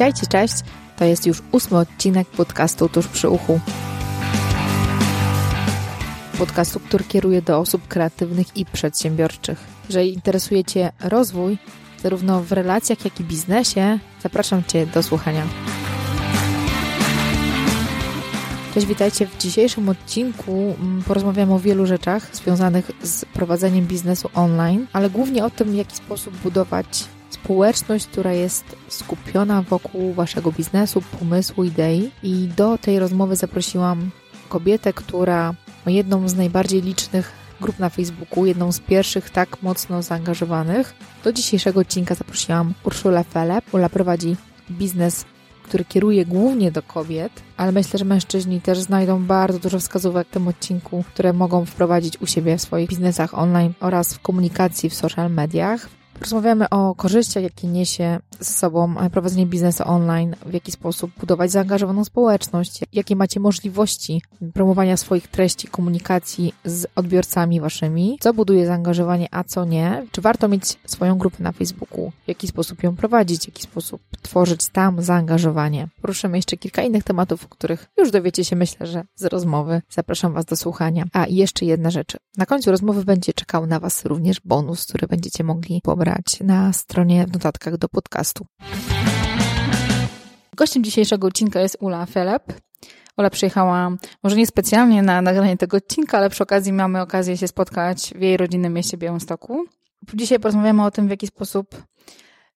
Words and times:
Witajcie, 0.00 0.26
cześć. 0.26 0.54
To 0.96 1.04
jest 1.04 1.26
już 1.26 1.42
ósmy 1.52 1.78
odcinek 1.78 2.28
podcastu 2.28 2.88
Tuż 2.88 3.06
przy 3.06 3.28
uchu. 3.28 3.60
Podcastu, 6.38 6.80
który 6.80 7.04
kieruje 7.04 7.42
do 7.42 7.58
osób 7.58 7.88
kreatywnych 7.88 8.56
i 8.56 8.64
przedsiębiorczych. 8.64 9.58
Jeżeli 9.88 10.14
interesuje 10.14 10.64
Cię 10.64 10.92
rozwój, 11.00 11.58
zarówno 12.02 12.42
w 12.42 12.52
relacjach, 12.52 13.04
jak 13.04 13.20
i 13.20 13.24
biznesie, 13.24 13.98
zapraszam 14.22 14.64
Cię 14.64 14.86
do 14.86 15.02
słuchania. 15.02 15.46
Cześć, 18.74 18.86
witajcie. 18.86 19.26
W 19.26 19.38
dzisiejszym 19.38 19.88
odcinku 19.88 20.74
mm, 20.80 21.02
porozmawiamy 21.02 21.54
o 21.54 21.58
wielu 21.58 21.86
rzeczach 21.86 22.36
związanych 22.36 22.90
z 23.02 23.24
prowadzeniem 23.24 23.86
biznesu 23.86 24.30
online, 24.34 24.86
ale 24.92 25.10
głównie 25.10 25.44
o 25.44 25.50
tym, 25.50 25.70
w 25.72 25.74
jaki 25.74 25.96
sposób 25.96 26.36
budować 26.36 27.04
społeczność, 27.30 28.06
która 28.06 28.32
jest 28.32 28.76
skupiona 28.88 29.62
wokół 29.62 30.12
waszego 30.12 30.52
biznesu, 30.52 31.02
pomysłu, 31.20 31.64
idei. 31.64 32.10
I 32.22 32.48
do 32.56 32.78
tej 32.78 32.98
rozmowy 32.98 33.36
zaprosiłam 33.36 34.10
kobietę, 34.48 34.92
która 34.92 35.54
jedną 35.86 36.28
z 36.28 36.34
najbardziej 36.34 36.82
licznych 36.82 37.32
grup 37.60 37.78
na 37.78 37.88
Facebooku, 37.88 38.46
jedną 38.46 38.72
z 38.72 38.80
pierwszych 38.80 39.30
tak 39.30 39.62
mocno 39.62 40.02
zaangażowanych. 40.02 40.94
Do 41.24 41.32
dzisiejszego 41.32 41.80
odcinka 41.80 42.14
zaprosiłam 42.14 42.74
Urszulę 42.84 43.24
Felep. 43.24 43.74
Ula 43.74 43.88
prowadzi 43.88 44.36
biznes 44.70 45.24
który 45.70 45.84
kieruje 45.84 46.26
głównie 46.26 46.72
do 46.72 46.82
kobiet, 46.82 47.32
ale 47.56 47.72
myślę, 47.72 47.98
że 47.98 48.04
mężczyźni 48.04 48.60
też 48.60 48.78
znajdą 48.78 49.24
bardzo 49.24 49.58
dużo 49.58 49.78
wskazówek 49.78 50.28
w 50.28 50.30
tym 50.30 50.48
odcinku, 50.48 51.04
które 51.08 51.32
mogą 51.32 51.64
wprowadzić 51.64 52.20
u 52.20 52.26
siebie 52.26 52.58
w 52.58 52.62
swoich 52.62 52.88
biznesach 52.88 53.38
online 53.38 53.72
oraz 53.80 54.14
w 54.14 54.20
komunikacji 54.20 54.90
w 54.90 54.94
social 54.94 55.30
mediach. 55.30 55.88
Rozmawiamy 56.20 56.68
o 56.68 56.94
korzyściach, 56.94 57.42
jakie 57.42 57.68
niesie 57.68 58.18
ze 58.40 58.52
sobą 58.52 58.94
prowadzenie 59.12 59.46
biznesu 59.46 59.82
online, 59.86 60.36
w 60.46 60.52
jaki 60.52 60.72
sposób 60.72 61.10
budować 61.20 61.50
zaangażowaną 61.50 62.04
społeczność, 62.04 62.80
jakie 62.92 63.16
macie 63.16 63.40
możliwości 63.40 64.22
promowania 64.54 64.96
swoich 64.96 65.28
treści, 65.28 65.68
komunikacji 65.68 66.54
z 66.64 66.86
odbiorcami 66.96 67.60
waszymi, 67.60 68.18
co 68.20 68.34
buduje 68.34 68.66
zaangażowanie, 68.66 69.28
a 69.30 69.44
co 69.44 69.64
nie, 69.64 70.06
czy 70.12 70.20
warto 70.20 70.48
mieć 70.48 70.78
swoją 70.86 71.18
grupę 71.18 71.42
na 71.42 71.52
Facebooku, 71.52 72.12
w 72.24 72.28
jaki 72.28 72.48
sposób 72.48 72.82
ją 72.82 72.96
prowadzić, 72.96 73.42
w 73.42 73.48
jaki 73.48 73.62
sposób 73.62 74.02
tworzyć 74.22 74.68
tam 74.68 75.02
zaangażowanie. 75.02 75.88
Poruszymy 76.00 76.38
jeszcze 76.38 76.56
kilka 76.56 76.82
innych 76.82 77.04
tematów, 77.04 77.44
o 77.44 77.48
których 77.48 77.86
już 77.98 78.10
dowiecie 78.10 78.44
się, 78.44 78.56
myślę, 78.56 78.86
że 78.86 79.04
z 79.14 79.24
rozmowy. 79.24 79.82
Zapraszam 79.90 80.32
Was 80.32 80.44
do 80.44 80.56
słuchania. 80.56 81.04
A 81.12 81.26
jeszcze 81.26 81.64
jedna 81.64 81.90
rzecz. 81.90 82.16
Na 82.36 82.46
końcu 82.46 82.70
rozmowy 82.70 83.04
będzie 83.04 83.32
czekał 83.32 83.66
na 83.66 83.80
Was 83.80 84.04
również 84.04 84.40
bonus, 84.44 84.86
który 84.86 85.06
będziecie 85.06 85.44
mogli 85.44 85.80
pobrać 85.84 86.09
na 86.40 86.72
stronie 86.72 87.26
w 87.26 87.32
notatkach 87.32 87.76
do 87.76 87.88
podcastu. 87.88 88.46
Gościem 90.56 90.84
dzisiejszego 90.84 91.26
odcinka 91.26 91.60
jest 91.60 91.76
Ula 91.80 92.06
Felep. 92.06 92.52
Ula 93.16 93.30
przyjechała 93.30 93.90
może 94.22 94.36
nie 94.36 94.46
specjalnie 94.46 95.02
na 95.02 95.22
nagranie 95.22 95.56
tego 95.56 95.76
odcinka, 95.76 96.18
ale 96.18 96.30
przy 96.30 96.42
okazji 96.42 96.72
mamy 96.72 97.00
okazję 97.00 97.36
się 97.36 97.48
spotkać 97.48 98.14
w 98.16 98.20
jej 98.20 98.36
rodzinnym 98.36 98.72
mieście 98.72 98.96
Białymstoku. 98.96 99.64
Dzisiaj 100.14 100.40
porozmawiamy 100.40 100.84
o 100.84 100.90
tym, 100.90 101.06
w 101.06 101.10
jaki 101.10 101.26
sposób 101.26 101.82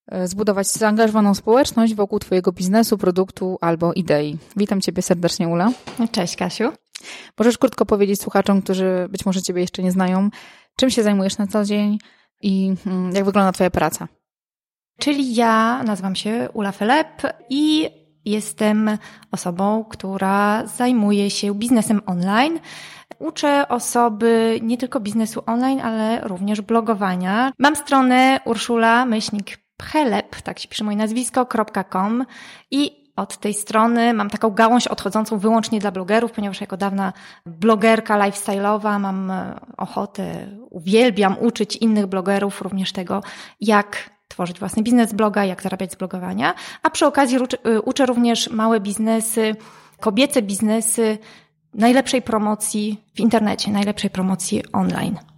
e, 0.06 0.28
zbudować 0.28 0.66
zaangażowaną 0.66 1.34
społeczność 1.34 1.94
wokół 1.94 2.18
Twojego 2.18 2.52
biznesu, 2.52 2.98
produktu 2.98 3.58
albo 3.60 3.92
idei. 3.92 4.38
Witam 4.56 4.80
Ciebie 4.80 5.02
serdecznie, 5.02 5.48
Ula. 5.48 5.72
Cześć, 6.12 6.36
Kasiu. 6.36 6.72
Możesz 7.38 7.58
krótko 7.58 7.86
powiedzieć 7.86 8.20
słuchaczom, 8.20 8.62
którzy 8.62 9.06
być 9.10 9.26
może 9.26 9.42
Ciebie 9.42 9.60
jeszcze 9.60 9.82
nie 9.82 9.92
znają, 9.92 10.30
czym 10.76 10.90
się 10.90 11.02
zajmujesz 11.02 11.38
na 11.38 11.46
co 11.46 11.64
dzień, 11.64 11.98
i 12.44 12.74
mm, 12.86 13.14
jak 13.14 13.24
wygląda 13.24 13.52
Twoja 13.52 13.70
praca? 13.70 14.08
Czyli 14.98 15.34
ja 15.34 15.82
nazywam 15.82 16.16
się 16.16 16.48
Ula 16.52 16.72
Felep 16.72 17.22
i 17.50 17.90
jestem 18.24 18.98
osobą, 19.32 19.84
która 19.84 20.66
zajmuje 20.66 21.30
się 21.30 21.54
biznesem 21.54 22.00
online. 22.06 22.60
Uczę 23.18 23.68
osoby 23.68 24.58
nie 24.62 24.78
tylko 24.78 25.00
biznesu 25.00 25.42
online, 25.46 25.80
ale 25.80 26.20
również 26.20 26.60
blogowania. 26.60 27.52
Mam 27.58 27.76
stronę 27.76 28.40
urszula 28.44 29.04
myślnik 29.04 29.58
Pchelep, 29.76 30.42
tak 30.42 30.58
się 30.58 30.68
pisze 30.68 30.84
moje 30.84 30.96
nazwisko.com 30.96 32.24
i 32.70 33.03
od 33.16 33.36
tej 33.36 33.54
strony. 33.54 34.14
Mam 34.14 34.30
taką 34.30 34.50
gałąź 34.50 34.86
odchodzącą 34.86 35.38
wyłącznie 35.38 35.80
dla 35.80 35.90
blogerów, 35.90 36.32
ponieważ 36.32 36.60
jako 36.60 36.76
dawna 36.76 37.12
blogerka 37.46 38.18
lifestyle'owa 38.18 39.00
mam 39.00 39.30
e, 39.30 39.60
ochotę, 39.76 40.46
uwielbiam 40.70 41.36
uczyć 41.40 41.76
innych 41.76 42.06
blogerów 42.06 42.62
również 42.62 42.92
tego, 42.92 43.22
jak 43.60 44.10
tworzyć 44.28 44.58
własny 44.58 44.82
biznes 44.82 45.12
bloga, 45.12 45.44
jak 45.44 45.62
zarabiać 45.62 45.92
z 45.92 45.96
blogowania, 45.96 46.54
a 46.82 46.90
przy 46.90 47.06
okazji 47.06 47.38
e, 47.64 47.80
uczę 47.80 48.06
również 48.06 48.50
małe 48.50 48.80
biznesy, 48.80 49.56
kobiece 50.00 50.42
biznesy 50.42 51.18
najlepszej 51.74 52.22
promocji 52.22 53.04
w 53.14 53.20
internecie, 53.20 53.70
najlepszej 53.70 54.10
promocji 54.10 54.62
online. 54.72 55.33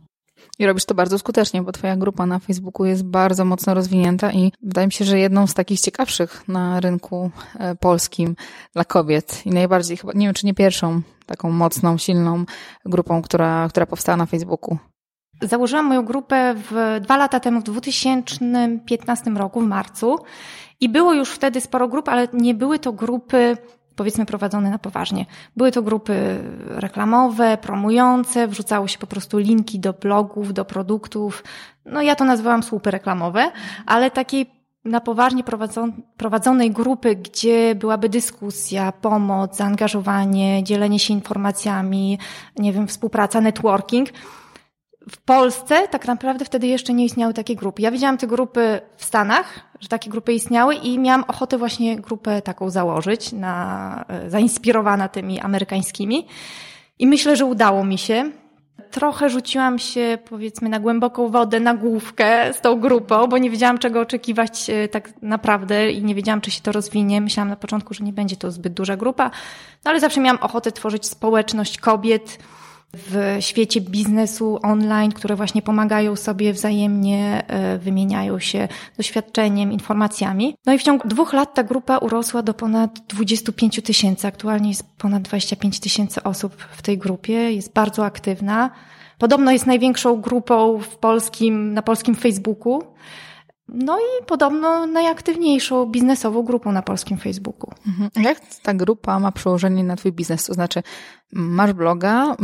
I 0.58 0.66
robisz 0.66 0.84
to 0.84 0.94
bardzo 0.94 1.18
skutecznie, 1.18 1.62
bo 1.62 1.72
Twoja 1.72 1.96
grupa 1.96 2.26
na 2.26 2.38
Facebooku 2.38 2.86
jest 2.86 3.04
bardzo 3.04 3.44
mocno 3.44 3.74
rozwinięta 3.74 4.32
i 4.32 4.52
wydaje 4.62 4.86
mi 4.86 4.92
się, 4.92 5.04
że 5.04 5.18
jedną 5.18 5.46
z 5.46 5.54
takich 5.54 5.80
ciekawszych 5.80 6.48
na 6.48 6.80
rynku 6.80 7.30
e, 7.58 7.74
polskim 7.74 8.36
dla 8.72 8.84
kobiet 8.84 9.46
i 9.46 9.50
najbardziej 9.50 9.96
chyba, 9.96 10.12
nie 10.12 10.26
wiem 10.26 10.34
czy 10.34 10.46
nie 10.46 10.54
pierwszą 10.54 11.02
taką 11.26 11.50
mocną, 11.50 11.98
silną 11.98 12.44
grupą, 12.84 13.22
która, 13.22 13.68
która 13.68 13.86
powstała 13.86 14.16
na 14.16 14.26
Facebooku. 14.26 14.78
Założyłam 15.42 15.86
moją 15.86 16.04
grupę 16.04 16.54
w, 16.56 17.00
dwa 17.00 17.16
lata 17.16 17.40
temu, 17.40 17.60
w 17.60 17.64
2015 17.64 19.30
roku, 19.30 19.60
w 19.60 19.66
marcu. 19.66 20.18
I 20.80 20.88
było 20.88 21.14
już 21.14 21.30
wtedy 21.30 21.60
sporo 21.60 21.88
grup, 21.88 22.08
ale 22.08 22.28
nie 22.32 22.54
były 22.54 22.78
to 22.78 22.92
grupy 22.92 23.56
powiedzmy 23.96 24.26
prowadzone 24.26 24.70
na 24.70 24.78
poważnie. 24.78 25.26
Były 25.56 25.72
to 25.72 25.82
grupy 25.82 26.38
reklamowe, 26.68 27.58
promujące, 27.58 28.48
wrzucało 28.48 28.88
się 28.88 28.98
po 28.98 29.06
prostu 29.06 29.38
linki 29.38 29.80
do 29.80 29.92
blogów, 29.92 30.52
do 30.52 30.64
produktów. 30.64 31.44
No 31.84 32.02
ja 32.02 32.14
to 32.14 32.24
nazywałam 32.24 32.62
słupy 32.62 32.90
reklamowe, 32.90 33.50
ale 33.86 34.10
takiej 34.10 34.56
na 34.84 35.00
poważnie 35.00 35.44
prowadzonej 36.16 36.70
grupy, 36.70 37.16
gdzie 37.16 37.74
byłaby 37.74 38.08
dyskusja, 38.08 38.92
pomoc, 38.92 39.56
zaangażowanie, 39.56 40.64
dzielenie 40.64 40.98
się 40.98 41.14
informacjami, 41.14 42.18
nie 42.58 42.72
wiem, 42.72 42.86
współpraca, 42.86 43.40
networking– 43.40 44.08
w 45.10 45.16
Polsce 45.16 45.88
tak 45.88 46.06
naprawdę 46.06 46.44
wtedy 46.44 46.66
jeszcze 46.66 46.92
nie 46.92 47.04
istniały 47.04 47.34
takie 47.34 47.56
grupy. 47.56 47.82
Ja 47.82 47.90
widziałam 47.90 48.18
te 48.18 48.26
grupy 48.26 48.80
w 48.96 49.04
Stanach, 49.04 49.60
że 49.80 49.88
takie 49.88 50.10
grupy 50.10 50.32
istniały 50.32 50.74
i 50.74 50.98
miałam 50.98 51.24
ochotę 51.28 51.58
właśnie 51.58 51.96
grupę 51.96 52.42
taką 52.42 52.70
założyć, 52.70 53.32
na, 53.32 54.04
e, 54.08 54.30
zainspirowana 54.30 55.08
tymi 55.08 55.40
amerykańskimi. 55.40 56.26
I 56.98 57.06
myślę, 57.06 57.36
że 57.36 57.44
udało 57.44 57.84
mi 57.84 57.98
się. 57.98 58.30
Trochę 58.90 59.30
rzuciłam 59.30 59.78
się, 59.78 60.18
powiedzmy, 60.28 60.68
na 60.68 60.80
głęboką 60.80 61.28
wodę, 61.28 61.60
na 61.60 61.74
główkę 61.74 62.52
z 62.52 62.60
tą 62.60 62.80
grupą, 62.80 63.26
bo 63.26 63.38
nie 63.38 63.50
wiedziałam, 63.50 63.78
czego 63.78 64.00
oczekiwać 64.00 64.70
e, 64.70 64.88
tak 64.88 65.22
naprawdę 65.22 65.90
i 65.90 66.02
nie 66.02 66.14
wiedziałam, 66.14 66.40
czy 66.40 66.50
się 66.50 66.60
to 66.60 66.72
rozwinie. 66.72 67.20
Myślałam 67.20 67.48
na 67.48 67.56
początku, 67.56 67.94
że 67.94 68.04
nie 68.04 68.12
będzie 68.12 68.36
to 68.36 68.50
zbyt 68.50 68.72
duża 68.72 68.96
grupa, 68.96 69.30
no 69.84 69.90
ale 69.90 70.00
zawsze 70.00 70.20
miałam 70.20 70.42
ochotę 70.42 70.72
tworzyć 70.72 71.06
społeczność 71.06 71.78
kobiet, 71.78 72.38
w 72.96 73.36
świecie 73.40 73.80
biznesu 73.80 74.58
online, 74.62 75.12
które 75.12 75.36
właśnie 75.36 75.62
pomagają 75.62 76.16
sobie 76.16 76.52
wzajemnie, 76.52 77.44
e, 77.48 77.78
wymieniają 77.78 78.38
się 78.38 78.68
doświadczeniem, 78.96 79.72
informacjami. 79.72 80.54
No 80.66 80.72
i 80.72 80.78
w 80.78 80.82
ciągu 80.82 81.08
dwóch 81.08 81.32
lat 81.32 81.54
ta 81.54 81.64
grupa 81.64 81.98
urosła 81.98 82.42
do 82.42 82.54
ponad 82.54 83.00
25 83.08 83.82
tysięcy. 83.82 84.26
Aktualnie 84.26 84.68
jest 84.68 84.84
ponad 84.98 85.22
25 85.22 85.80
tysięcy 85.80 86.22
osób 86.22 86.56
w 86.56 86.82
tej 86.82 86.98
grupie, 86.98 87.52
jest 87.52 87.72
bardzo 87.72 88.04
aktywna. 88.04 88.70
Podobno 89.18 89.52
jest 89.52 89.66
największą 89.66 90.20
grupą 90.20 90.78
w 90.78 90.96
polskim, 90.96 91.74
na 91.74 91.82
polskim 91.82 92.14
Facebooku. 92.14 92.82
No 93.68 93.98
i 93.98 94.24
podobno 94.26 94.86
najaktywniejszą 94.86 95.86
biznesową 95.86 96.42
grupą 96.42 96.72
na 96.72 96.82
polskim 96.82 97.18
Facebooku. 97.18 97.70
Mhm. 97.86 98.10
Jak 98.24 98.40
ta 98.62 98.74
grupa 98.74 99.18
ma 99.18 99.32
przełożenie 99.32 99.84
na 99.84 99.96
Twój 99.96 100.12
biznes? 100.12 100.44
To 100.44 100.54
znaczy, 100.54 100.82
masz 101.32 101.72
bloga, 101.72 102.36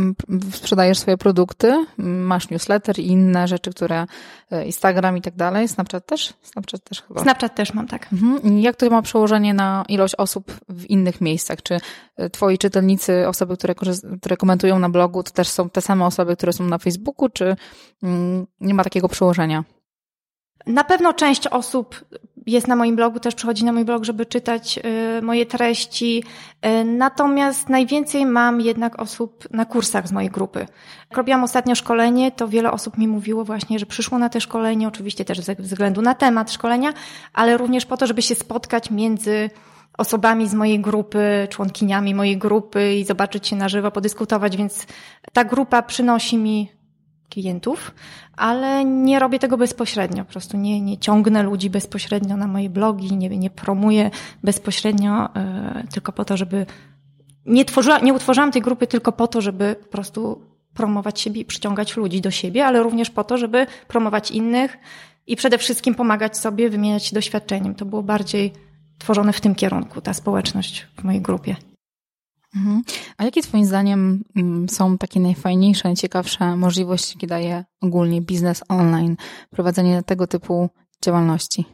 sprzedajesz 0.51 0.99
swoje 0.99 1.17
produkty, 1.17 1.85
masz 1.97 2.49
newsletter 2.49 2.99
i 2.99 3.07
inne 3.07 3.47
rzeczy, 3.47 3.71
które 3.71 4.05
e, 4.51 4.65
Instagram 4.65 5.17
i 5.17 5.21
tak 5.21 5.35
dalej. 5.35 5.67
Snapchat 5.67 6.05
też? 6.05 6.33
Snapchat 6.41 6.83
też 6.83 7.01
chyba. 7.01 7.21
Snapchat 7.21 7.55
też 7.55 7.73
mam, 7.73 7.87
tak. 7.87 8.07
Mhm. 8.13 8.59
Jak 8.59 8.75
to 8.75 8.89
ma 8.89 9.01
przełożenie 9.01 9.53
na 9.53 9.85
ilość 9.87 10.15
osób 10.15 10.51
w 10.69 10.85
innych 10.85 11.21
miejscach? 11.21 11.61
Czy 11.63 11.77
e, 12.17 12.29
Twoi 12.29 12.57
czytelnicy, 12.57 13.27
osoby, 13.27 13.57
które, 13.57 13.75
które 14.21 14.37
komentują 14.37 14.79
na 14.79 14.89
blogu, 14.89 15.23
to 15.23 15.31
też 15.31 15.47
są 15.47 15.69
te 15.69 15.81
same 15.81 16.05
osoby, 16.05 16.35
które 16.35 16.53
są 16.53 16.63
na 16.63 16.77
Facebooku, 16.77 17.29
czy 17.29 17.55
nie 18.61 18.73
ma 18.73 18.83
takiego 18.83 19.09
przełożenia? 19.09 19.63
Na 20.65 20.83
pewno 20.83 21.13
część 21.13 21.47
osób 21.47 22.05
jest 22.45 22.67
na 22.67 22.75
moim 22.75 22.95
blogu, 22.95 23.19
też 23.19 23.35
przychodzi 23.35 23.65
na 23.65 23.73
mój 23.73 23.85
blog, 23.85 24.03
żeby 24.03 24.25
czytać 24.25 24.79
y, 25.19 25.21
moje 25.21 25.45
treści. 25.45 26.23
Y, 26.65 26.83
natomiast 26.85 27.69
najwięcej 27.69 28.25
mam 28.25 28.61
jednak 28.61 29.01
osób 29.01 29.47
na 29.51 29.65
kursach 29.65 30.07
z 30.07 30.11
mojej 30.11 30.29
grupy. 30.29 30.59
Jak 31.09 31.17
robiłam 31.17 31.43
ostatnio 31.43 31.75
szkolenie, 31.75 32.31
to 32.31 32.47
wiele 32.47 32.71
osób 32.71 32.97
mi 32.97 33.07
mówiło 33.07 33.45
właśnie, 33.45 33.79
że 33.79 33.85
przyszło 33.85 34.17
na 34.17 34.29
te 34.29 34.41
szkolenie, 34.41 34.87
oczywiście 34.87 35.25
też 35.25 35.39
ze 35.39 35.55
względu 35.55 36.01
na 36.01 36.15
temat 36.15 36.51
szkolenia, 36.51 36.93
ale 37.33 37.57
również 37.57 37.85
po 37.85 37.97
to, 37.97 38.07
żeby 38.07 38.21
się 38.21 38.35
spotkać 38.35 38.91
między 38.91 39.49
osobami 39.97 40.47
z 40.47 40.53
mojej 40.53 40.79
grupy, 40.79 41.47
członkiniami 41.49 42.15
mojej 42.15 42.37
grupy 42.37 42.95
i 42.95 43.05
zobaczyć 43.05 43.47
się 43.47 43.55
na 43.55 43.69
żywo, 43.69 43.91
podyskutować, 43.91 44.57
więc 44.57 44.87
ta 45.33 45.43
grupa 45.43 45.81
przynosi 45.81 46.37
mi 46.37 46.82
klientów, 47.33 47.91
ale 48.37 48.85
nie 48.85 49.19
robię 49.19 49.39
tego 49.39 49.57
bezpośrednio. 49.57 50.25
Po 50.25 50.31
prostu 50.31 50.57
nie, 50.57 50.81
nie 50.81 50.97
ciągnę 50.97 51.43
ludzi 51.43 51.69
bezpośrednio 51.69 52.37
na 52.37 52.47
moje 52.47 52.69
blogi, 52.69 53.17
nie, 53.17 53.29
nie 53.29 53.49
promuję 53.49 54.11
bezpośrednio 54.43 55.29
yy, 55.75 55.87
tylko 55.87 56.11
po 56.11 56.25
to, 56.25 56.37
żeby 56.37 56.65
nie, 57.45 57.65
tworzyła, 57.65 57.99
nie 57.99 58.13
utworzyłam 58.13 58.51
tej 58.51 58.61
grupy 58.61 58.87
tylko 58.87 59.11
po 59.11 59.27
to, 59.27 59.41
żeby 59.41 59.75
po 59.81 59.87
prostu 59.87 60.41
promować 60.73 61.19
siebie 61.19 61.41
i 61.41 61.45
przyciągać 61.45 61.97
ludzi 61.97 62.21
do 62.21 62.31
siebie, 62.31 62.65
ale 62.65 62.83
również 62.83 63.09
po 63.09 63.23
to, 63.23 63.37
żeby 63.37 63.67
promować 63.87 64.31
innych 64.31 64.77
i 65.27 65.35
przede 65.35 65.57
wszystkim 65.57 65.95
pomagać 65.95 66.37
sobie, 66.37 66.69
wymieniać 66.69 67.05
się 67.05 67.15
doświadczeniem. 67.15 67.75
To 67.75 67.85
było 67.85 68.03
bardziej 68.03 68.53
tworzone 68.97 69.33
w 69.33 69.41
tym 69.41 69.55
kierunku, 69.55 70.01
ta 70.01 70.13
społeczność 70.13 70.87
w 70.97 71.03
mojej 71.03 71.21
grupie. 71.21 71.55
Mhm. 72.55 72.81
A 73.17 73.23
jakie 73.23 73.41
Twoim 73.41 73.65
zdaniem 73.65 74.23
mm, 74.35 74.69
są 74.69 74.97
takie 74.97 75.19
najfajniejsze, 75.19 75.81
najciekawsze 75.87 76.55
możliwości, 76.55 77.13
jakie 77.15 77.27
daje 77.27 77.65
ogólnie 77.81 78.21
biznes 78.21 78.63
online, 78.69 79.15
prowadzenie 79.49 80.03
tego 80.03 80.27
typu 80.27 80.69
działalności? 81.05 81.65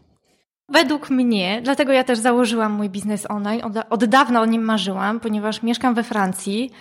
Według 0.72 1.10
mnie, 1.10 1.62
dlatego 1.64 1.94
ja 1.94 2.04
też 2.04 2.20
założyłam 2.20 2.72
mój 2.72 2.90
biznes 2.90 3.32
online, 3.32 3.62
od, 3.64 3.74
od 3.90 4.06
dawna 4.06 4.42
o 4.42 4.46
nim 4.46 4.62
marzyłam, 4.62 5.20
ponieważ 5.20 5.64
mieszkam 5.64 5.96
we 5.96 6.04
Francji. 6.04 6.72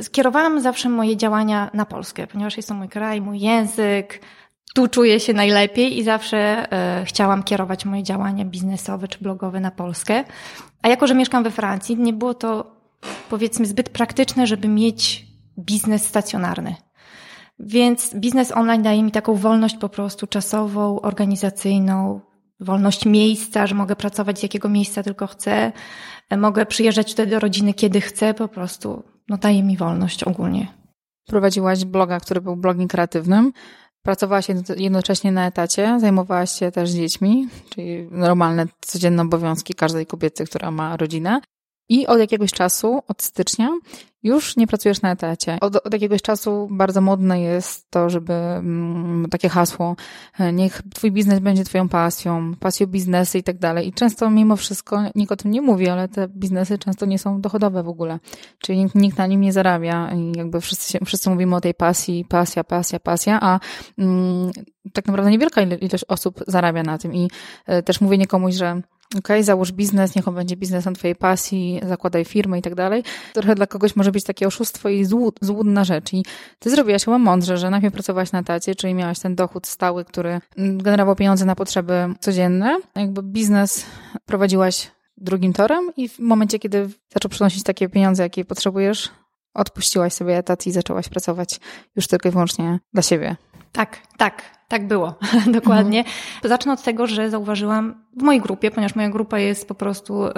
Skierowałam 0.00 0.60
zawsze 0.60 0.88
moje 0.88 1.16
działania 1.16 1.70
na 1.74 1.84
Polskę, 1.84 2.26
ponieważ 2.26 2.56
jest 2.56 2.68
to 2.68 2.74
mój 2.74 2.88
kraj, 2.88 3.20
mój 3.20 3.40
język, 3.40 4.20
tu 4.74 4.88
czuję 4.88 5.20
się 5.20 5.32
najlepiej 5.32 5.98
i 5.98 6.04
zawsze 6.04 6.38
e, 6.72 7.04
chciałam 7.04 7.42
kierować 7.42 7.84
moje 7.84 8.02
działania 8.02 8.44
biznesowe 8.44 9.08
czy 9.08 9.18
blogowe 9.18 9.60
na 9.60 9.70
Polskę. 9.70 10.24
A 10.82 10.88
jako, 10.88 11.06
że 11.06 11.14
mieszkam 11.14 11.44
we 11.44 11.50
Francji, 11.50 11.96
nie 11.96 12.12
było 12.12 12.34
to 12.34 12.75
powiedzmy 13.30 13.66
zbyt 13.66 13.88
praktyczne, 13.88 14.46
żeby 14.46 14.68
mieć 14.68 15.26
biznes 15.58 16.04
stacjonarny. 16.06 16.74
Więc 17.58 18.14
biznes 18.14 18.52
online 18.52 18.82
daje 18.82 19.02
mi 19.02 19.10
taką 19.10 19.34
wolność 19.34 19.76
po 19.76 19.88
prostu 19.88 20.26
czasową, 20.26 21.00
organizacyjną, 21.00 22.20
wolność 22.60 23.06
miejsca, 23.06 23.66
że 23.66 23.74
mogę 23.74 23.96
pracować 23.96 24.38
z 24.38 24.42
jakiego 24.42 24.68
miejsca 24.68 25.02
tylko 25.02 25.26
chcę, 25.26 25.72
mogę 26.36 26.66
przyjeżdżać 26.66 27.10
tutaj 27.10 27.26
do 27.26 27.40
rodziny 27.40 27.74
kiedy 27.74 28.00
chcę, 28.00 28.34
po 28.34 28.48
prostu 28.48 29.02
no, 29.28 29.36
daje 29.36 29.62
mi 29.62 29.76
wolność 29.76 30.24
ogólnie. 30.24 30.66
Prowadziłaś 31.26 31.84
bloga, 31.84 32.20
który 32.20 32.40
był 32.40 32.56
blogiem 32.56 32.88
kreatywnym. 32.88 33.52
Pracowałaś 34.02 34.46
jednocześnie 34.76 35.32
na 35.32 35.46
etacie, 35.46 36.00
zajmowałaś 36.00 36.50
się 36.50 36.72
też 36.72 36.90
dziećmi, 36.90 37.48
czyli 37.70 38.08
normalne, 38.10 38.66
codzienne 38.80 39.22
obowiązki 39.22 39.74
każdej 39.74 40.06
kobiety, 40.06 40.44
która 40.44 40.70
ma 40.70 40.96
rodzinę. 40.96 41.40
I 41.88 42.06
od 42.06 42.18
jakiegoś 42.18 42.50
czasu, 42.50 43.02
od 43.08 43.22
stycznia, 43.22 43.68
już 44.26 44.56
nie 44.56 44.66
pracujesz 44.66 45.02
na 45.02 45.12
etacie. 45.12 45.58
Od, 45.60 45.76
od 45.76 45.92
jakiegoś 45.92 46.22
czasu 46.22 46.68
bardzo 46.70 47.00
modne 47.00 47.40
jest 47.40 47.90
to, 47.90 48.10
żeby 48.10 48.32
mm, 48.32 49.26
takie 49.30 49.48
hasło, 49.48 49.96
e, 50.38 50.52
niech 50.52 50.82
twój 50.94 51.12
biznes 51.12 51.38
będzie 51.38 51.64
twoją 51.64 51.88
pasją, 51.88 52.54
pasją 52.60 52.86
biznesy 52.86 53.38
i 53.38 53.42
tak 53.42 53.58
dalej. 53.58 53.88
I 53.88 53.92
często 53.92 54.30
mimo 54.30 54.56
wszystko, 54.56 55.02
nikt 55.14 55.32
o 55.32 55.36
tym 55.36 55.50
nie 55.50 55.62
mówi, 55.62 55.88
ale 55.88 56.08
te 56.08 56.28
biznesy 56.28 56.78
często 56.78 57.06
nie 57.06 57.18
są 57.18 57.40
dochodowe 57.40 57.82
w 57.82 57.88
ogóle. 57.88 58.18
Czyli 58.58 58.78
nikt, 58.78 58.94
nikt 58.94 59.18
na 59.18 59.26
nim 59.26 59.40
nie 59.40 59.52
zarabia 59.52 60.10
i 60.14 60.32
jakby 60.36 60.60
wszyscy, 60.60 60.92
się, 60.92 60.98
wszyscy 61.04 61.30
mówimy 61.30 61.56
o 61.56 61.60
tej 61.60 61.74
pasji, 61.74 62.24
pasja, 62.28 62.64
pasja, 62.64 63.00
pasja, 63.00 63.38
a 63.42 63.60
mm, 63.98 64.50
tak 64.92 65.06
naprawdę 65.06 65.30
niewielka 65.30 65.62
ilość 65.62 66.04
osób 66.08 66.44
zarabia 66.46 66.82
na 66.82 66.98
tym. 66.98 67.14
I 67.14 67.30
y, 67.78 67.82
też 67.82 68.00
mówienie 68.00 68.26
komuś, 68.26 68.54
że 68.54 68.82
ok, 69.14 69.28
załóż 69.40 69.72
biznes, 69.72 70.14
niech 70.14 70.28
on 70.28 70.34
będzie 70.34 70.56
biznesem 70.56 70.94
twojej 70.94 71.16
pasji, 71.16 71.80
zakładaj 71.88 72.24
firmę 72.24 72.58
i 72.58 72.62
tak 72.62 72.74
dalej. 72.74 73.02
Trochę 73.32 73.54
dla 73.54 73.66
kogoś 73.66 73.96
może 73.96 74.12
być 74.12 74.15
takie 74.24 74.46
oszustwo 74.46 74.88
i 74.88 75.04
złud, 75.04 75.38
złudna 75.40 75.84
rzecz. 75.84 76.12
I 76.12 76.24
ty 76.58 76.70
zrobiłaś 76.70 77.04
chyba 77.04 77.18
mądrze, 77.18 77.58
że 77.58 77.70
najpierw 77.70 77.94
pracowałaś 77.94 78.32
na 78.32 78.42
tacie, 78.42 78.74
czyli 78.74 78.94
miałaś 78.94 79.18
ten 79.18 79.34
dochód 79.34 79.66
stały, 79.66 80.04
który 80.04 80.40
generował 80.56 81.16
pieniądze 81.16 81.44
na 81.44 81.54
potrzeby 81.54 82.14
codzienne. 82.20 82.78
Jakby 82.96 83.22
biznes 83.22 83.86
prowadziłaś 84.26 84.90
drugim 85.16 85.52
torem 85.52 85.90
i 85.96 86.08
w 86.08 86.18
momencie, 86.18 86.58
kiedy 86.58 86.88
zaczął 87.14 87.30
przynosić 87.30 87.62
takie 87.62 87.88
pieniądze, 87.88 88.22
jakie 88.22 88.44
potrzebujesz, 88.44 89.10
odpuściłaś 89.54 90.12
sobie 90.12 90.36
etat 90.36 90.66
i 90.66 90.72
zaczęłaś 90.72 91.08
pracować 91.08 91.60
już 91.96 92.06
tylko 92.06 92.28
i 92.28 92.32
wyłącznie 92.32 92.78
dla 92.92 93.02
siebie. 93.02 93.36
Tak, 93.72 93.98
tak, 94.16 94.55
tak 94.68 94.86
było, 94.86 95.14
dokładnie. 95.46 95.98
Mhm. 95.98 96.16
Zacznę 96.44 96.72
od 96.72 96.82
tego, 96.82 97.06
że 97.06 97.30
zauważyłam 97.30 98.04
w 98.16 98.22
mojej 98.22 98.40
grupie, 98.40 98.70
ponieważ 98.70 98.94
moja 98.94 99.08
grupa 99.08 99.38
jest 99.38 99.68
po 99.68 99.74
prostu 99.74 100.26
y, 100.26 100.32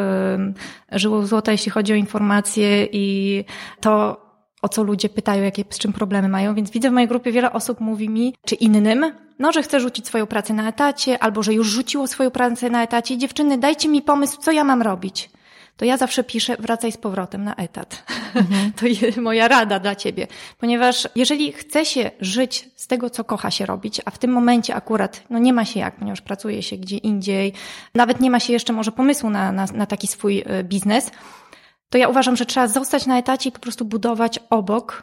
żyło 0.93 1.27
złota, 1.27 1.53
jeśli 1.53 1.71
chodzi 1.71 1.93
o 1.93 1.97
informacje 1.97 2.85
i 2.93 3.45
to, 3.81 4.21
o 4.63 4.69
co 4.69 4.83
ludzie 4.83 5.09
pytają, 5.09 5.43
jakie, 5.43 5.65
z 5.71 5.79
czym 5.79 5.93
problemy 5.93 6.29
mają, 6.29 6.55
więc 6.55 6.71
widzę 6.71 6.91
w 6.91 6.93
mojej 6.93 7.09
grupie 7.09 7.33
wiele 7.33 7.53
osób 7.53 7.81
mówi 7.81 8.09
mi, 8.09 8.35
czy 8.47 8.55
innym, 8.55 9.13
no, 9.39 9.53
że 9.53 9.63
chce 9.63 9.81
rzucić 9.81 10.07
swoją 10.07 10.27
pracę 10.27 10.55
na 10.55 10.69
etacie, 10.69 11.23
albo 11.23 11.43
że 11.43 11.55
już 11.55 11.69
rzuciło 11.69 12.07
swoją 12.07 12.31
pracę 12.31 12.71
na 12.71 12.83
etacie. 12.83 13.19
Dziewczyny, 13.19 13.59
dajcie 13.59 13.89
mi 13.89 14.03
pomysł, 14.03 14.41
co 14.41 14.53
ja 14.53 14.65
mam 14.65 14.83
robić 14.83 15.31
to 15.79 15.85
ja 15.85 15.97
zawsze 15.97 16.25
piszę, 16.25 16.57
wracaj 16.59 16.93
z 16.93 16.97
powrotem 16.97 17.45
na 17.45 17.55
etat. 17.55 18.05
Mhm. 18.35 18.73
to 18.81 18.87
jest 18.87 19.19
moja 19.19 19.49
rada 19.49 19.79
dla 19.79 19.95
ciebie. 19.95 20.27
Ponieważ 20.59 21.09
jeżeli 21.15 21.53
chce 21.53 21.85
się 21.85 22.11
żyć 22.21 22.69
z 22.77 22.87
tego, 22.87 23.11
co 23.11 23.25
kocha 23.25 23.51
się 23.51 23.67
robić, 23.67 24.01
a 24.05 24.11
w 24.11 24.19
tym 24.19 24.31
momencie 24.31 24.75
akurat, 24.75 25.25
no 25.31 25.39
nie 25.39 25.53
ma 25.53 25.65
się 25.65 25.81
jak, 25.81 25.97
ponieważ 25.97 26.21
pracuje 26.21 26.63
się 26.63 26.77
gdzie 26.77 26.97
indziej, 26.97 27.53
nawet 27.95 28.21
nie 28.21 28.31
ma 28.31 28.41
się 28.41 28.53
jeszcze 28.53 28.73
może 28.73 28.93
pomysłu 28.93 29.31
na, 29.31 29.53
na, 29.53 29.67
na 29.75 29.87
taki 29.87 30.07
swój 30.07 30.43
e, 30.47 30.65
biznes, 30.65 31.11
to 31.91 31.99
ja 31.99 32.09
uważam, 32.09 32.37
że 32.37 32.47
trzeba 32.47 32.69
zostać 32.69 33.07
na 33.07 33.19
etacie 33.19 33.49
i 33.49 33.53
po 33.53 33.59
prostu 33.59 33.85
budować 33.85 34.39
obok 34.51 35.03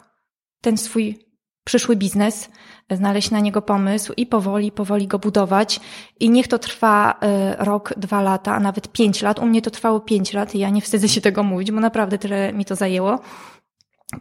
ten 0.62 0.78
swój 0.78 1.19
przyszły 1.66 1.96
biznes, 1.96 2.50
znaleźć 2.92 3.32
na 3.32 3.40
niego 3.40 3.62
pomysł 3.62 4.14
i 4.18 4.26
powoli, 4.26 4.72
powoli 4.72 5.08
go 5.08 5.20
budować. 5.20 5.80
I 6.20 6.30
niech 6.30 6.48
to 6.48 6.60
trwa 6.60 7.12
y, 7.12 7.66
rok, 7.66 7.94
dwa 7.98 8.22
lata, 8.22 8.56
a 8.56 8.60
nawet 8.60 8.92
pięć 8.92 9.22
lat. 9.22 9.40
U 9.40 9.46
mnie 9.46 9.62
to 9.62 9.72
trwało 9.72 10.00
pięć 10.00 10.34
lat 10.34 10.56
i 10.56 10.60
ja 10.60 10.70
nie 10.70 10.82
wstydzę 10.82 11.10
się 11.10 11.22
tego 11.22 11.44
mówić, 11.44 11.72
bo 11.72 11.80
naprawdę 11.80 12.18
tyle 12.18 12.54
mi 12.54 12.66
to 12.66 12.76
zajęło. 12.76 13.20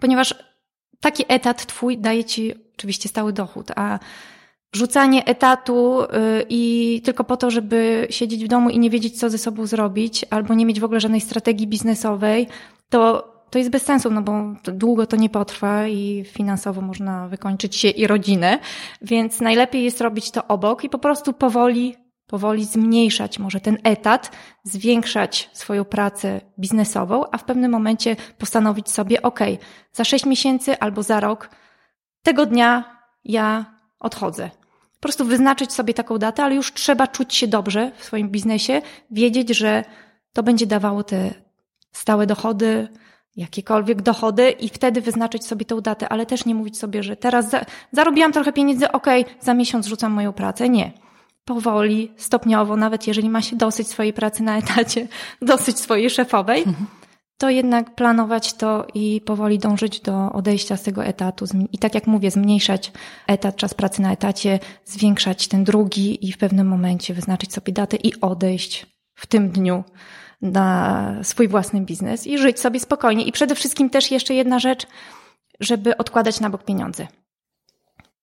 Ponieważ 0.00 0.34
taki 1.00 1.24
etat 1.28 1.66
twój 1.66 1.98
daje 1.98 2.24
ci 2.24 2.54
oczywiście 2.76 3.08
stały 3.08 3.32
dochód, 3.32 3.70
a 3.76 3.98
rzucanie 4.72 5.24
etatu 5.24 6.02
y, 6.02 6.06
i 6.48 7.02
tylko 7.04 7.24
po 7.24 7.36
to, 7.36 7.50
żeby 7.50 8.06
siedzieć 8.10 8.44
w 8.44 8.48
domu 8.48 8.70
i 8.70 8.78
nie 8.78 8.90
wiedzieć, 8.90 9.20
co 9.20 9.30
ze 9.30 9.38
sobą 9.38 9.66
zrobić, 9.66 10.24
albo 10.30 10.54
nie 10.54 10.66
mieć 10.66 10.80
w 10.80 10.84
ogóle 10.84 11.00
żadnej 11.00 11.20
strategii 11.20 11.66
biznesowej, 11.66 12.46
to 12.88 13.33
to 13.54 13.58
jest 13.58 13.70
bez 13.70 13.82
sensu, 13.82 14.10
no 14.10 14.22
bo 14.22 14.32
długo 14.64 15.06
to 15.06 15.16
nie 15.16 15.30
potrwa 15.30 15.86
i 15.86 16.24
finansowo 16.24 16.80
można 16.80 17.28
wykończyć 17.28 17.76
się 17.76 17.88
i 17.88 18.06
rodzinę, 18.06 18.58
więc 19.02 19.40
najlepiej 19.40 19.84
jest 19.84 20.00
robić 20.00 20.30
to 20.30 20.46
obok 20.46 20.84
i 20.84 20.88
po 20.88 20.98
prostu 20.98 21.32
powoli, 21.32 21.96
powoli 22.26 22.64
zmniejszać 22.64 23.38
może 23.38 23.60
ten 23.60 23.78
etat, 23.84 24.30
zwiększać 24.64 25.50
swoją 25.52 25.84
pracę 25.84 26.40
biznesową, 26.58 27.24
a 27.32 27.38
w 27.38 27.44
pewnym 27.44 27.70
momencie 27.70 28.16
postanowić 28.38 28.90
sobie, 28.90 29.22
ok, 29.22 29.40
za 29.92 30.04
sześć 30.04 30.26
miesięcy 30.26 30.78
albo 30.78 31.02
za 31.02 31.20
rok, 31.20 31.50
tego 32.22 32.46
dnia 32.46 32.98
ja 33.24 33.64
odchodzę. 34.00 34.50
Po 34.94 35.00
prostu 35.00 35.24
wyznaczyć 35.24 35.72
sobie 35.72 35.94
taką 35.94 36.18
datę, 36.18 36.44
ale 36.44 36.54
już 36.54 36.72
trzeba 36.72 37.06
czuć 37.06 37.34
się 37.34 37.48
dobrze 37.48 37.92
w 37.96 38.04
swoim 38.04 38.28
biznesie, 38.28 38.82
wiedzieć, 39.10 39.48
że 39.48 39.84
to 40.32 40.42
będzie 40.42 40.66
dawało 40.66 41.04
te 41.04 41.34
stałe 41.92 42.26
dochody, 42.26 42.88
jakiekolwiek 43.36 44.02
dochody 44.02 44.50
i 44.50 44.68
wtedy 44.68 45.00
wyznaczyć 45.00 45.46
sobie 45.46 45.64
tą 45.64 45.80
datę, 45.80 46.08
ale 46.08 46.26
też 46.26 46.44
nie 46.44 46.54
mówić 46.54 46.78
sobie, 46.78 47.02
że 47.02 47.16
teraz 47.16 47.50
za, 47.50 47.64
zarobiłam 47.92 48.32
trochę 48.32 48.52
pieniędzy, 48.52 48.92
okej, 48.92 49.22
okay, 49.22 49.34
za 49.40 49.54
miesiąc 49.54 49.86
rzucam 49.86 50.12
moją 50.12 50.32
pracę. 50.32 50.68
Nie. 50.68 50.92
Powoli, 51.44 52.12
stopniowo, 52.16 52.76
nawet 52.76 53.06
jeżeli 53.06 53.30
ma 53.30 53.42
się 53.42 53.56
dosyć 53.56 53.88
swojej 53.88 54.12
pracy 54.12 54.42
na 54.42 54.58
etacie, 54.58 55.08
dosyć 55.42 55.78
swojej 55.78 56.10
szefowej, 56.10 56.64
to 57.38 57.50
jednak 57.50 57.94
planować 57.94 58.54
to 58.54 58.86
i 58.94 59.20
powoli 59.20 59.58
dążyć 59.58 60.00
do 60.00 60.32
odejścia 60.32 60.76
z 60.76 60.82
tego 60.82 61.04
etatu. 61.04 61.44
I 61.72 61.78
tak 61.78 61.94
jak 61.94 62.06
mówię, 62.06 62.30
zmniejszać 62.30 62.92
etat, 63.26 63.56
czas 63.56 63.74
pracy 63.74 64.02
na 64.02 64.12
etacie, 64.12 64.58
zwiększać 64.84 65.48
ten 65.48 65.64
drugi 65.64 66.28
i 66.28 66.32
w 66.32 66.38
pewnym 66.38 66.66
momencie 66.66 67.14
wyznaczyć 67.14 67.52
sobie 67.52 67.72
datę 67.72 67.96
i 67.96 68.20
odejść 68.20 68.86
w 69.14 69.26
tym 69.26 69.50
dniu 69.50 69.84
na 70.42 71.14
swój 71.22 71.48
własny 71.48 71.80
biznes 71.80 72.26
i 72.26 72.38
żyć 72.38 72.60
sobie 72.60 72.80
spokojnie. 72.80 73.24
I 73.24 73.32
przede 73.32 73.54
wszystkim 73.54 73.90
też 73.90 74.10
jeszcze 74.10 74.34
jedna 74.34 74.58
rzecz, 74.58 74.86
żeby 75.60 75.96
odkładać 75.96 76.40
na 76.40 76.50
bok 76.50 76.64
pieniądze. 76.64 77.06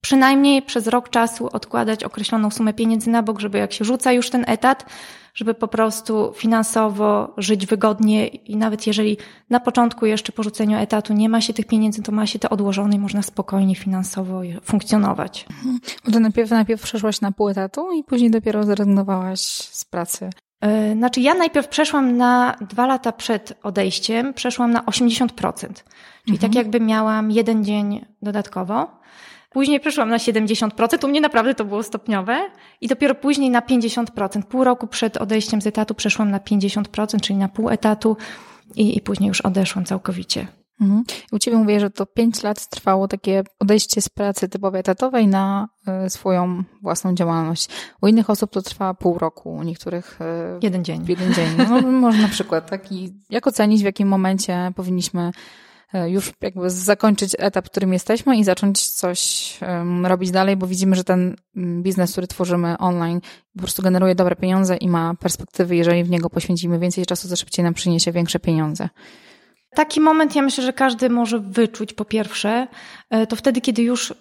przynajmniej 0.01 0.61
przez 0.61 0.87
rok 0.87 1.09
czasu 1.09 1.49
odkładać 1.53 2.03
określoną 2.03 2.51
sumę 2.51 2.73
pieniędzy 2.73 3.09
na 3.09 3.23
bok, 3.23 3.39
żeby 3.39 3.57
jak 3.57 3.73
się 3.73 3.85
rzuca 3.85 4.11
już 4.11 4.29
ten 4.29 4.43
etat, 4.47 4.85
żeby 5.33 5.53
po 5.53 5.67
prostu 5.67 6.33
finansowo 6.35 7.33
żyć 7.37 7.65
wygodnie 7.65 8.27
i 8.27 8.57
nawet 8.57 8.87
jeżeli 8.87 9.17
na 9.49 9.59
początku 9.59 10.05
jeszcze 10.05 10.31
po 10.31 10.43
rzuceniu 10.43 10.77
etatu 10.77 11.13
nie 11.13 11.29
ma 11.29 11.41
się 11.41 11.53
tych 11.53 11.67
pieniędzy, 11.67 12.01
to 12.03 12.11
ma 12.11 12.27
się 12.27 12.39
to 12.39 12.49
odłożone 12.49 12.95
i 12.95 12.99
można 12.99 13.21
spokojnie 13.21 13.75
finansowo 13.75 14.41
funkcjonować. 14.63 15.45
Mhm. 15.49 15.79
To 16.13 16.19
najpierw, 16.19 16.49
najpierw 16.49 16.81
przeszłaś 16.81 17.21
na 17.21 17.31
pół 17.31 17.49
etatu 17.49 17.91
i 17.91 18.03
później 18.03 18.31
dopiero 18.31 18.63
zrezygnowałaś 18.63 19.41
z 19.71 19.85
pracy. 19.85 20.29
E, 20.61 20.93
znaczy, 20.93 21.21
ja 21.21 21.33
najpierw 21.33 21.67
przeszłam 21.67 22.17
na 22.17 22.55
dwa 22.61 22.85
lata 22.85 23.11
przed 23.11 23.53
odejściem, 23.63 24.33
przeszłam 24.33 24.71
na 24.71 24.81
80%. 24.81 25.27
Czyli 25.27 25.67
tak 25.67 25.79
mhm. 26.27 26.39
tak 26.39 26.55
jakby 26.55 26.79
miałam 26.79 27.31
jeden 27.31 27.63
dzień 27.65 28.05
dodatkowo. 28.21 29.01
Później 29.49 29.79
przeszłam 29.79 30.09
na 30.09 30.17
70%, 30.17 31.05
u 31.05 31.07
mnie 31.07 31.21
naprawdę 31.21 31.55
to 31.55 31.65
było 31.65 31.83
stopniowe 31.83 32.49
i 32.81 32.87
dopiero 32.87 33.15
później 33.15 33.49
na 33.49 33.61
50%. 33.61 34.43
Pół 34.43 34.63
roku 34.63 34.87
przed 34.87 35.17
odejściem 35.17 35.61
z 35.61 35.67
etatu 35.67 35.95
przeszłam 35.95 36.31
na 36.31 36.39
50%, 36.39 37.21
czyli 37.21 37.39
na 37.39 37.47
pół 37.47 37.69
etatu 37.69 38.17
i, 38.75 38.97
i 38.97 39.01
później 39.01 39.27
już 39.27 39.41
odeszłam 39.41 39.85
całkowicie. 39.85 40.47
Mhm. 40.81 41.03
U 41.31 41.39
Ciebie 41.39 41.57
mówię, 41.57 41.79
że 41.79 41.89
to 41.89 42.05
5 42.05 42.43
lat 42.43 42.69
trwało 42.69 43.07
takie 43.07 43.43
odejście 43.59 44.01
z 44.01 44.09
pracy 44.09 44.49
typowej 44.49 44.79
etatowej 44.79 45.27
na 45.27 45.67
y, 46.05 46.09
swoją 46.09 46.63
własną 46.81 47.15
działalność. 47.15 47.69
U 48.01 48.07
innych 48.07 48.29
osób 48.29 48.51
to 48.51 48.61
trwa 48.61 48.93
pół 48.93 49.17
roku, 49.17 49.53
u 49.53 49.63
niektórych... 49.63 50.19
Y, 50.21 50.59
jeden 50.61 50.83
dzień. 50.83 51.05
Jeden 51.07 51.33
dzień. 51.33 51.47
No, 51.69 51.81
może 51.81 52.21
na 52.21 52.27
przykład 52.27 52.69
taki, 52.69 53.13
jak 53.29 53.47
ocenić, 53.47 53.81
w 53.81 53.85
jakim 53.85 54.07
momencie 54.07 54.71
powinniśmy 54.75 55.31
E, 55.93 56.09
już 56.09 56.33
jakby 56.41 56.69
zakończyć 56.69 57.35
etap, 57.39 57.67
w 57.67 57.69
którym 57.69 57.93
jesteśmy 57.93 58.37
i 58.37 58.43
zacząć 58.43 58.89
coś 58.89 59.59
robić 60.03 60.31
dalej, 60.31 60.57
bo 60.57 60.67
widzimy, 60.67 60.95
że 60.95 61.03
ten 61.03 61.35
mm, 61.55 61.83
biznes, 61.83 62.11
który 62.11 62.27
tworzymy 62.27 62.77
online, 62.77 63.21
po 63.53 63.59
prostu 63.59 63.81
generuje 63.81 64.15
dobre 64.15 64.35
pieniądze 64.35 64.77
i 64.77 64.89
ma 64.89 65.13
perspektywy, 65.13 65.75
jeżeli 65.75 66.03
w 66.03 66.09
niego 66.09 66.29
poświęcimy 66.29 66.79
więcej 66.79 67.05
czasu, 67.05 67.29
to 67.29 67.35
szybciej 67.35 67.65
nam 67.65 67.73
przyniesie 67.73 68.11
większe 68.11 68.39
pieniądze. 68.39 68.89
Taki 69.75 70.01
moment 70.01 70.35
ja 70.35 70.41
myślę, 70.41 70.63
że 70.63 70.73
każdy 70.73 71.09
może 71.09 71.39
wyczuć 71.39 71.93
po 71.93 72.05
pierwsze, 72.05 72.67
e, 73.09 73.27
to 73.27 73.35
wtedy, 73.35 73.61
kiedy 73.61 73.81
już 73.81 74.13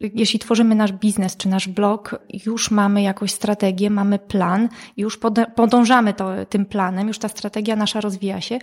jeśli 0.00 0.38
tworzymy 0.38 0.74
nasz 0.74 0.92
biznes 0.92 1.36
czy 1.36 1.48
nasz 1.48 1.68
blog, 1.68 2.20
już 2.46 2.70
mamy 2.70 3.02
jakąś 3.02 3.32
strategię, 3.32 3.90
mamy 3.90 4.18
plan, 4.18 4.68
już 4.96 5.18
podążamy 5.54 6.14
to, 6.14 6.30
tym 6.48 6.66
planem, 6.66 7.08
już 7.08 7.18
ta 7.18 7.28
strategia 7.28 7.76
nasza 7.76 8.00
rozwija 8.00 8.40
się, 8.40 8.58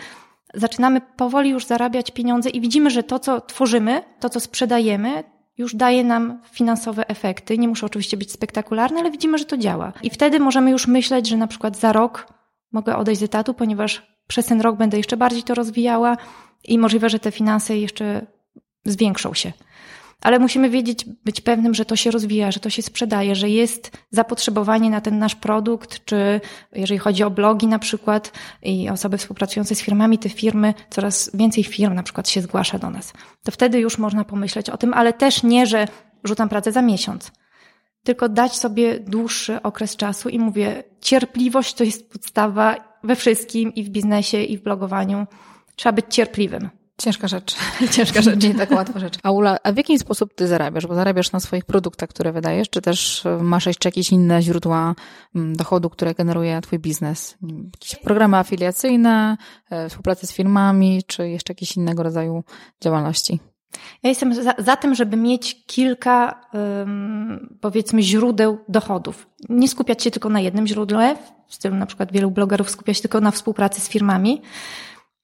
zaczynamy 0.54 1.01
powoli 1.01 1.50
już 1.50 1.65
zarabiać 1.65 2.12
pieniądze 2.12 2.50
i 2.50 2.62
widzimy, 2.62 2.89
że 2.89 3.04
to, 3.04 3.20
co 3.20 3.42
tworzymy, 3.42 4.04
to, 4.20 4.30
co 4.30 4.39
sprzedajemy, 4.39 5.24
już 5.58 5.75
daje 5.75 6.04
nam 6.04 6.42
finansowe 6.51 7.08
efekty. 7.08 7.58
Nie 7.58 7.68
muszą 7.68 7.86
oczywiście 7.86 8.18
być 8.18 8.32
spektakularne, 8.32 9.00
ale 9.00 9.12
widzimy, 9.12 9.38
że 9.38 9.46
to 9.46 9.58
działa. 9.58 9.94
I 10.04 10.10
wtedy 10.10 10.39
możemy 10.39 10.72
już 10.72 10.88
myśleć, 10.88 11.27
że 11.27 11.38
na 11.38 11.48
przykład 11.48 11.77
za 11.77 11.92
rok 11.92 12.27
mogę 12.72 12.96
odejść 12.96 13.20
z 13.20 13.24
etatu, 13.24 13.54
ponieważ 13.54 14.14
przez 14.27 14.46
ten 14.46 14.62
rok 14.62 14.77
będę 14.77 14.98
jeszcze 14.98 15.17
bardziej 15.17 15.44
to 15.44 15.55
rozwijała 15.55 16.17
i 16.63 16.79
możliwe, 16.79 17.10
że 17.10 17.20
te 17.20 17.32
finanse 17.32 17.77
jeszcze 17.77 18.25
zwiększą 18.86 19.34
się 19.34 19.51
ale 20.25 20.39
musimy 20.39 20.70
wiedzieć, 20.70 21.05
być 21.25 21.41
pewnym, 21.41 21.74
że 21.74 21.86
to 21.86 21.96
się 21.96 22.12
rozwija, 22.12 22.51
że 22.51 22.60
to 22.60 22.70
się 22.70 22.82
sprzedaje, 22.82 23.36
że 23.36 23.50
jest 23.50 23.91
zapotrzebowanie 24.12 24.89
na 24.89 25.01
ten 25.01 25.20
nasz 25.20 25.36
produkt, 25.36 26.05
czy 26.05 26.41
jeżeli 26.74 26.98
chodzi 26.98 27.24
o 27.24 27.32
blogi 27.32 27.67
na 27.67 27.79
przykład 27.79 28.32
i 28.63 28.89
osoby 28.89 29.17
współpracujące 29.17 29.75
z 29.75 29.82
firmami, 29.82 30.17
te 30.17 30.29
firmy, 30.29 30.74
coraz 30.89 31.32
więcej 31.34 31.63
firm 31.63 31.94
na 31.94 32.03
przykład 32.03 32.29
się 32.29 32.41
zgłasza 32.41 32.79
do 32.79 32.89
nas. 32.89 33.13
To 33.44 33.51
wtedy 33.51 33.79
już 33.79 33.98
można 33.98 34.24
pomyśleć 34.24 34.70
o 34.70 34.77
tym, 34.77 34.94
ale 34.94 35.13
też 35.13 35.44
nie, 35.44 35.65
że 35.65 35.88
rzucam 36.24 36.50
pracę 36.50 36.72
za 36.72 36.82
miesiąc. 36.82 37.32
Tylko 38.03 38.29
dać 38.29 38.55
sobie 38.55 39.00
dłuższy 39.00 39.62
okres 39.62 39.96
czasu 39.96 40.29
i 40.29 40.39
mówię, 40.39 40.84
cierpliwość 41.01 41.74
to 41.74 41.84
jest 41.84 42.12
podstawa 42.12 42.75
we 43.05 43.15
wszystkim 43.15 43.74
i 43.74 43.83
w 43.83 43.89
biznesie, 43.89 44.38
i 44.38 44.57
w 44.57 44.63
blogowaniu. 44.63 45.27
Trzeba 45.75 45.93
być 45.93 46.05
cierpliwym. 46.09 46.69
Ciężka 46.97 47.27
rzecz. 47.27 47.55
Ciężka 47.95 48.21
rzecz, 48.21 48.43
nie 48.43 48.55
taka 48.55 48.75
łatwa 48.75 49.00
rzecz. 49.00 49.17
A 49.24 49.31
Ula, 49.31 49.57
a 49.63 49.71
w 49.71 49.77
jaki 49.77 50.00
sposób 50.00 50.33
ty 50.33 50.47
zarabiasz? 50.47 50.88
Bo 50.88 50.95
zarabiasz 50.95 51.31
na 51.31 51.39
swoich 51.39 51.65
produktach, 51.65 52.09
które 52.09 52.31
wydajesz, 52.31 52.69
czy 52.69 52.81
też 52.81 53.25
e, 53.25 53.38
masz 53.38 53.65
jeszcze 53.65 53.89
jakieś 53.89 54.12
inne 54.12 54.41
źródła 54.41 54.95
mm, 55.35 55.55
dochodu, 55.55 55.89
które 55.89 56.13
generuje 56.13 56.62
twój 56.62 56.79
biznes? 56.79 57.38
Jakieś 57.74 57.95
programy 57.95 58.38
afiliacyjne, 58.38 59.38
e, 59.69 59.89
współpracę 59.89 60.27
z 60.27 60.33
firmami, 60.33 61.01
czy 61.07 61.29
jeszcze 61.29 61.53
jakieś 61.53 61.77
innego 61.77 62.03
rodzaju 62.03 62.43
działalności? 62.81 63.39
Ja 64.03 64.10
jestem 64.10 64.34
za, 64.34 64.53
za 64.58 64.75
tym, 64.75 64.96
żeby 64.96 65.17
mieć 65.17 65.65
kilka, 65.65 66.41
um, 66.53 67.58
powiedzmy, 67.62 68.01
źródeł 68.01 68.58
dochodów. 68.67 69.27
Nie 69.50 69.67
skupiać 69.67 70.03
się 70.03 70.12
tylko 70.12 70.29
na 70.29 70.39
jednym 70.39 70.67
źródle, 70.67 71.15
w 71.48 71.55
stylu 71.55 71.75
na 71.75 71.86
przykład 71.86 72.12
wielu 72.12 72.32
blogerów 72.32 72.70
skupia 72.70 72.94
się 72.94 73.01
tylko 73.01 73.22
na 73.22 73.32
współpracy 73.32 73.82
z 73.82 73.89
firmami, 73.89 74.41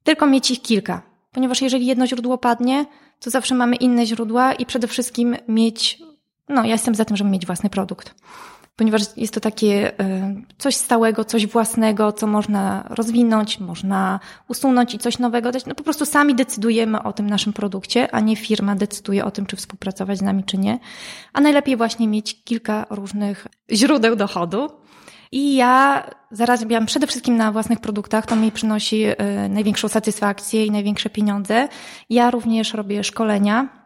tylko 0.03 0.27
mieć 0.27 0.51
ich 0.51 0.62
kilka 0.62 1.12
ponieważ 1.31 1.62
jeżeli 1.62 1.86
jedno 1.86 2.08
źródło 2.08 2.38
padnie, 2.38 2.86
to 3.20 3.29
zawsze 3.29 3.55
mamy 3.55 3.75
inne 3.75 4.05
źródła 4.05 4.53
i 4.53 4.65
przede 4.65 4.88
wszystkim 4.88 5.36
mieć, 5.48 6.00
no 6.50 6.63
ja 6.63 6.72
jestem 6.72 6.96
za 6.96 7.05
tym, 7.05 7.17
żeby 7.17 7.29
mieć 7.29 7.46
własny 7.46 7.70
produkt. 7.70 8.15
Ponieważ 8.75 9.01
jest 9.18 9.34
to 9.34 9.40
takie 9.40 10.00
e, 10.00 10.36
coś 10.58 10.75
stałego, 10.75 11.25
coś 11.25 11.48
własnego, 11.48 12.12
co 12.12 12.28
można 12.28 12.88
rozwinąć, 12.90 13.60
można 13.60 14.20
usunąć 14.48 14.94
i 14.94 15.00
coś 15.00 15.20
nowego 15.20 15.51
dać. 15.51 15.66
No 15.66 15.75
po 15.75 15.84
prostu 15.84 16.06
sami 16.06 16.36
decydujemy 16.36 17.04
o 17.04 17.13
tym 17.13 17.30
naszym 17.30 17.54
produkcie, 17.54 18.16
a 18.16 18.20
nie 18.20 18.36
firma 18.36 18.75
decyduje 18.75 19.25
o 19.25 19.32
tym, 19.32 19.46
czy 19.46 19.56
współpracować 19.56 20.18
z 20.18 20.22
nami, 20.22 20.44
czy 20.44 20.58
nie. 20.58 20.80
A 21.34 21.42
najlepiej 21.42 21.78
właśnie 21.78 22.08
mieć 22.08 22.44
kilka 22.44 22.86
różnych 22.90 23.48
źródeł 23.72 24.16
dochodu, 24.16 24.70
i 25.32 25.56
ja 25.56 26.06
zarabiam 26.32 26.86
przede 26.86 27.08
wszystkim 27.08 27.38
na 27.38 27.51
własnych 27.51 27.80
produktach, 27.80 28.25
to 28.25 28.36
mi 28.36 28.51
przynosi 28.51 29.04
e, 29.04 29.16
największą 29.50 29.88
satysfakcję 29.88 30.66
i 30.66 30.72
największe 30.72 31.10
pieniądze. 31.10 31.68
Ja 32.10 32.32
również 32.32 32.74
robię 32.74 33.04
szkolenia 33.04 33.80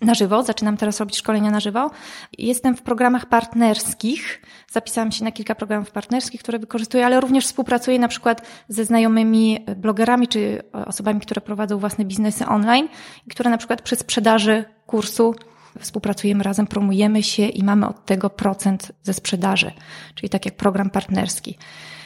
na 0.00 0.14
żywo, 0.14 0.42
zaczynam 0.42 0.76
teraz 0.76 1.00
robić 1.00 1.16
szkolenia 1.16 1.50
na 1.50 1.60
żywo. 1.60 1.90
Jestem 2.38 2.76
w 2.76 2.82
programach 2.82 3.26
partnerskich, 3.26 4.42
zapisałam 4.70 5.12
się 5.12 5.24
na 5.24 5.32
kilka 5.32 5.54
programów 5.54 5.90
partnerskich, 5.90 6.40
które 6.40 6.58
wykorzystuję, 6.58 7.06
ale 7.06 7.20
również 7.20 7.46
współpracuję 7.46 7.98
na 7.98 8.08
przykład 8.08 8.42
ze 8.68 8.84
znajomymi 8.84 9.64
blogerami 9.76 10.28
czy 10.28 10.62
osobami, 10.72 11.20
które 11.20 11.40
prowadzą 11.40 11.78
własne 11.78 12.04
biznesy 12.04 12.46
online 12.46 12.88
i 13.26 13.30
które 13.30 13.50
na 13.50 13.58
przykład 13.58 13.82
przy 13.82 13.96
sprzedaży 13.96 14.64
kursu 14.86 15.34
współpracujemy 15.80 16.44
razem, 16.44 16.66
promujemy 16.66 17.22
się 17.22 17.46
i 17.46 17.64
mamy 17.64 17.88
od 17.88 18.04
tego 18.04 18.30
procent 18.30 18.92
ze 19.02 19.14
sprzedaży, 19.14 19.72
czyli 20.14 20.28
tak 20.28 20.44
jak 20.44 20.56
program 20.56 20.90
partnerski. 20.90 21.58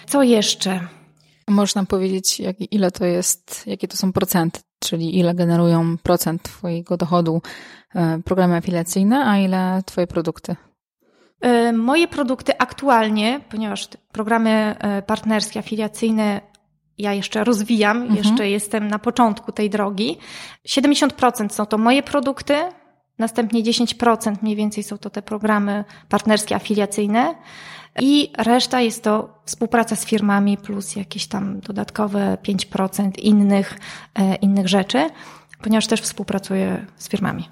Co 0.06 0.22
jeszcze? 0.22 0.80
Możesz 1.50 1.74
nam 1.74 1.86
powiedzieć, 1.86 2.40
jak, 2.40 2.56
ile 2.72 2.90
to 2.90 3.04
jest, 3.04 3.66
jakie 3.66 3.88
to 3.88 3.96
są 3.96 4.12
procenty, 4.12 4.60
czyli 4.78 5.18
ile 5.18 5.34
generują 5.34 5.98
procent 5.98 6.42
Twojego 6.42 6.96
dochodu 6.96 7.42
e, 7.94 8.18
programy 8.24 8.56
afiliacyjne, 8.56 9.24
a 9.26 9.38
ile 9.38 9.82
Twoje 9.86 10.06
produkty? 10.06 10.56
E, 11.40 11.72
moje 11.72 12.08
produkty 12.08 12.58
aktualnie, 12.58 13.40
ponieważ 13.50 13.88
programy 14.12 14.50
e, 14.50 15.02
partnerskie, 15.02 15.60
afiliacyjne 15.60 16.40
ja 16.98 17.14
jeszcze 17.14 17.44
rozwijam, 17.44 17.96
mhm. 17.96 18.16
jeszcze 18.16 18.48
jestem 18.48 18.88
na 18.88 18.98
początku 18.98 19.52
tej 19.52 19.70
drogi. 19.70 20.18
70% 20.68 21.48
są 21.48 21.66
to 21.66 21.78
moje 21.78 22.02
produkty, 22.02 22.54
Następnie 23.20 23.62
10% 23.62 24.36
mniej 24.42 24.56
więcej 24.56 24.84
są 24.84 24.98
to 24.98 25.10
te 25.10 25.22
programy 25.22 25.84
partnerskie, 26.08 26.54
afiliacyjne. 26.54 27.34
I 28.00 28.32
reszta 28.38 28.80
jest 28.80 29.02
to 29.02 29.42
współpraca 29.44 29.96
z 29.96 30.04
firmami 30.04 30.56
plus 30.58 30.96
jakieś 30.96 31.26
tam 31.26 31.60
dodatkowe 31.60 32.38
5% 32.42 33.18
innych, 33.18 33.78
e, 34.14 34.34
innych 34.34 34.68
rzeczy, 34.68 35.10
ponieważ 35.62 35.86
też 35.86 36.00
współpracuję 36.00 36.86
z 36.96 37.08
firmami. 37.08 37.48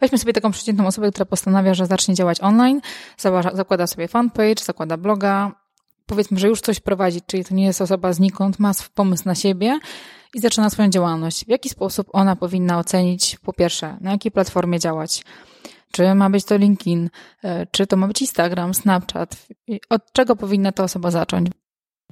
Weźmy 0.00 0.18
sobie 0.18 0.32
taką 0.32 0.50
przeciętną 0.50 0.86
osobę, 0.86 1.10
która 1.10 1.26
postanawia, 1.26 1.74
że 1.74 1.86
zacznie 1.86 2.14
działać 2.14 2.40
online, 2.40 2.80
zakłada 3.52 3.86
sobie 3.86 4.08
fanpage, 4.08 4.64
zakłada 4.64 4.96
bloga, 4.96 5.52
powiedzmy, 6.06 6.38
że 6.38 6.48
już 6.48 6.60
coś 6.60 6.80
prowadzi, 6.80 7.20
czyli 7.26 7.44
to 7.44 7.54
nie 7.54 7.64
jest 7.64 7.80
osoba 7.80 8.12
znikąd, 8.12 8.58
ma 8.58 8.72
pomysł 8.94 9.22
na 9.26 9.34
siebie 9.34 9.78
i 10.34 10.40
zaczyna 10.40 10.70
swoją 10.70 10.88
działalność. 10.88 11.44
W 11.44 11.48
jaki 11.48 11.68
sposób 11.68 12.08
ona 12.12 12.36
powinna 12.36 12.78
ocenić, 12.78 13.36
po 13.42 13.52
pierwsze, 13.52 13.96
na 14.00 14.12
jakiej 14.12 14.32
platformie 14.32 14.78
działać? 14.78 15.24
Czy 15.92 16.14
ma 16.14 16.30
być 16.30 16.44
to 16.44 16.56
LinkedIn, 16.56 17.10
e, 17.44 17.66
czy 17.66 17.86
to 17.86 17.96
ma 17.96 18.06
być 18.06 18.20
Instagram, 18.20 18.74
Snapchat? 18.74 19.46
Od 19.90 20.12
czego 20.12 20.36
powinna 20.36 20.72
ta 20.72 20.84
osoba 20.84 21.10
zacząć? 21.10 21.48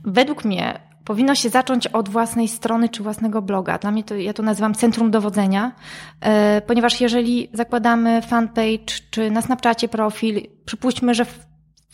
Według 0.05 0.45
mnie 0.45 0.81
powinno 1.05 1.35
się 1.35 1.49
zacząć 1.49 1.87
od 1.87 2.09
własnej 2.09 2.49
strony 2.49 2.89
czy 2.89 3.03
własnego 3.03 3.43
bloga. 3.43 3.79
Dla 3.79 3.91
mnie 3.91 4.05
to, 4.05 4.15
ja 4.15 4.33
to 4.33 4.43
nazywam 4.43 4.75
centrum 4.75 5.11
dowodzenia, 5.11 5.73
e, 6.21 6.61
ponieważ 6.61 7.01
jeżeli 7.01 7.49
zakładamy 7.53 8.23
fanpage 8.23 8.95
czy 9.11 9.31
na 9.31 9.43
Snapchacie 9.43 9.89
profil, 9.89 10.41
przypuśćmy, 10.65 11.15
że 11.15 11.27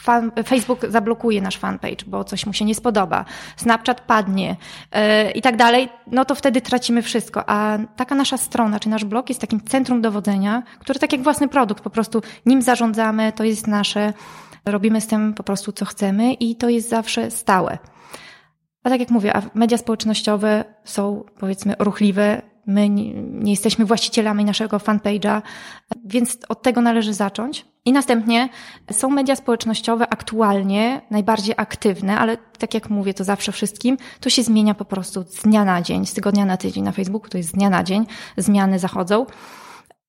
fan, 0.02 0.32
Facebook 0.46 0.86
zablokuje 0.88 1.42
nasz 1.42 1.58
fanpage, 1.58 2.04
bo 2.06 2.24
coś 2.24 2.46
mu 2.46 2.52
się 2.52 2.64
nie 2.64 2.74
spodoba, 2.74 3.24
Snapchat 3.56 4.00
padnie 4.00 4.56
yy, 4.94 5.30
i 5.30 5.42
tak 5.42 5.56
dalej, 5.56 5.88
no 6.06 6.24
to 6.24 6.34
wtedy 6.34 6.60
tracimy 6.60 7.02
wszystko. 7.02 7.42
A 7.46 7.78
taka 7.96 8.14
nasza 8.14 8.36
strona, 8.36 8.80
czy 8.80 8.88
nasz 8.88 9.04
blog 9.04 9.28
jest 9.28 9.40
takim 9.40 9.60
centrum 9.60 10.00
dowodzenia, 10.00 10.62
który 10.78 10.98
tak 10.98 11.12
jak 11.12 11.22
własny 11.22 11.48
produkt, 11.48 11.84
po 11.84 11.90
prostu 11.90 12.22
nim 12.46 12.62
zarządzamy, 12.62 13.32
to 13.32 13.44
jest 13.44 13.66
nasze, 13.66 14.12
robimy 14.64 15.00
z 15.00 15.06
tym 15.06 15.34
po 15.34 15.42
prostu 15.42 15.72
co 15.72 15.84
chcemy 15.84 16.32
i 16.32 16.56
to 16.56 16.68
jest 16.68 16.88
zawsze 16.88 17.30
stałe. 17.30 17.78
A 18.84 18.90
tak 18.90 19.00
jak 19.00 19.10
mówię, 19.10 19.36
a 19.36 19.42
media 19.54 19.78
społecznościowe 19.78 20.64
są 20.84 21.24
powiedzmy 21.38 21.74
ruchliwe, 21.78 22.42
my 22.66 22.88
nie, 22.88 23.14
nie 23.14 23.52
jesteśmy 23.52 23.84
właścicielami 23.84 24.44
naszego 24.44 24.78
fanpage'a, 24.78 25.42
więc 26.04 26.38
od 26.48 26.62
tego 26.62 26.80
należy 26.80 27.14
zacząć. 27.14 27.71
I 27.84 27.92
następnie 27.92 28.48
są 28.92 29.10
media 29.10 29.36
społecznościowe 29.36 30.08
aktualnie 30.08 31.00
najbardziej 31.10 31.54
aktywne, 31.56 32.18
ale 32.18 32.36
tak 32.36 32.74
jak 32.74 32.90
mówię 32.90 33.14
to 33.14 33.24
zawsze 33.24 33.52
wszystkim, 33.52 33.96
to 34.20 34.30
się 34.30 34.42
zmienia 34.42 34.74
po 34.74 34.84
prostu 34.84 35.22
z 35.22 35.42
dnia 35.42 35.64
na 35.64 35.82
dzień, 35.82 36.06
z 36.06 36.14
tygodnia 36.14 36.44
na 36.44 36.56
tydzień. 36.56 36.84
Na 36.84 36.92
Facebooku 36.92 37.28
to 37.30 37.38
jest 37.38 37.50
z 37.50 37.52
dnia 37.52 37.70
na 37.70 37.84
dzień, 37.84 38.06
zmiany 38.36 38.78
zachodzą. 38.78 39.26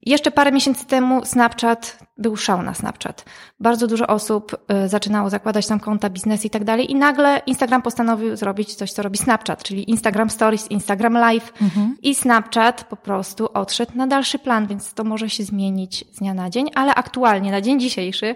Jeszcze 0.06 0.32
parę 0.32 0.52
miesięcy 0.52 0.86
temu 0.86 1.26
Snapchat 1.26 2.00
był 2.18 2.38
szał 2.38 2.62
na 2.62 2.74
Snapchat. 2.74 3.26
Bardzo 3.60 3.88
dużo 3.88 4.08
osób 4.08 4.58
y, 4.86 4.90
zaczynało 4.90 5.30
zakładać 5.30 5.68
tam 5.68 5.80
konta, 5.80 6.10
biznes 6.10 6.46
i 6.46 6.50
tak 6.50 6.64
dalej 6.64 6.92
i 6.92 6.96
nagle 6.96 7.42
Instagram 7.46 7.82
postanowił 7.82 8.36
zrobić 8.36 8.76
coś, 8.76 8.92
co 8.92 9.04
robi 9.04 9.18
Snapchat, 9.18 9.64
czyli 9.64 9.90
Instagram 9.90 10.30
Stories, 10.30 10.72
Instagram 10.72 11.14
Live 11.14 11.54
mhm. 11.62 11.98
i 12.02 12.16
Snapchat 12.16 12.84
po 12.84 12.96
prostu 12.96 13.50
odszedł 13.54 13.92
na 13.96 14.08
dalszy 14.08 14.40
plan, 14.40 14.68
więc 14.68 14.94
to 14.94 15.04
może 15.04 15.30
się 15.30 15.44
zmienić 15.44 16.06
z 16.12 16.20
dnia 16.20 16.34
na 16.34 16.50
dzień, 16.50 16.70
ale 16.76 16.96
aktualnie, 16.96 17.52
na 17.52 17.62
dzień 17.62 17.80
dzisiejszy, 17.80 18.36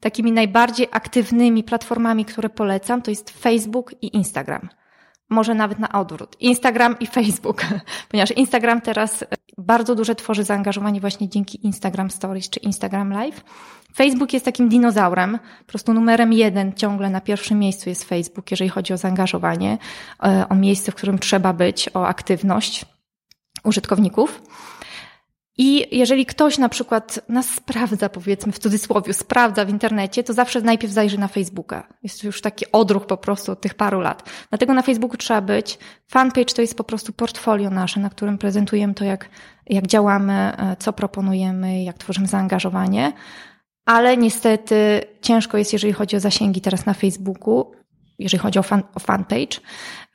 takimi 0.00 0.32
najbardziej 0.32 0.88
aktywnymi 0.90 1.64
platformami, 1.64 2.24
które 2.24 2.48
polecam, 2.48 3.02
to 3.02 3.10
jest 3.10 3.30
Facebook 3.30 3.94
i 4.02 4.16
Instagram 4.16 4.68
może 5.28 5.54
nawet 5.54 5.78
na 5.78 5.92
odwrót. 5.92 6.36
Instagram 6.40 6.98
i 7.00 7.06
Facebook, 7.06 7.62
ponieważ 8.10 8.30
Instagram 8.30 8.80
teraz 8.80 9.24
bardzo 9.58 9.94
duże 9.94 10.14
tworzy 10.14 10.44
zaangażowanie 10.44 11.00
właśnie 11.00 11.28
dzięki 11.28 11.66
Instagram 11.66 12.10
Stories 12.10 12.50
czy 12.50 12.60
Instagram 12.60 13.12
Live. 13.12 13.44
Facebook 13.94 14.32
jest 14.32 14.44
takim 14.44 14.68
dinozaurem, 14.68 15.38
po 15.58 15.64
prostu 15.64 15.94
numerem 15.94 16.32
jeden 16.32 16.72
ciągle 16.72 17.10
na 17.10 17.20
pierwszym 17.20 17.58
miejscu 17.58 17.88
jest 17.88 18.04
Facebook, 18.04 18.50
jeżeli 18.50 18.70
chodzi 18.70 18.92
o 18.92 18.96
zaangażowanie, 18.96 19.78
e, 20.24 20.46
o 20.48 20.54
miejsce, 20.54 20.92
w 20.92 20.94
którym 20.94 21.18
trzeba 21.18 21.52
być, 21.52 21.90
o 21.94 22.06
aktywność 22.06 22.84
użytkowników. 23.64 24.42
I 25.60 25.96
jeżeli 25.96 26.26
ktoś 26.26 26.58
na 26.58 26.68
przykład 26.68 27.20
nas 27.28 27.50
sprawdza, 27.50 28.08
powiedzmy 28.08 28.52
w 28.52 28.58
cudzysłowie, 28.58 29.14
sprawdza 29.14 29.64
w 29.64 29.70
internecie, 29.70 30.24
to 30.24 30.32
zawsze 30.32 30.60
najpierw 30.60 30.92
zajrzy 30.92 31.18
na 31.18 31.28
Facebooka. 31.28 31.88
Jest 32.02 32.20
to 32.20 32.26
już 32.26 32.40
taki 32.40 32.72
odruch 32.72 33.06
po 33.06 33.16
prostu 33.16 33.52
od 33.52 33.60
tych 33.60 33.74
paru 33.74 34.00
lat. 34.00 34.30
Dlatego 34.48 34.74
na 34.74 34.82
Facebooku 34.82 35.16
trzeba 35.16 35.40
być. 35.40 35.78
Fanpage 36.06 36.54
to 36.54 36.62
jest 36.62 36.76
po 36.76 36.84
prostu 36.84 37.12
portfolio 37.12 37.70
nasze, 37.70 38.00
na 38.00 38.10
którym 38.10 38.38
prezentujemy 38.38 38.94
to, 38.94 39.04
jak, 39.04 39.28
jak 39.66 39.86
działamy, 39.86 40.32
e, 40.32 40.76
co 40.78 40.92
proponujemy, 40.92 41.82
jak 41.82 41.98
tworzymy 41.98 42.26
zaangażowanie. 42.26 43.12
Ale 43.84 44.16
niestety 44.16 45.00
ciężko 45.22 45.58
jest, 45.58 45.72
jeżeli 45.72 45.92
chodzi 45.92 46.16
o 46.16 46.20
zasięgi 46.20 46.60
teraz 46.60 46.86
na 46.86 46.94
Facebooku, 46.94 47.72
jeżeli 48.18 48.42
chodzi 48.42 48.58
o, 48.58 48.62
fan, 48.62 48.82
o 48.94 49.00
fanpage. 49.00 49.60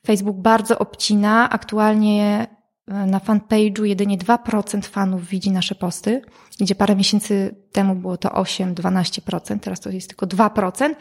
Facebook 0.05 0.38
bardzo 0.38 0.79
obcina. 0.79 1.50
Aktualnie 1.50 2.47
na 2.87 3.19
fanpage'u 3.19 3.83
jedynie 3.83 4.17
2% 4.17 4.85
fanów 4.85 5.27
widzi 5.27 5.51
nasze 5.51 5.75
posty, 5.75 6.21
gdzie 6.59 6.75
parę 6.75 6.95
miesięcy 6.95 7.55
temu 7.71 7.95
było 7.95 8.17
to 8.17 8.29
8-12%, 8.29 9.59
teraz 9.59 9.79
to 9.79 9.89
jest 9.89 10.07
tylko 10.07 10.27
2%, 10.27 10.95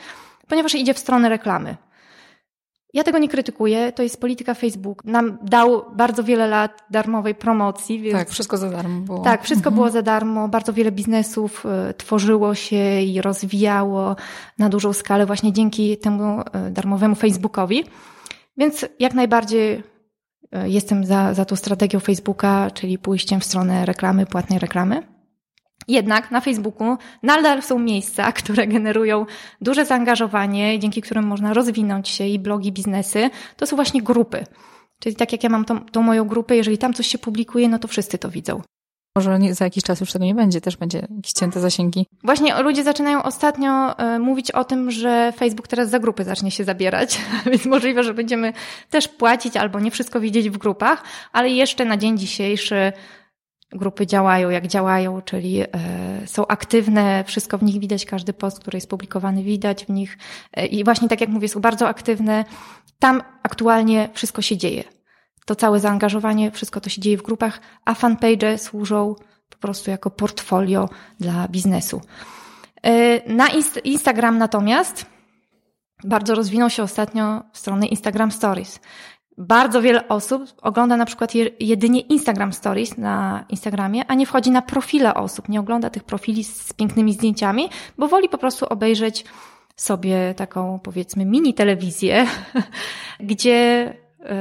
ponieważ 0.49 0.75
idzie 0.75 0.95
w 0.95 0.99
stronę 0.99 1.29
reklamy. 1.29 1.77
Ja 2.95 3.05
tego 3.05 3.19
nie 3.19 3.29
krytykuję, 3.29 3.93
to 3.93 4.03
jest 4.03 4.21
polityka 4.21 4.55
Facebook. 4.55 5.05
Nam 5.05 5.39
dał 5.43 5.85
bardzo 5.95 6.25
wiele 6.25 6.47
lat 6.47 6.83
darmowej 6.91 7.35
promocji. 7.35 8.01
Więc... 8.01 8.19
Tak, 8.19 8.31
wszystko 8.31 8.57
za 8.57 8.71
darmo 8.71 9.01
było. 9.01 9.19
Tak, 9.19 9.43
wszystko 9.43 9.69
mhm. 9.69 9.75
było 9.75 9.91
za 9.91 10.03
darmo. 10.03 10.49
Bardzo 10.49 10.73
wiele 10.73 10.93
biznesów 10.93 11.67
y, 11.91 11.95
tworzyło 11.95 12.55
się 12.55 13.01
i 13.01 13.21
rozwijało 13.21 14.17
na 14.59 14.69
dużą 14.69 14.93
skalę 14.93 15.27
właśnie 15.27 15.53
dzięki 15.53 15.99
temu 15.99 16.41
y, 16.41 16.71
darmowemu 16.71 17.15
Facebookowi. 17.15 17.85
Więc 18.57 18.87
jak 18.99 19.15
najbardziej 19.15 19.75
E, 19.77 19.92
jestem 20.65 21.05
za, 21.05 21.35
za 21.35 21.45
tą 21.45 21.57
strategią 21.57 22.01
Facebooka, 22.01 22.71
czyli 22.71 22.99
pójściem 22.99 23.41
w 23.41 23.45
stronę 23.45 23.87
reklamy, 23.87 24.27
płatnej 24.27 24.59
reklamy. 24.59 25.03
Jednak 25.89 26.31
na 26.31 26.41
Facebooku 26.41 26.97
nadal 27.23 27.63
są 27.63 27.79
miejsca, 27.79 28.33
które 28.43 28.67
generują 28.67 29.27
duże 29.61 29.87
zaangażowanie, 29.87 30.79
dzięki 30.79 31.03
którym 31.03 31.25
można 31.25 31.55
rozwinąć 31.55 32.09
się 32.09 32.27
i 32.27 32.39
blogi, 32.39 32.73
biznesy. 32.73 33.31
To 33.57 33.67
są 33.67 33.77
właśnie 33.77 34.03
grupy. 34.03 34.47
Czyli 34.99 35.17
tak 35.17 35.33
jak 35.33 35.45
ja 35.45 35.51
mam 35.51 35.65
tą, 35.65 35.81
tą 35.81 36.03
moją 36.03 36.25
grupę, 36.25 36.57
jeżeli 36.57 36.79
tam 36.79 36.95
coś 36.95 37.07
się 37.07 37.19
publikuje, 37.19 37.69
no 37.69 37.79
to 37.79 37.89
wszyscy 37.89 38.19
to 38.19 38.31
widzą. 38.31 38.63
Może 39.17 39.39
nie, 39.39 39.55
za 39.55 39.65
jakiś 39.65 39.85
czas 39.85 40.01
już 40.01 40.13
tego 40.13 40.25
nie 40.25 40.35
będzie, 40.35 40.61
też 40.61 40.77
będzie 40.77 41.07
jakieś 41.17 41.33
cięte 41.33 41.61
zasięgi. 41.61 42.07
Właśnie 42.25 42.63
ludzie 42.63 42.85
zaczynają 42.85 43.23
ostatnio 43.23 44.01
y, 44.15 44.19
mówić 44.19 44.51
o 44.51 44.65
tym, 44.65 44.91
że 44.91 45.33
Facebook 45.37 45.69
teraz 45.69 45.91
za 45.91 45.99
grupy 45.99 46.25
zacznie 46.25 46.51
się 46.51 46.65
zabierać, 46.65 47.21
więc 47.51 47.67
możliwe, 47.67 48.03
że 48.03 48.15
będziemy 48.15 48.53
też 48.91 49.09
płacić 49.09 49.57
albo 49.57 49.81
nie 49.81 49.91
wszystko 49.91 50.21
widzieć 50.21 50.51
w 50.51 50.59
grupach, 50.59 51.03
ale 51.33 51.49
jeszcze 51.49 51.85
na 51.85 51.97
dzień 51.97 52.19
dzisiejszy 52.19 52.93
grupy 53.73 54.07
działają 54.07 54.51
jak 54.51 54.67
działają, 54.67 55.23
czyli 55.23 55.63
y, 55.63 55.67
są 56.27 56.47
aktywne, 56.47 57.25
wszystko 57.27 57.59
w 57.59 57.63
nich 57.63 57.81
widać, 57.81 58.07
każdy 58.07 58.33
post, 58.33 58.61
który 58.61 58.77
jest 58.77 58.89
publikowany 58.89 59.43
widać 59.43 59.85
w 59.85 59.89
nich 59.89 60.19
y, 60.59 60.67
i 60.67 60.85
właśnie 60.85 61.09
tak 61.09 61.21
jak 61.21 61.31
mówię, 61.31 61.49
są 61.49 61.61
bardzo 61.61 61.89
aktywne. 61.89 62.45
Tam 62.99 63.23
aktualnie 63.43 64.09
wszystko 64.13 64.43
się 64.43 64.57
dzieje 64.57 64.85
to 65.45 65.55
całe 65.57 65.81
zaangażowanie, 65.81 66.51
wszystko 66.51 66.81
to 66.81 66.91
się 66.91 67.01
dzieje 67.01 67.19
w 67.19 67.23
grupach, 67.23 67.61
a 67.85 67.95
fanpage 67.95 68.59
służą 68.59 69.15
po 69.51 69.57
prostu 69.59 69.91
jako 69.91 70.11
portfolio 70.11 70.89
dla 71.21 71.49
biznesu. 71.49 72.01
E, 72.83 73.33
na 73.35 73.49
Instagram 73.85 74.39
natomiast 74.39 75.07
bardzo 76.05 76.35
rozwinął 76.35 76.71
się 76.71 76.83
ostatnio 76.83 77.43
w 77.53 77.59
stronę 77.59 77.87
Instagram 77.87 78.33
Stories. 78.33 78.81
Bardzo 79.39 79.83
wiele 79.83 80.09
osób 80.09 80.43
ogląda 80.63 80.97
na 80.97 81.05
przykład 81.05 81.33
jedynie 81.61 82.01
Instagram 82.01 82.53
Stories 82.53 82.99
na 82.99 83.45
Instagramie, 83.49 84.07
a 84.09 84.15
nie 84.15 84.27
wchodzi 84.27 84.51
na 84.51 84.63
profile 84.63 85.15
osób, 85.15 85.49
nie 85.49 85.61
ogląda 85.61 85.91
tych 85.91 86.05
profili 86.05 86.45
z 86.45 86.73
pięknymi 86.73 87.13
zdjęciami, 87.13 87.69
bo 87.99 88.09
woli 88.09 88.29
po 88.29 88.39
prostu 88.39 88.67
obejrzeć 88.67 89.25
sobie 89.77 90.35
taką 90.35 90.79
powiedzmy 90.79 91.25
mini 91.25 91.55
telewizję, 91.55 92.27
gdzie 93.21 93.95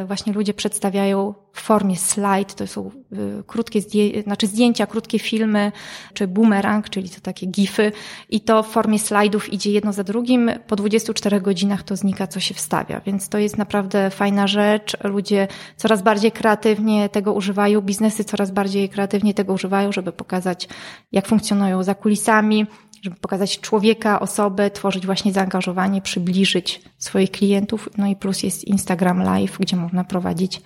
właśnie 0.05 0.33
ludzie 0.33 0.53
przedstawiają 0.53 1.33
w 1.53 1.61
formie 1.61 1.95
slajd, 1.95 2.55
to 2.55 2.67
są 2.67 2.91
e, 3.11 3.15
krótkie 3.47 3.81
zdjęcia, 3.81 4.21
znaczy 4.21 4.47
zdjęcia, 4.47 4.87
krótkie 4.87 5.19
filmy, 5.19 5.71
czy 6.13 6.27
boomerang, 6.27 6.89
czyli 6.89 7.09
to 7.09 7.21
takie 7.21 7.45
gify. 7.45 7.91
I 8.29 8.41
to 8.41 8.63
w 8.63 8.67
formie 8.67 8.99
slajdów 8.99 9.53
idzie 9.53 9.71
jedno 9.71 9.93
za 9.93 10.03
drugim. 10.03 10.51
Po 10.67 10.75
24 10.75 11.41
godzinach 11.41 11.83
to 11.83 11.95
znika, 11.95 12.27
co 12.27 12.39
się 12.39 12.53
wstawia, 12.53 13.01
więc 13.05 13.29
to 13.29 13.37
jest 13.37 13.57
naprawdę 13.57 14.09
fajna 14.09 14.47
rzecz. 14.47 14.97
Ludzie 15.03 15.47
coraz 15.77 16.01
bardziej 16.01 16.31
kreatywnie 16.31 17.09
tego 17.09 17.33
używają, 17.33 17.81
biznesy 17.81 18.23
coraz 18.23 18.51
bardziej 18.51 18.89
kreatywnie 18.89 19.33
tego 19.33 19.53
używają, 19.53 19.91
żeby 19.91 20.11
pokazać, 20.11 20.67
jak 21.11 21.27
funkcjonują 21.27 21.83
za 21.83 21.95
kulisami, 21.95 22.65
żeby 23.01 23.15
pokazać 23.15 23.59
człowieka, 23.59 24.19
osobę, 24.19 24.71
tworzyć 24.71 25.05
właśnie 25.05 25.33
zaangażowanie, 25.33 26.01
przybliżyć 26.01 26.81
swoich 26.97 27.31
klientów. 27.31 27.89
No 27.97 28.07
i 28.07 28.15
plus 28.15 28.43
jest 28.43 28.63
Instagram 28.63 29.23
Live, 29.23 29.57
gdzie 29.59 29.75
można 29.75 30.03
prowadzić 30.03 30.61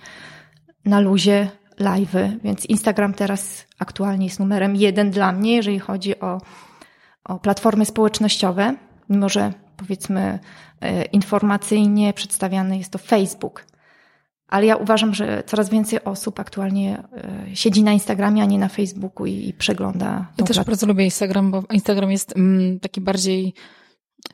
na 0.84 1.00
luzie 1.00 1.50
live'y, 1.80 2.38
więc 2.44 2.66
Instagram 2.66 3.14
teraz 3.14 3.66
aktualnie 3.78 4.26
jest 4.26 4.40
numerem 4.40 4.76
jeden 4.76 5.10
dla 5.10 5.32
mnie, 5.32 5.56
jeżeli 5.56 5.78
chodzi 5.78 6.20
o, 6.20 6.40
o 7.24 7.38
platformy 7.38 7.84
społecznościowe, 7.84 8.74
mimo 9.08 9.28
że 9.28 9.52
powiedzmy 9.76 10.38
e, 10.80 11.04
informacyjnie 11.04 12.12
przedstawiany 12.12 12.78
jest 12.78 12.92
to 12.92 12.98
Facebook. 12.98 13.64
Ale 14.48 14.66
ja 14.66 14.76
uważam, 14.76 15.14
że 15.14 15.42
coraz 15.46 15.70
więcej 15.70 16.04
osób 16.04 16.40
aktualnie 16.40 17.02
e, 17.12 17.56
siedzi 17.56 17.82
na 17.82 17.92
Instagramie, 17.92 18.42
a 18.42 18.46
nie 18.46 18.58
na 18.58 18.68
Facebooku 18.68 19.26
i, 19.26 19.48
i 19.48 19.52
przegląda. 19.52 20.26
Ja 20.38 20.44
też 20.44 20.64
bardzo 20.64 20.86
lubię 20.86 21.04
Instagram, 21.04 21.50
bo 21.50 21.62
Instagram 21.72 22.10
jest 22.10 22.36
mm, 22.36 22.80
taki 22.80 23.00
bardziej 23.00 23.54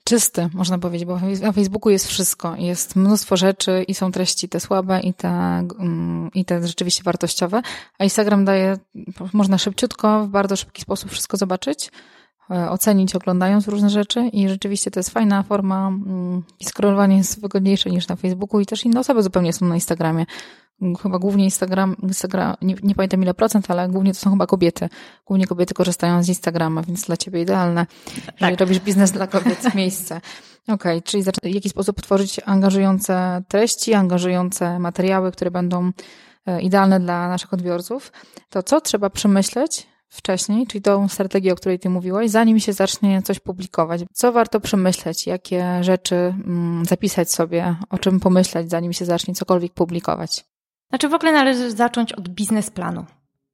czysty, 0.04 0.48
można 0.54 0.78
powiedzieć, 0.78 1.06
bo 1.06 1.20
na 1.42 1.52
Facebooku 1.52 1.90
jest 1.90 2.06
wszystko. 2.06 2.56
Jest 2.56 2.96
mnóstwo 2.96 3.36
rzeczy 3.36 3.84
i 3.88 3.94
są 3.94 4.12
treści 4.12 4.48
te 4.48 4.60
słabe 4.60 5.00
i 5.00 5.14
te, 5.14 5.28
mm, 5.28 6.30
i 6.34 6.44
te 6.44 6.66
rzeczywiście 6.66 7.02
wartościowe, 7.02 7.62
a 7.98 8.04
Instagram 8.04 8.44
daje, 8.44 8.78
można 9.32 9.58
szybciutko, 9.58 10.26
w 10.26 10.28
bardzo 10.28 10.56
szybki 10.56 10.82
sposób 10.82 11.10
wszystko 11.10 11.36
zobaczyć 11.36 11.90
ocenić 12.70 13.14
oglądając 13.14 13.68
różne 13.68 13.90
rzeczy 13.90 14.20
i 14.20 14.48
rzeczywiście 14.48 14.90
to 14.90 15.00
jest 15.00 15.10
fajna 15.10 15.42
forma 15.42 15.88
mm, 15.88 16.42
i 16.60 16.64
scrollowanie 16.64 17.16
jest 17.16 17.40
wygodniejsze 17.40 17.90
niż 17.90 18.08
na 18.08 18.16
Facebooku 18.16 18.60
i 18.60 18.66
też 18.66 18.84
inne 18.84 19.00
osoby 19.00 19.22
zupełnie 19.22 19.52
są 19.52 19.66
na 19.66 19.74
Instagramie. 19.74 20.26
chyba 21.02 21.18
głównie 21.18 21.44
Instagram, 21.44 21.96
Instagram 22.02 22.54
nie, 22.62 22.74
nie, 22.82 22.94
pamiętam 22.94 23.22
ile 23.22 23.34
procent, 23.34 23.70
ale 23.70 23.88
głównie 23.88 24.12
to 24.12 24.20
są 24.20 24.30
chyba 24.30 24.46
kobiety. 24.46 24.88
Głównie 25.26 25.46
kobiety 25.46 25.74
korzystają 25.74 26.22
z 26.22 26.28
Instagrama, 26.28 26.82
więc 26.82 27.04
dla 27.04 27.16
ciebie 27.16 27.42
idealne. 27.42 27.86
Tak. 28.26 28.34
Jeżeli 28.40 28.56
robisz 28.56 28.80
biznes 28.80 29.12
dla 29.12 29.26
kobiet, 29.26 29.74
miejsce. 29.74 30.20
Okej, 30.62 30.74
okay, 30.74 31.02
czyli 31.02 31.22
w 31.22 31.26
jaki 31.44 31.68
sposób 31.68 32.02
tworzyć 32.02 32.40
angażujące 32.46 33.42
treści, 33.48 33.94
angażujące 33.94 34.78
materiały, 34.78 35.32
które 35.32 35.50
będą 35.50 35.90
e, 36.46 36.62
idealne 36.62 37.00
dla 37.00 37.28
naszych 37.28 37.52
odbiorców, 37.52 38.12
to 38.50 38.62
co 38.62 38.80
trzeba 38.80 39.10
przemyśleć 39.10 39.91
wcześniej, 40.12 40.66
czyli 40.66 40.82
tą 40.82 41.08
strategię, 41.08 41.52
o 41.52 41.56
której 41.56 41.78
ty 41.78 41.90
mówiłaś, 41.90 42.30
zanim 42.30 42.60
się 42.60 42.72
zacznie 42.72 43.22
coś 43.22 43.40
publikować. 43.40 44.00
Co 44.12 44.32
warto 44.32 44.60
przemyśleć, 44.60 45.26
jakie 45.26 45.84
rzeczy 45.84 46.14
mm, 46.14 46.84
zapisać 46.84 47.30
sobie, 47.32 47.76
o 47.90 47.98
czym 47.98 48.20
pomyśleć, 48.20 48.70
zanim 48.70 48.92
się 48.92 49.04
zacznie 49.04 49.34
cokolwiek 49.34 49.72
publikować? 49.72 50.44
Znaczy 50.88 51.08
w 51.08 51.14
ogóle 51.14 51.32
należy 51.32 51.70
zacząć 51.70 52.12
od 52.12 52.28
biznesplanu. 52.28 53.04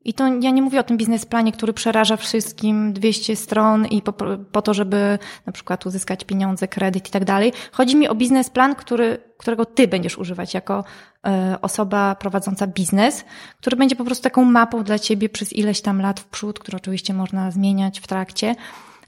I 0.08 0.14
to 0.14 0.26
ja 0.26 0.50
nie 0.50 0.62
mówię 0.62 0.80
o 0.80 0.82
tym 0.82 0.96
biznesplanie, 0.96 1.52
który 1.52 1.72
przeraża 1.72 2.16
wszystkim 2.16 2.92
200 2.92 3.36
stron 3.36 3.86
i 3.86 4.02
po, 4.02 4.12
po, 4.52 4.62
to, 4.62 4.74
żeby 4.74 5.18
na 5.46 5.52
przykład 5.52 5.86
uzyskać 5.86 6.24
pieniądze, 6.24 6.68
kredyt 6.68 7.08
i 7.08 7.10
tak 7.10 7.24
dalej. 7.24 7.52
Chodzi 7.72 7.96
mi 7.96 8.08
o 8.08 8.14
biznesplan, 8.14 8.74
który, 8.74 9.18
którego 9.38 9.64
ty 9.64 9.88
będziesz 9.88 10.18
używać 10.18 10.54
jako 10.54 10.84
e, 11.26 11.58
osoba 11.62 12.14
prowadząca 12.14 12.66
biznes, 12.66 13.24
który 13.60 13.76
będzie 13.76 13.96
po 13.96 14.04
prostu 14.04 14.22
taką 14.22 14.44
mapą 14.44 14.84
dla 14.84 14.98
ciebie 14.98 15.28
przez 15.28 15.52
ileś 15.52 15.80
tam 15.80 16.00
lat 16.00 16.20
w 16.20 16.26
przód, 16.26 16.58
który 16.58 16.76
oczywiście 16.76 17.14
można 17.14 17.50
zmieniać 17.50 18.00
w 18.00 18.06
trakcie, 18.06 18.54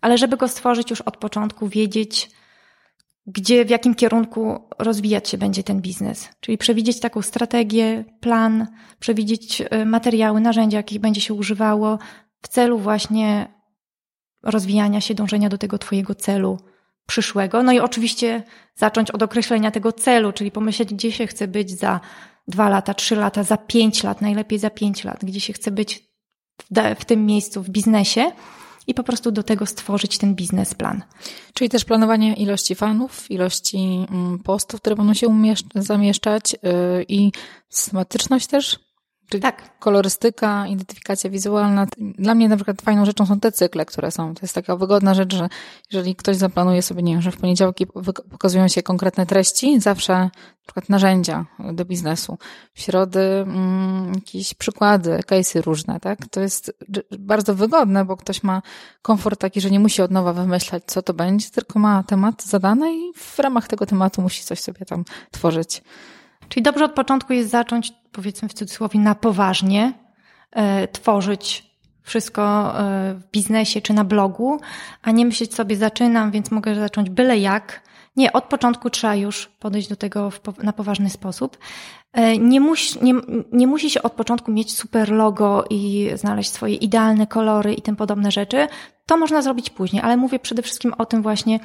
ale 0.00 0.18
żeby 0.18 0.36
go 0.36 0.48
stworzyć 0.48 0.90
już 0.90 1.00
od 1.00 1.16
początku, 1.16 1.68
wiedzieć, 1.68 2.30
gdzie, 3.32 3.64
w 3.64 3.70
jakim 3.70 3.94
kierunku 3.94 4.68
rozwijać 4.78 5.28
się 5.28 5.38
będzie 5.38 5.62
ten 5.62 5.80
biznes. 5.80 6.28
Czyli 6.40 6.58
przewidzieć 6.58 7.00
taką 7.00 7.22
strategię, 7.22 8.04
plan, 8.20 8.66
przewidzieć 9.00 9.62
e, 9.70 9.84
materiały, 9.84 10.40
narzędzia, 10.40 10.76
jakich 10.76 11.00
będzie 11.00 11.20
się 11.20 11.34
używało 11.34 11.98
w 12.42 12.48
celu 12.48 12.78
właśnie 12.78 13.54
rozwijania 14.42 15.00
się, 15.00 15.14
dążenia 15.14 15.48
do 15.48 15.58
tego 15.58 15.78
Twojego 15.78 16.14
celu 16.14 16.58
przyszłego. 17.06 17.62
No 17.62 17.72
i 17.72 17.80
oczywiście 17.80 18.42
zacząć 18.76 19.10
od 19.10 19.22
określenia 19.22 19.70
tego 19.70 19.92
celu, 19.92 20.32
czyli 20.32 20.50
pomyśleć, 20.50 20.94
gdzie 20.94 21.12
się 21.12 21.26
chce 21.26 21.48
być 21.48 21.78
za 21.78 22.00
dwa 22.48 22.68
lata, 22.68 22.94
trzy 22.94 23.16
lata, 23.16 23.42
za 23.42 23.56
pięć 23.56 24.02
lat, 24.02 24.20
najlepiej 24.20 24.58
za 24.58 24.70
pięć 24.70 25.04
lat, 25.04 25.24
gdzie 25.24 25.40
się 25.40 25.52
chce 25.52 25.70
być 25.70 26.04
w, 26.62 26.66
w 27.00 27.04
tym 27.04 27.26
miejscu, 27.26 27.62
w 27.62 27.70
biznesie 27.70 28.32
i 28.90 28.94
po 28.94 29.03
prostu 29.03 29.33
do 29.33 29.42
tego 29.42 29.66
stworzyć 29.66 30.18
ten 30.18 30.35
biznesplan. 30.35 31.03
Czyli 31.55 31.70
też 31.70 31.85
planowanie 31.85 32.35
ilości 32.35 32.74
fanów, 32.74 33.31
ilości 33.31 34.07
mm, 34.11 34.38
postów, 34.38 34.81
które 34.81 34.96
będą 34.96 35.14
się 35.14 35.26
zamieszczać 35.74 36.53
yy, 36.53 37.05
i 37.09 37.33
systematyczność 37.68 38.46
też 38.46 38.79
Czyli 39.30 39.42
tak. 39.42 39.78
kolorystyka, 39.78 40.66
identyfikacja 40.66 41.30
wizualna. 41.30 41.86
Dla 41.98 42.34
mnie 42.34 42.48
na 42.48 42.56
przykład 42.56 42.82
fajną 42.82 43.04
rzeczą 43.04 43.26
są 43.26 43.40
te 43.40 43.52
cykle, 43.52 43.86
które 43.86 44.10
są. 44.10 44.34
To 44.34 44.40
jest 44.42 44.54
taka 44.54 44.76
wygodna 44.76 45.14
rzecz, 45.14 45.34
że 45.34 45.48
jeżeli 45.92 46.16
ktoś 46.16 46.36
zaplanuje 46.36 46.82
sobie, 46.82 47.02
nie 47.02 47.12
wiem, 47.12 47.22
że 47.22 47.30
w 47.30 47.36
poniedziałki 47.36 47.86
pokazują 48.30 48.68
się 48.68 48.82
konkretne 48.82 49.26
treści, 49.26 49.80
zawsze 49.80 50.12
na 50.14 50.30
przykład 50.66 50.88
narzędzia 50.88 51.46
do 51.72 51.84
biznesu. 51.84 52.38
W 52.74 52.80
środy 52.80 53.20
mm, 53.20 54.14
jakieś 54.14 54.54
przykłady, 54.54 55.10
case'y 55.10 55.62
różne, 55.62 56.00
tak? 56.00 56.18
To 56.30 56.40
jest 56.40 56.72
bardzo 57.18 57.54
wygodne, 57.54 58.04
bo 58.04 58.16
ktoś 58.16 58.42
ma 58.42 58.62
komfort 59.02 59.40
taki, 59.40 59.60
że 59.60 59.70
nie 59.70 59.80
musi 59.80 60.02
od 60.02 60.10
nowa 60.10 60.32
wymyślać, 60.32 60.82
co 60.86 61.02
to 61.02 61.14
będzie, 61.14 61.50
tylko 61.50 61.78
ma 61.78 62.02
temat 62.02 62.42
zadany 62.42 62.96
i 62.96 63.12
w 63.16 63.38
ramach 63.38 63.68
tego 63.68 63.86
tematu 63.86 64.22
musi 64.22 64.44
coś 64.44 64.60
sobie 64.60 64.86
tam 64.86 65.04
tworzyć. 65.30 65.82
Czyli 66.50 66.62
dobrze 66.62 66.84
od 66.84 66.92
początku 66.92 67.32
jest 67.32 67.50
zacząć, 67.50 67.92
powiedzmy 68.12 68.48
w 68.48 68.54
cudzysłowie, 68.54 69.00
na 69.00 69.14
poważnie 69.14 69.92
e, 70.52 70.88
tworzyć 70.88 71.70
wszystko 72.02 72.42
e, 72.80 73.14
w 73.14 73.30
biznesie 73.30 73.80
czy 73.80 73.92
na 73.92 74.04
blogu, 74.04 74.60
a 75.02 75.10
nie 75.10 75.26
myśleć 75.26 75.54
sobie, 75.54 75.76
zaczynam, 75.76 76.30
więc 76.30 76.50
mogę 76.50 76.74
zacząć 76.74 77.10
byle 77.10 77.38
jak. 77.38 77.82
Nie, 78.16 78.32
od 78.32 78.44
początku 78.44 78.90
trzeba 78.90 79.14
już 79.14 79.46
podejść 79.46 79.88
do 79.88 79.96
tego 79.96 80.30
w, 80.30 80.40
na 80.62 80.72
poważny 80.72 81.10
sposób. 81.10 81.58
E, 82.12 82.38
nie, 82.38 82.60
musi, 82.60 83.04
nie, 83.04 83.14
nie 83.52 83.66
musi 83.66 83.90
się 83.90 84.02
od 84.02 84.12
początku 84.12 84.52
mieć 84.52 84.76
super 84.76 85.12
logo 85.12 85.64
i 85.70 86.10
znaleźć 86.14 86.50
swoje 86.50 86.74
idealne 86.74 87.26
kolory 87.26 87.74
i 87.74 87.82
tym 87.82 87.96
podobne 87.96 88.30
rzeczy. 88.30 88.68
To 89.06 89.16
można 89.16 89.42
zrobić 89.42 89.70
później, 89.70 90.02
ale 90.02 90.16
mówię 90.16 90.38
przede 90.38 90.62
wszystkim 90.62 90.94
o 90.98 91.06
tym 91.06 91.22
właśnie, 91.22 91.60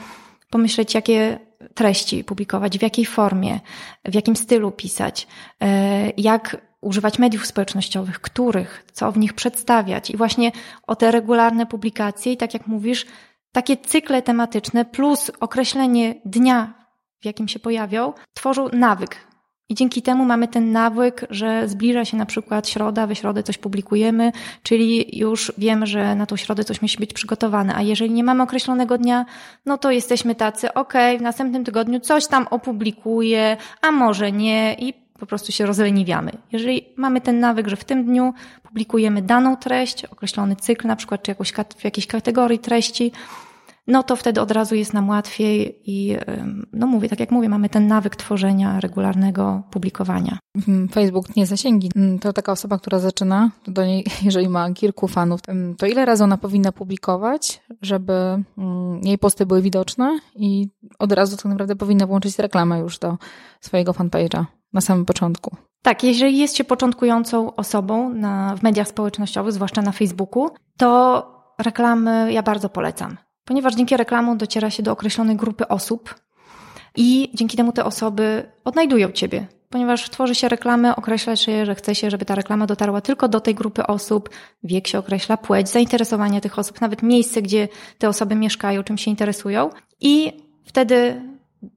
pomyśleć, 0.55 0.93
jakie 0.93 1.39
treści 1.73 2.23
publikować, 2.23 2.79
w 2.79 2.81
jakiej 2.81 3.05
formie, 3.05 3.59
w 4.05 4.15
jakim 4.15 4.35
stylu 4.35 4.71
pisać, 4.71 5.27
e, 5.61 6.09
jak 6.17 6.57
używać 6.81 7.19
mediów 7.19 7.45
społecznościowych, 7.45 8.21
których, 8.21 8.85
co 8.93 9.11
w 9.11 9.17
nich 9.17 9.33
przedstawiać. 9.33 10.09
I 10.09 10.17
właśnie 10.17 10.51
o 10.87 10.95
te 10.95 11.11
regularne 11.11 11.65
publikacje 11.65 12.33
i 12.33 12.37
tak 12.37 12.53
jak 12.53 12.67
mówisz, 12.67 13.05
takie 13.51 13.77
cykle 13.77 14.21
tematyczne 14.21 14.85
plus 14.85 15.31
określenie 15.39 16.15
dnia, 16.25 16.73
w 17.21 17.25
jakim 17.25 17.47
się 17.47 17.59
pojawią, 17.59 18.13
tworzą 18.33 18.69
nawyk 18.73 19.17
i 19.69 19.75
dzięki 19.75 20.01
temu 20.01 20.25
mamy 20.25 20.47
ten 20.47 20.71
nawyk, 20.71 21.25
że 21.29 21.67
zbliża 21.67 22.05
się 22.05 22.17
na 22.17 22.25
przykład 22.25 22.69
środa, 22.69 23.07
we 23.07 23.15
środę 23.15 23.43
coś 23.43 23.57
publikujemy, 23.57 24.31
czyli 24.63 25.17
już 25.19 25.53
wiemy, 25.57 25.87
że 25.87 26.15
na 26.15 26.25
tą 26.25 26.35
środę 26.35 26.63
coś 26.63 26.81
musi 26.81 26.97
być 26.97 27.13
przygotowane. 27.13 27.75
A 27.75 27.81
jeżeli 27.81 28.11
nie 28.11 28.23
mamy 28.23 28.43
określonego 28.43 28.97
dnia, 28.97 29.25
no 29.65 29.77
to 29.77 29.91
jesteśmy 29.91 30.35
tacy, 30.35 30.73
okej, 30.73 31.15
okay, 31.15 31.19
w 31.19 31.21
następnym 31.21 31.63
tygodniu 31.63 31.99
coś 31.99 32.27
tam 32.27 32.47
opublikuję, 32.47 33.57
a 33.81 33.91
może 33.91 34.31
nie 34.31 34.75
i 34.79 34.93
po 35.19 35.25
prostu 35.25 35.51
się 35.51 35.65
rozleniwiamy. 35.65 36.31
Jeżeli 36.51 36.85
mamy 36.95 37.21
ten 37.21 37.39
nawyk, 37.39 37.67
że 37.67 37.75
w 37.75 37.83
tym 37.83 38.05
dniu 38.05 38.33
publikujemy 38.63 39.21
daną 39.21 39.57
treść, 39.57 40.05
określony 40.05 40.55
cykl 40.55 40.87
na 40.87 40.95
przykład, 40.95 41.23
czy 41.23 41.31
jakąś, 41.31 41.53
w 41.77 41.83
jakiejś 41.83 42.07
kategorii 42.07 42.59
treści, 42.59 43.11
no 43.87 44.03
to 44.03 44.15
wtedy 44.15 44.41
od 44.41 44.51
razu 44.51 44.75
jest 44.75 44.93
nam 44.93 45.09
łatwiej 45.09 45.81
i 45.85 46.17
no 46.73 46.87
mówię, 46.87 47.09
tak 47.09 47.19
jak 47.19 47.31
mówię, 47.31 47.49
mamy 47.49 47.69
ten 47.69 47.87
nawyk 47.87 48.15
tworzenia 48.15 48.79
regularnego 48.79 49.63
publikowania. 49.71 50.39
Mhm, 50.55 50.87
Facebook 50.89 51.35
nie 51.35 51.45
zasięgi. 51.45 51.91
Mm, 51.95 52.19
to 52.19 52.33
taka 52.33 52.51
osoba, 52.51 52.77
która 52.77 52.99
zaczyna, 52.99 53.51
to 53.63 53.71
do 53.71 53.85
niej, 53.85 54.05
jeżeli 54.25 54.49
ma 54.49 54.71
kilku 54.71 55.07
fanów, 55.07 55.39
to 55.77 55.85
ile 55.85 56.05
razy 56.05 56.23
ona 56.23 56.37
powinna 56.37 56.71
publikować, 56.71 57.61
żeby 57.81 58.13
mm, 58.57 59.01
jej 59.03 59.17
posty 59.17 59.45
były 59.45 59.61
widoczne 59.61 60.19
i 60.35 60.69
od 60.99 61.11
razu 61.11 61.37
tak 61.37 61.45
naprawdę 61.45 61.75
powinna 61.75 62.07
włączyć 62.07 62.39
reklamę 62.39 62.79
już 62.79 62.99
do 62.99 63.17
swojego 63.61 63.91
fanpage'a 63.91 64.45
na 64.73 64.81
samym 64.81 65.05
początku. 65.05 65.55
Tak, 65.81 66.03
jeżeli 66.03 66.37
jest 66.37 66.55
się 66.55 66.63
początkującą 66.63 67.55
osobą 67.55 68.09
na, 68.09 68.55
w 68.55 68.63
mediach 68.63 68.87
społecznościowych, 68.87 69.53
zwłaszcza 69.53 69.81
na 69.81 69.91
Facebooku, 69.91 70.49
to 70.77 71.23
reklamy 71.59 72.33
ja 72.33 72.43
bardzo 72.43 72.69
polecam 72.69 73.17
ponieważ 73.45 73.75
dzięki 73.75 73.97
reklamom 73.97 74.37
dociera 74.37 74.69
się 74.69 74.83
do 74.83 74.91
określonej 74.91 75.35
grupy 75.35 75.67
osób 75.67 76.15
i 76.95 77.31
dzięki 77.33 77.57
temu 77.57 77.71
te 77.71 77.85
osoby 77.85 78.51
odnajdują 78.63 79.11
Ciebie. 79.11 79.47
Ponieważ 79.69 80.09
tworzy 80.09 80.35
się 80.35 80.49
reklamy, 80.49 80.95
określa 80.95 81.35
się, 81.35 81.65
że 81.65 81.75
chce 81.75 81.95
się, 81.95 82.11
żeby 82.11 82.25
ta 82.25 82.35
reklama 82.35 82.67
dotarła 82.67 83.01
tylko 83.01 83.27
do 83.27 83.39
tej 83.39 83.55
grupy 83.55 83.87
osób, 83.87 84.29
wiek 84.63 84.87
się 84.87 84.99
określa, 84.99 85.37
płeć, 85.37 85.69
zainteresowanie 85.69 86.41
tych 86.41 86.59
osób, 86.59 86.81
nawet 86.81 87.03
miejsce, 87.03 87.41
gdzie 87.41 87.67
te 87.97 88.09
osoby 88.09 88.35
mieszkają, 88.35 88.83
czym 88.83 88.97
się 88.97 89.11
interesują. 89.11 89.69
I 90.01 90.31
wtedy 90.63 91.21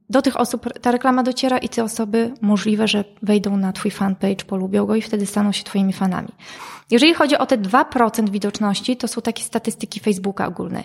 do 0.09 0.21
tych 0.21 0.39
osób 0.39 0.73
ta 0.81 0.91
reklama 0.91 1.23
dociera 1.23 1.57
i 1.57 1.69
te 1.69 1.83
osoby 1.83 2.33
możliwe, 2.41 2.87
że 2.87 3.03
wejdą 3.21 3.57
na 3.57 3.73
Twój 3.73 3.91
fanpage, 3.91 4.45
polubią 4.45 4.85
go 4.85 4.95
i 4.95 5.01
wtedy 5.01 5.25
staną 5.25 5.51
się 5.51 5.63
Twoimi 5.63 5.93
fanami. 5.93 6.29
Jeżeli 6.91 7.13
chodzi 7.13 7.37
o 7.37 7.45
te 7.45 7.57
2% 7.57 8.29
widoczności, 8.29 8.97
to 8.97 9.07
są 9.07 9.21
takie 9.21 9.43
statystyki 9.43 9.99
Facebooka 9.99 10.47
ogólne. 10.47 10.83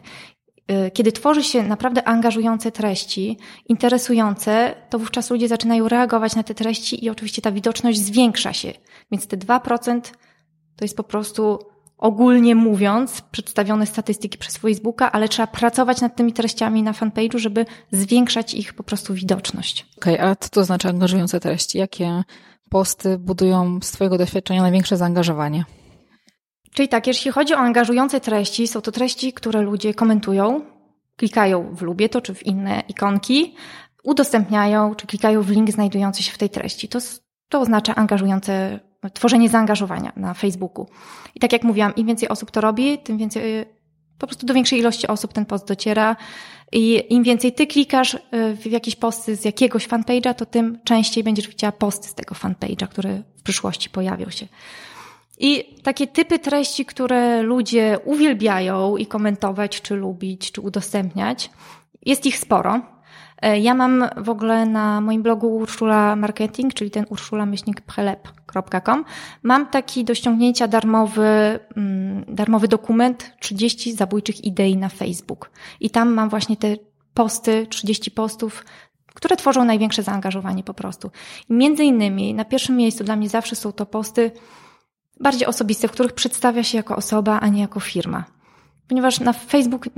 Y, 0.70 0.90
kiedy 0.90 1.12
tworzy 1.12 1.42
się 1.42 1.62
naprawdę 1.62 2.08
angażujące 2.08 2.72
treści, 2.72 3.38
interesujące, 3.68 4.74
to 4.90 4.98
wówczas 4.98 5.30
ludzie 5.30 5.48
zaczynają 5.48 5.88
reagować 5.88 6.36
na 6.36 6.42
te 6.42 6.54
treści 6.54 7.04
i 7.04 7.10
oczywiście 7.10 7.42
ta 7.42 7.52
widoczność 7.52 7.98
zwiększa 7.98 8.52
się. 8.52 8.72
Więc 9.10 9.26
te 9.26 9.36
2% 9.36 10.00
to 10.76 10.84
jest 10.84 10.96
po 10.96 11.04
prostu 11.04 11.58
ogólnie 11.98 12.54
mówiąc 12.54 13.20
przedstawione 13.20 13.86
statystyki 13.86 14.38
przez 14.38 14.56
Facebooka, 14.56 15.12
ale 15.12 15.28
trzeba 15.28 15.46
pracować 15.46 16.00
nad 16.00 16.16
tymi 16.16 16.32
treściami 16.32 16.82
na 16.82 16.92
fanpage'u, 16.92 17.38
żeby 17.38 17.66
zwiększać 17.92 18.54
ich 18.54 18.74
po 18.74 18.82
prostu 18.82 19.14
widoczność. 19.14 19.86
Okej, 19.96 20.14
okay, 20.14 20.28
a 20.28 20.36
co 20.36 20.48
to 20.48 20.64
znaczy 20.64 20.88
angażujące 20.88 21.40
treści? 21.40 21.78
Jakie 21.78 22.22
posty 22.68 23.18
budują 23.18 23.78
z 23.82 23.90
Twojego 23.90 24.18
doświadczenia 24.18 24.62
największe 24.62 24.96
zaangażowanie? 24.96 25.64
Czyli 26.74 26.88
tak, 26.88 27.06
jeśli 27.06 27.30
chodzi 27.30 27.54
o 27.54 27.58
angażujące 27.58 28.20
treści, 28.20 28.68
są 28.68 28.80
to 28.80 28.92
treści, 28.92 29.32
które 29.32 29.62
ludzie 29.62 29.94
komentują, 29.94 30.60
klikają 31.16 31.74
w 31.74 31.82
lubię 31.82 32.08
to, 32.08 32.20
czy 32.20 32.34
w 32.34 32.46
inne 32.46 32.82
ikonki, 32.88 33.54
udostępniają, 34.04 34.94
czy 34.94 35.06
klikają 35.06 35.42
w 35.42 35.50
link 35.50 35.70
znajdujący 35.70 36.22
się 36.22 36.32
w 36.32 36.38
tej 36.38 36.50
treści. 36.50 36.88
To, 36.88 36.98
to 37.48 37.60
oznacza 37.60 37.94
angażujące, 37.94 38.80
tworzenie 39.12 39.48
zaangażowania 39.48 40.12
na 40.16 40.34
Facebooku. 40.34 40.86
I 41.34 41.40
tak 41.40 41.52
jak 41.52 41.62
mówiłam, 41.62 41.94
im 41.94 42.06
więcej 42.06 42.28
osób 42.28 42.50
to 42.50 42.60
robi, 42.60 42.98
tym 42.98 43.18
więcej, 43.18 43.64
po 44.18 44.26
prostu 44.26 44.46
do 44.46 44.54
większej 44.54 44.78
ilości 44.78 45.06
osób 45.06 45.32
ten 45.32 45.46
post 45.46 45.68
dociera 45.68 46.16
I 46.72 47.14
im 47.14 47.22
więcej 47.22 47.52
ty 47.52 47.66
klikasz 47.66 48.14
y, 48.14 48.18
w 48.56 48.66
jakieś 48.66 48.96
posty 48.96 49.36
z 49.36 49.44
jakiegoś 49.44 49.88
fanpage'a, 49.88 50.34
to 50.34 50.46
tym 50.46 50.78
częściej 50.84 51.24
będziesz 51.24 51.48
widziała 51.48 51.72
posty 51.72 52.08
z 52.08 52.14
tego 52.14 52.34
fanpage'a, 52.34 52.88
które 52.88 53.22
w 53.36 53.42
przyszłości 53.42 53.90
pojawią 53.90 54.30
się. 54.30 54.48
I 55.38 55.76
takie 55.82 56.06
typy 56.06 56.38
treści, 56.38 56.84
które 56.84 57.42
ludzie 57.42 57.98
uwielbiają 58.04 58.96
i 58.96 59.06
komentować, 59.06 59.82
czy 59.82 59.94
lubić, 59.94 60.52
czy 60.52 60.60
udostępniać, 60.60 61.50
jest 62.06 62.26
ich 62.26 62.38
sporo. 62.38 62.80
E, 63.42 63.58
ja 63.58 63.74
mam 63.74 64.04
w 64.16 64.28
ogóle 64.28 64.66
na 64.66 65.00
moim 65.00 65.22
blogu 65.22 65.56
Urszula 65.56 66.16
Marketing, 66.16 66.74
czyli 66.74 66.90
ten 66.90 67.04
urszula-prelep.com, 67.04 69.04
mam 69.42 69.66
taki 69.66 70.04
do 70.04 70.14
ściągnięcia 70.14 70.68
darmowy, 70.68 71.58
mm, 71.76 72.24
darmowy 72.28 72.68
dokument 72.68 73.32
30 73.40 73.92
zabójczych 73.92 74.44
idei 74.44 74.76
na 74.76 74.88
Facebook. 74.88 75.50
I 75.80 75.90
tam 75.90 76.12
mam 76.12 76.28
właśnie 76.28 76.56
te 76.56 76.76
posty, 77.14 77.66
30 77.70 78.10
postów, 78.10 78.64
które 79.14 79.36
tworzą 79.36 79.64
największe 79.64 80.02
zaangażowanie 80.02 80.62
po 80.62 80.74
prostu. 80.74 81.10
I 81.50 81.52
między 81.52 81.84
innymi 81.84 82.34
na 82.34 82.44
pierwszym 82.44 82.76
miejscu 82.76 83.04
dla 83.04 83.16
mnie 83.16 83.28
zawsze 83.28 83.56
są 83.56 83.72
to 83.72 83.86
posty 83.86 84.30
bardziej 85.20 85.46
osobiste, 85.46 85.88
w 85.88 85.92
których 85.92 86.12
przedstawia 86.12 86.62
się 86.62 86.78
jako 86.78 86.96
osoba, 86.96 87.40
a 87.40 87.48
nie 87.48 87.60
jako 87.60 87.80
firma. 87.80 88.24
Ponieważ 88.88 89.20
na 89.20 89.32
Facebook 89.32 89.88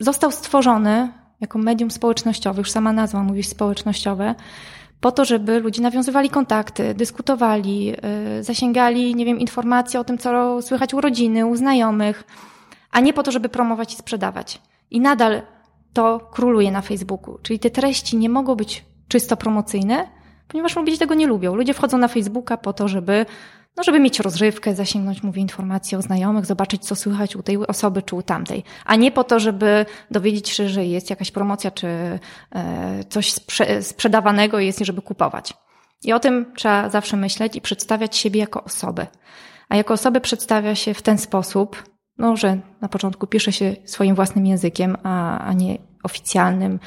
został 0.00 0.30
stworzony 0.30 1.12
jako 1.40 1.58
medium 1.58 1.90
społecznościowe, 1.90 2.58
już 2.58 2.70
sama 2.70 2.92
nazwa 2.92 3.22
mówi 3.22 3.42
społecznościowe, 3.42 4.34
po 5.00 5.12
to, 5.12 5.24
żeby 5.24 5.60
ludzie 5.60 5.82
nawiązywali 5.82 6.30
kontakty, 6.30 6.94
dyskutowali, 6.94 7.84
yy, 7.86 7.96
zasięgali, 8.40 9.14
nie 9.14 9.24
wiem, 9.24 9.38
informacje 9.38 10.00
o 10.00 10.04
tym, 10.04 10.18
co 10.18 10.62
słychać 10.62 10.94
u 10.94 11.00
rodziny, 11.00 11.46
u 11.46 11.56
znajomych, 11.56 12.24
a 12.90 13.00
nie 13.00 13.12
po 13.12 13.22
to, 13.22 13.30
żeby 13.30 13.48
promować 13.48 13.94
i 13.94 13.96
sprzedawać. 13.96 14.62
I 14.90 15.00
nadal 15.00 15.42
to 15.92 16.20
króluje 16.32 16.72
na 16.72 16.80
Facebooku. 16.80 17.38
Czyli 17.42 17.58
te 17.58 17.70
treści 17.70 18.16
nie 18.16 18.28
mogą 18.28 18.54
być 18.54 18.84
czysto 19.08 19.36
promocyjne, 19.36 20.08
ponieważ 20.48 20.76
ludzie 20.76 20.98
tego 20.98 21.14
nie 21.14 21.26
lubią. 21.26 21.54
Ludzie 21.54 21.74
wchodzą 21.74 21.98
na 21.98 22.08
Facebooka 22.08 22.56
po 22.56 22.72
to, 22.72 22.88
żeby 22.88 23.26
no 23.76 23.82
żeby 23.82 24.00
mieć 24.00 24.20
rozrywkę, 24.20 24.74
zasięgnąć, 24.74 25.22
mówię, 25.22 25.42
informacje 25.42 25.98
o 25.98 26.02
znajomych, 26.02 26.46
zobaczyć, 26.46 26.84
co 26.84 26.96
słychać 26.96 27.36
u 27.36 27.42
tej 27.42 27.66
osoby 27.66 28.02
czy 28.02 28.16
u 28.16 28.22
tamtej, 28.22 28.64
a 28.84 28.96
nie 28.96 29.12
po 29.12 29.24
to, 29.24 29.40
żeby 29.40 29.86
dowiedzieć 30.10 30.48
się, 30.48 30.68
że 30.68 30.84
jest 30.84 31.10
jakaś 31.10 31.30
promocja 31.30 31.70
czy 31.70 31.86
e, 31.86 33.04
coś 33.08 33.32
sprze 33.32 33.82
sprzedawanego 33.82 34.58
jest, 34.58 34.78
żeby 34.78 35.02
kupować. 35.02 35.54
I 36.04 36.12
o 36.12 36.20
tym 36.20 36.52
trzeba 36.56 36.88
zawsze 36.88 37.16
myśleć 37.16 37.56
i 37.56 37.60
przedstawiać 37.60 38.16
siebie 38.16 38.40
jako 38.40 38.64
osobę. 38.64 39.06
A 39.68 39.76
jako 39.76 39.94
osobę 39.94 40.20
przedstawia 40.20 40.74
się 40.74 40.94
w 40.94 41.02
ten 41.02 41.18
sposób, 41.18 41.84
no, 42.18 42.36
że 42.36 42.58
na 42.80 42.88
początku 42.88 43.26
pisze 43.26 43.52
się 43.52 43.76
swoim 43.84 44.14
własnym 44.14 44.46
językiem, 44.46 44.96
a, 45.02 45.38
a 45.38 45.52
nie 45.52 45.78
oficjalnym, 46.02 46.78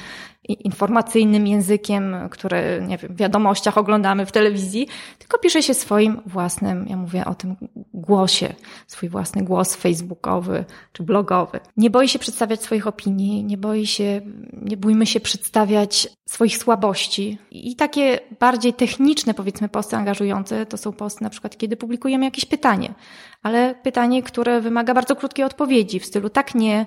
informacyjnym 0.48 1.46
językiem, 1.46 2.16
które 2.30 2.80
nie 2.86 2.98
wiem, 2.98 3.12
w 3.14 3.16
wiadomościach 3.16 3.78
oglądamy 3.78 4.26
w 4.26 4.32
telewizji, 4.32 4.88
tylko 5.18 5.38
pisze 5.38 5.62
się 5.62 5.74
swoim 5.74 6.20
własnym, 6.26 6.86
ja 6.88 6.96
mówię 6.96 7.24
o 7.24 7.34
tym 7.34 7.56
głosie, 7.94 8.54
swój 8.86 9.08
własny 9.08 9.44
głos 9.44 9.74
facebookowy 9.74 10.64
czy 10.92 11.02
blogowy. 11.02 11.60
Nie 11.76 11.90
boi 11.90 12.08
się 12.08 12.18
przedstawiać 12.18 12.62
swoich 12.62 12.86
opinii, 12.86 13.44
nie 13.44 13.58
boi 13.58 13.86
się, 13.86 14.20
nie 14.52 14.76
bójmy 14.76 15.06
się 15.06 15.20
przedstawiać 15.20 16.08
swoich 16.28 16.56
słabości. 16.56 17.38
I 17.50 17.76
takie 17.76 18.18
bardziej 18.40 18.74
techniczne, 18.74 19.34
powiedzmy, 19.34 19.68
posty 19.68 19.96
angażujące 19.96 20.66
to 20.66 20.76
są 20.76 20.92
posty 20.92 21.24
na 21.24 21.30
przykład, 21.30 21.56
kiedy 21.56 21.76
publikujemy 21.76 22.24
jakieś 22.24 22.44
pytanie, 22.44 22.94
ale 23.42 23.74
pytanie, 23.74 24.22
które 24.22 24.60
wymaga 24.60 24.94
bardzo 24.94 25.16
krótkiej 25.16 25.44
odpowiedzi 25.44 26.00
w 26.00 26.06
stylu 26.06 26.30
tak, 26.30 26.54
nie, 26.54 26.86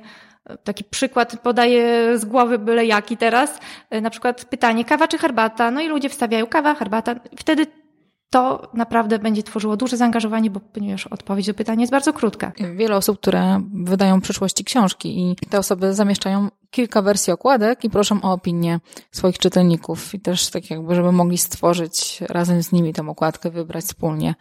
Taki 0.63 0.84
przykład 0.84 1.39
podaję 1.39 2.17
z 2.19 2.25
głowy 2.25 2.60
byle 2.60 2.86
jaki 2.86 3.17
teraz. 3.17 3.60
Na 4.01 4.10
przykład 4.10 4.45
pytanie 4.45 4.86
kawa 4.86 5.08
czy 5.08 5.17
herbata? 5.17 5.71
No 5.71 5.82
i 5.82 5.88
ludzie 5.88 6.10
wstawiają 6.10 6.47
kawa, 6.47 6.75
herbata. 6.75 7.15
Wtedy 7.38 7.67
to 8.30 8.71
naprawdę 8.73 9.19
będzie 9.19 9.43
tworzyło 9.43 9.77
duże 9.77 9.97
zaangażowanie, 9.97 10.49
bo 10.49 10.60
ponieważ 10.60 11.08
odpowiedź 11.08 11.47
do 11.47 11.54
pytania 11.54 11.82
jest 11.82 11.91
bardzo 11.91 12.13
krótka. 12.13 12.51
Wiele 12.75 12.95
osób, 12.95 13.19
które 13.19 13.62
wydają 13.73 14.19
w 14.19 14.23
przyszłości 14.23 14.63
książki 14.63 15.32
i 15.32 15.36
te 15.49 15.60
osoby 15.60 15.93
zamieszczają 15.93 16.49
kilka 16.69 17.01
wersji 17.01 17.34
okładek 17.34 17.84
i 17.84 17.89
proszą 17.89 18.21
o 18.21 18.34
opinię 18.34 18.80
swoich 19.12 19.38
czytelników 19.38 20.13
i 20.13 20.19
też 20.19 20.49
tak 20.49 20.69
jakby, 20.69 20.95
żeby 20.95 21.12
mogli 21.12 21.38
stworzyć 21.38 22.21
razem 22.30 22.63
z 22.63 22.71
nimi 22.71 22.93
tę 22.93 23.10
okładkę, 23.10 23.49
wybrać 23.49 23.86
wspólnie. 23.86 24.36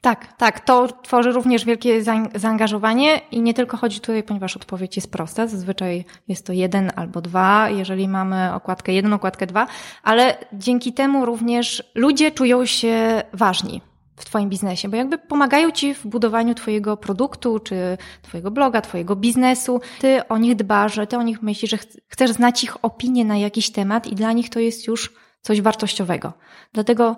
Tak, 0.00 0.36
tak. 0.36 0.60
To 0.60 0.88
tworzy 0.88 1.32
również 1.32 1.64
wielkie 1.64 2.02
zaangażowanie 2.34 3.20
i 3.30 3.42
nie 3.42 3.54
tylko 3.54 3.76
chodzi 3.76 4.00
tutaj, 4.00 4.22
ponieważ 4.22 4.56
odpowiedź 4.56 4.96
jest 4.96 5.12
prosta. 5.12 5.46
Zazwyczaj 5.46 6.04
jest 6.28 6.46
to 6.46 6.52
jeden 6.52 6.92
albo 6.96 7.20
dwa, 7.20 7.70
jeżeli 7.70 8.08
mamy 8.08 8.54
okładkę 8.54 8.92
jeden, 8.92 9.12
okładkę 9.12 9.46
dwa, 9.46 9.66
ale 10.02 10.36
dzięki 10.52 10.92
temu 10.92 11.26
również 11.26 11.90
ludzie 11.94 12.30
czują 12.30 12.66
się 12.66 13.22
ważni 13.32 13.80
w 14.16 14.24
Twoim 14.24 14.48
biznesie, 14.48 14.88
bo 14.88 14.96
jakby 14.96 15.18
pomagają 15.18 15.70
Ci 15.70 15.94
w 15.94 16.06
budowaniu 16.06 16.54
Twojego 16.54 16.96
produktu, 16.96 17.58
czy 17.58 17.98
Twojego 18.22 18.50
bloga, 18.50 18.80
Twojego 18.80 19.16
biznesu. 19.16 19.80
Ty 20.00 20.28
o 20.28 20.38
nich 20.38 20.56
dbasz, 20.56 20.98
Ty 21.08 21.16
o 21.16 21.22
nich 21.22 21.42
myślisz, 21.42 21.70
że 21.70 21.78
chcesz 22.08 22.30
znać 22.30 22.64
ich 22.64 22.84
opinię 22.84 23.24
na 23.24 23.36
jakiś 23.36 23.70
temat 23.70 24.06
i 24.06 24.14
dla 24.14 24.32
nich 24.32 24.50
to 24.50 24.60
jest 24.60 24.86
już 24.86 25.12
coś 25.40 25.60
wartościowego. 25.60 26.32
Dlatego 26.72 27.16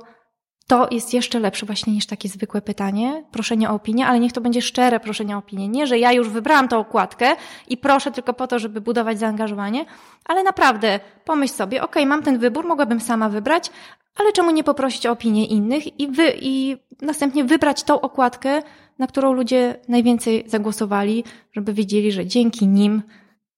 to 0.73 0.89
jest 0.91 1.15
jeszcze 1.15 1.41
lepsze 1.41 1.67
właśnie 1.67 1.93
niż 1.93 2.07
takie 2.07 2.29
zwykłe 2.29 2.63
pytanie, 2.63 3.25
proszenie 3.31 3.71
o 3.71 3.75
opinię, 3.75 4.07
ale 4.07 4.21
niech 4.21 4.33
to 4.33 4.41
będzie 4.41 4.63
szczere 4.63 5.01
proszenie 5.01 5.37
o 5.37 5.39
opinię. 5.39 5.69
Nie, 5.69 5.87
że 5.87 5.99
ja 5.99 6.13
już 6.13 6.29
wybrałam 6.29 6.69
tą 6.69 6.79
okładkę 6.79 7.37
i 7.69 7.77
proszę 7.77 8.11
tylko 8.11 8.33
po 8.35 8.47
to, 8.47 8.59
żeby 8.59 8.81
budować 8.81 9.19
zaangażowanie, 9.19 9.85
ale 10.25 10.43
naprawdę 10.43 11.01
pomyśl 11.25 11.55
sobie, 11.55 11.83
ok, 11.83 11.97
mam 12.07 12.23
ten 12.23 12.39
wybór, 12.39 12.67
mogłabym 12.67 13.01
sama 13.01 13.29
wybrać, 13.29 13.71
ale 14.17 14.33
czemu 14.33 14.51
nie 14.51 14.65
poprosić 14.65 15.07
o 15.07 15.13
opinię 15.13 15.47
innych 15.47 16.01
i, 16.01 16.09
wy, 16.09 16.33
i 16.41 16.77
następnie 17.03 17.45
wybrać 17.45 17.83
tą 17.83 18.01
okładkę, 18.01 18.63
na 18.99 19.07
którą 19.07 19.33
ludzie 19.33 19.77
najwięcej 19.89 20.45
zagłosowali, 20.47 21.25
żeby 21.53 21.73
wiedzieli, 21.73 22.13
że 22.13 22.27
dzięki 22.27 22.67
nim 22.67 23.03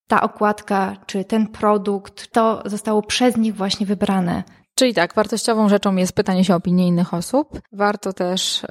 ta 0.08 0.22
okładka 0.22 0.96
czy 1.06 1.24
ten 1.24 1.46
produkt, 1.46 2.32
to 2.32 2.62
zostało 2.64 3.02
przez 3.02 3.36
nich 3.36 3.56
właśnie 3.56 3.86
wybrane. 3.86 4.42
Czyli 4.74 4.94
tak, 4.94 5.14
wartościową 5.14 5.68
rzeczą 5.68 5.96
jest 5.96 6.12
pytanie 6.12 6.44
się 6.44 6.54
o 6.54 6.56
opinię 6.56 6.86
innych 6.86 7.14
osób. 7.14 7.60
Warto 7.72 8.12
też 8.12 8.64
y, 8.64 8.68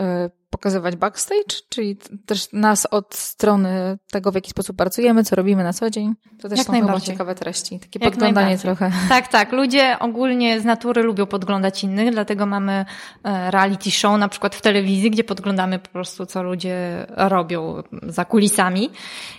pokazywać 0.53 0.95
backstage, 0.95 1.55
czyli 1.69 1.97
też 2.25 2.51
nas 2.53 2.87
od 2.91 3.15
strony 3.15 3.97
tego, 4.11 4.31
w 4.31 4.35
jaki 4.35 4.49
sposób 4.49 4.77
pracujemy, 4.77 5.23
co 5.23 5.35
robimy 5.35 5.63
na 5.63 5.73
co 5.73 5.89
dzień. 5.89 6.13
To 6.41 6.49
też 6.49 6.57
Jak 6.57 6.67
są 6.67 6.73
chyba 6.73 6.99
ciekawe 6.99 7.35
treści, 7.35 7.79
takie 7.79 7.99
Jak 8.01 8.13
podglądanie 8.13 8.57
trochę. 8.57 8.91
Tak, 9.09 9.27
tak. 9.27 9.51
Ludzie 9.51 9.97
ogólnie 9.99 10.61
z 10.61 10.65
natury 10.65 11.03
lubią 11.03 11.25
podglądać 11.25 11.83
innych, 11.83 12.11
dlatego 12.11 12.45
mamy 12.45 12.85
e, 13.23 13.51
reality 13.51 13.91
show 13.91 14.19
na 14.19 14.29
przykład 14.29 14.55
w 14.55 14.61
telewizji, 14.61 15.11
gdzie 15.11 15.23
podglądamy 15.23 15.79
po 15.79 15.89
prostu, 15.89 16.25
co 16.25 16.43
ludzie 16.43 17.05
robią 17.09 17.83
za 18.03 18.25
kulisami. 18.25 18.89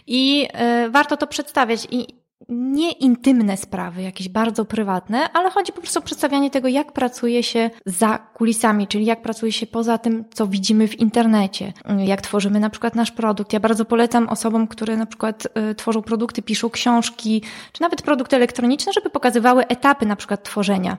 I 0.07 0.49
e, 0.53 0.91
warto 0.91 1.17
to 1.17 1.27
przedstawiać. 1.27 1.89
I 1.91 2.24
nie 2.49 2.93
intymne 2.93 3.57
sprawy, 3.57 4.03
jakieś 4.03 4.29
bardzo 4.29 4.65
prywatne, 4.65 5.33
ale 5.33 5.51
chodzi 5.51 5.73
po 5.73 5.81
prostu 5.81 5.99
o 5.99 6.03
przedstawianie 6.03 6.51
tego, 6.51 6.69
jak 6.69 6.93
pracuje 6.93 7.43
się 7.43 7.71
za 7.87 8.19
kulisami, 8.19 8.87
czyli 8.87 9.05
jak 9.05 9.23
pracuje 9.23 9.53
się 9.53 9.67
poza 9.67 9.99
tym, 9.99 10.25
co 10.35 10.47
widzimy 10.47 10.89
w 10.89 11.01
internecie, 11.01 11.73
jak 11.99 12.21
tworzymy 12.21 12.61
na 12.61 12.71
przykład 12.71 12.95
nasz 12.95 13.11
produkt. 13.11 13.53
Ja 13.53 13.61
bardzo 13.61 13.85
polecam 13.85 14.29
osobom, 14.29 14.67
które 14.67 14.97
na 14.97 15.07
przykład 15.07 15.47
y, 15.71 15.75
tworzą 15.75 16.03
produkty, 16.03 16.43
piszą 16.43 16.71
książki, 16.71 17.43
czy 17.73 17.83
nawet 17.83 18.03
produkty 18.03 18.37
elektroniczne, 18.37 18.93
żeby 18.93 19.11
pokazywały 19.11 19.67
etapy 19.67 20.07
na 20.07 20.17
przykład 20.17 20.43
tworzenia 20.43 20.99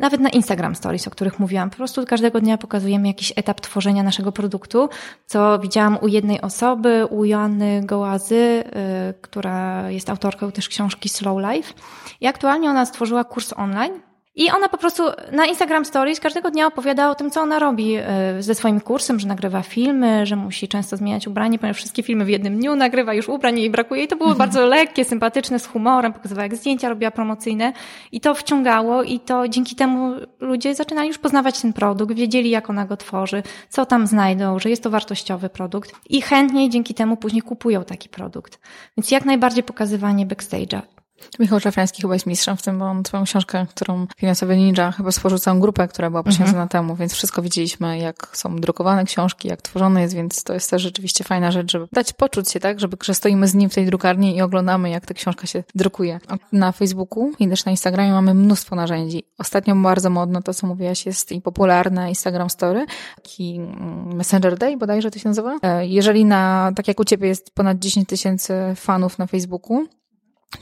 nawet 0.00 0.20
na 0.20 0.28
Instagram 0.28 0.74
Stories, 0.74 1.08
o 1.08 1.10
których 1.10 1.38
mówiłam. 1.38 1.70
Po 1.70 1.76
prostu 1.76 2.06
każdego 2.06 2.40
dnia 2.40 2.58
pokazujemy 2.58 3.08
jakiś 3.08 3.32
etap 3.36 3.60
tworzenia 3.60 4.02
naszego 4.02 4.32
produktu, 4.32 4.88
co 5.26 5.58
widziałam 5.58 5.98
u 6.02 6.08
jednej 6.08 6.40
osoby, 6.40 7.06
u 7.10 7.24
Joanny 7.24 7.80
Gołazy, 7.84 8.34
yy, 8.34 9.14
która 9.20 9.90
jest 9.90 10.10
autorką 10.10 10.52
też 10.52 10.68
książki 10.68 11.08
Slow 11.08 11.38
Life. 11.50 11.74
I 12.20 12.26
aktualnie 12.26 12.70
ona 12.70 12.86
stworzyła 12.86 13.24
kurs 13.24 13.52
online, 13.56 13.92
i 14.34 14.50
ona 14.50 14.68
po 14.68 14.78
prostu 14.78 15.02
na 15.32 15.46
Instagram 15.46 15.84
Stories 15.84 16.20
każdego 16.20 16.50
dnia 16.50 16.66
opowiada 16.66 17.10
o 17.10 17.14
tym, 17.14 17.30
co 17.30 17.40
ona 17.40 17.58
robi 17.58 17.96
e, 17.96 18.04
ze 18.38 18.54
swoim 18.54 18.80
kursem, 18.80 19.20
że 19.20 19.28
nagrywa 19.28 19.62
filmy, 19.62 20.26
że 20.26 20.36
musi 20.36 20.68
często 20.68 20.96
zmieniać 20.96 21.26
ubranie, 21.26 21.58
ponieważ 21.58 21.76
wszystkie 21.76 22.02
filmy 22.02 22.24
w 22.24 22.28
jednym 22.28 22.58
dniu 22.58 22.74
nagrywa 22.74 23.14
już 23.14 23.28
ubrań 23.28 23.58
i 23.58 23.70
brakuje. 23.70 24.04
I 24.04 24.08
to 24.08 24.16
było 24.16 24.30
mhm. 24.30 24.38
bardzo 24.38 24.66
lekkie, 24.66 25.04
sympatyczne, 25.04 25.58
z 25.58 25.66
humorem, 25.66 26.12
pokazywała 26.12 26.42
jak 26.42 26.56
zdjęcia 26.56 26.88
robiła 26.88 27.10
promocyjne 27.10 27.72
i 28.12 28.20
to 28.20 28.34
wciągało 28.34 29.02
i 29.02 29.20
to 29.20 29.48
dzięki 29.48 29.76
temu 29.76 30.14
ludzie 30.40 30.74
zaczynali 30.74 31.08
już 31.08 31.18
poznawać 31.18 31.60
ten 31.60 31.72
produkt, 31.72 32.14
wiedzieli 32.14 32.50
jak 32.50 32.70
ona 32.70 32.84
go 32.84 32.96
tworzy, 32.96 33.42
co 33.68 33.86
tam 33.86 34.06
znajdą, 34.06 34.58
że 34.58 34.70
jest 34.70 34.82
to 34.82 34.90
wartościowy 34.90 35.48
produkt 35.48 35.92
i 36.08 36.22
chętniej 36.22 36.68
dzięki 36.70 36.94
temu 36.94 37.16
później 37.16 37.42
kupują 37.42 37.84
taki 37.84 38.08
produkt. 38.08 38.58
Więc 38.96 39.10
jak 39.10 39.24
najbardziej 39.24 39.62
pokazywanie 39.62 40.26
backstage'a. 40.26 40.99
Michał 41.38 41.60
Szafrański 41.60 42.02
chyba 42.02 42.14
jest 42.14 42.26
mistrzem 42.26 42.56
w 42.56 42.62
tym, 42.62 42.78
bo 42.78 42.84
on 42.84 43.02
twoją 43.02 43.24
książkę, 43.24 43.66
którą 43.70 44.06
Finansowy 44.16 44.56
Ninja 44.56 44.92
chyba 44.92 45.12
stworzył 45.12 45.38
całą 45.38 45.60
grupę, 45.60 45.88
która 45.88 46.10
była 46.10 46.22
poświęcona 46.22 46.62
mhm. 46.62 46.68
temu, 46.68 46.96
więc 46.96 47.12
wszystko 47.12 47.42
widzieliśmy, 47.42 47.98
jak 47.98 48.28
są 48.32 48.56
drukowane 48.56 49.04
książki, 49.04 49.48
jak 49.48 49.62
tworzone 49.62 50.02
jest, 50.02 50.14
więc 50.14 50.44
to 50.44 50.54
jest 50.54 50.70
też 50.70 50.82
rzeczywiście 50.82 51.24
fajna 51.24 51.50
rzecz, 51.50 51.72
żeby 51.72 51.88
dać 51.92 52.12
poczuć 52.12 52.50
się 52.50 52.60
tak, 52.60 52.80
żeby, 52.80 52.96
że 53.02 53.14
stoimy 53.14 53.48
z 53.48 53.54
nim 53.54 53.70
w 53.70 53.74
tej 53.74 53.86
drukarni 53.86 54.36
i 54.36 54.42
oglądamy, 54.42 54.90
jak 54.90 55.06
ta 55.06 55.14
książka 55.14 55.46
się 55.46 55.64
drukuje. 55.74 56.20
Na 56.52 56.72
Facebooku 56.72 57.32
i 57.38 57.48
też 57.48 57.64
na 57.64 57.70
Instagramie 57.70 58.12
mamy 58.12 58.34
mnóstwo 58.34 58.76
narzędzi. 58.76 59.24
Ostatnio 59.38 59.74
bardzo 59.74 60.10
modno 60.10 60.42
to, 60.42 60.54
co 60.54 60.66
mówiłaś, 60.66 61.06
jest 61.06 61.32
i 61.32 61.40
popularne 61.40 62.08
Instagram 62.08 62.50
Story, 62.50 62.86
taki 63.22 63.56
mm, 63.56 64.16
Messenger 64.16 64.58
Day 64.58 64.76
bodajże 64.76 65.10
to 65.10 65.18
się 65.18 65.28
nazywa. 65.28 65.58
E, 65.62 65.86
jeżeli 65.86 66.24
na, 66.24 66.72
tak 66.76 66.88
jak 66.88 67.00
u 67.00 67.04
Ciebie 67.04 67.28
jest 67.28 67.54
ponad 67.54 67.78
10 67.78 68.08
tysięcy 68.08 68.54
fanów 68.76 69.18
na 69.18 69.26
Facebooku, 69.26 69.86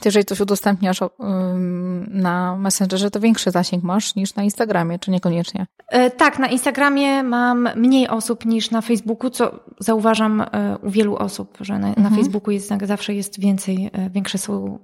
jeżeli 0.05 0.25
coś 0.25 0.39
udostępniasz 0.39 0.99
na 2.07 2.55
Messengerze, 2.55 3.11
to 3.11 3.19
większy 3.19 3.51
zasięg 3.51 3.83
masz 3.83 4.15
niż 4.15 4.35
na 4.35 4.43
Instagramie, 4.43 4.99
czy 4.99 5.11
niekoniecznie? 5.11 5.67
E, 5.87 6.11
tak, 6.11 6.39
na 6.39 6.47
Instagramie 6.47 7.23
mam 7.23 7.69
mniej 7.75 8.07
osób 8.07 8.45
niż 8.45 8.71
na 8.71 8.81
Facebooku, 8.81 9.29
co 9.29 9.59
zauważam 9.79 10.41
e, 10.41 10.77
u 10.83 10.89
wielu 10.89 11.15
osób, 11.15 11.57
że 11.61 11.79
na, 11.79 11.87
mhm. 11.87 12.03
na 12.03 12.17
Facebooku 12.17 12.51
jest, 12.51 12.69
zawsze 12.83 13.13
jest 13.13 13.39
więcej, 13.39 13.89
e, 13.93 14.09
większe 14.09 14.37
są 14.37 14.79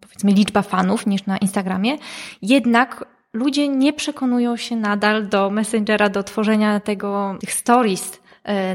powiedzmy 0.00 0.32
liczba 0.32 0.62
fanów 0.62 1.06
niż 1.06 1.26
na 1.26 1.38
Instagramie. 1.38 1.98
Jednak 2.42 3.04
ludzie 3.32 3.68
nie 3.68 3.92
przekonują 3.92 4.56
się 4.56 4.76
nadal 4.76 5.28
do 5.28 5.50
Messengera, 5.50 6.08
do 6.08 6.22
tworzenia 6.22 6.80
tego, 6.80 7.36
tych 7.40 7.52
stories 7.52 8.20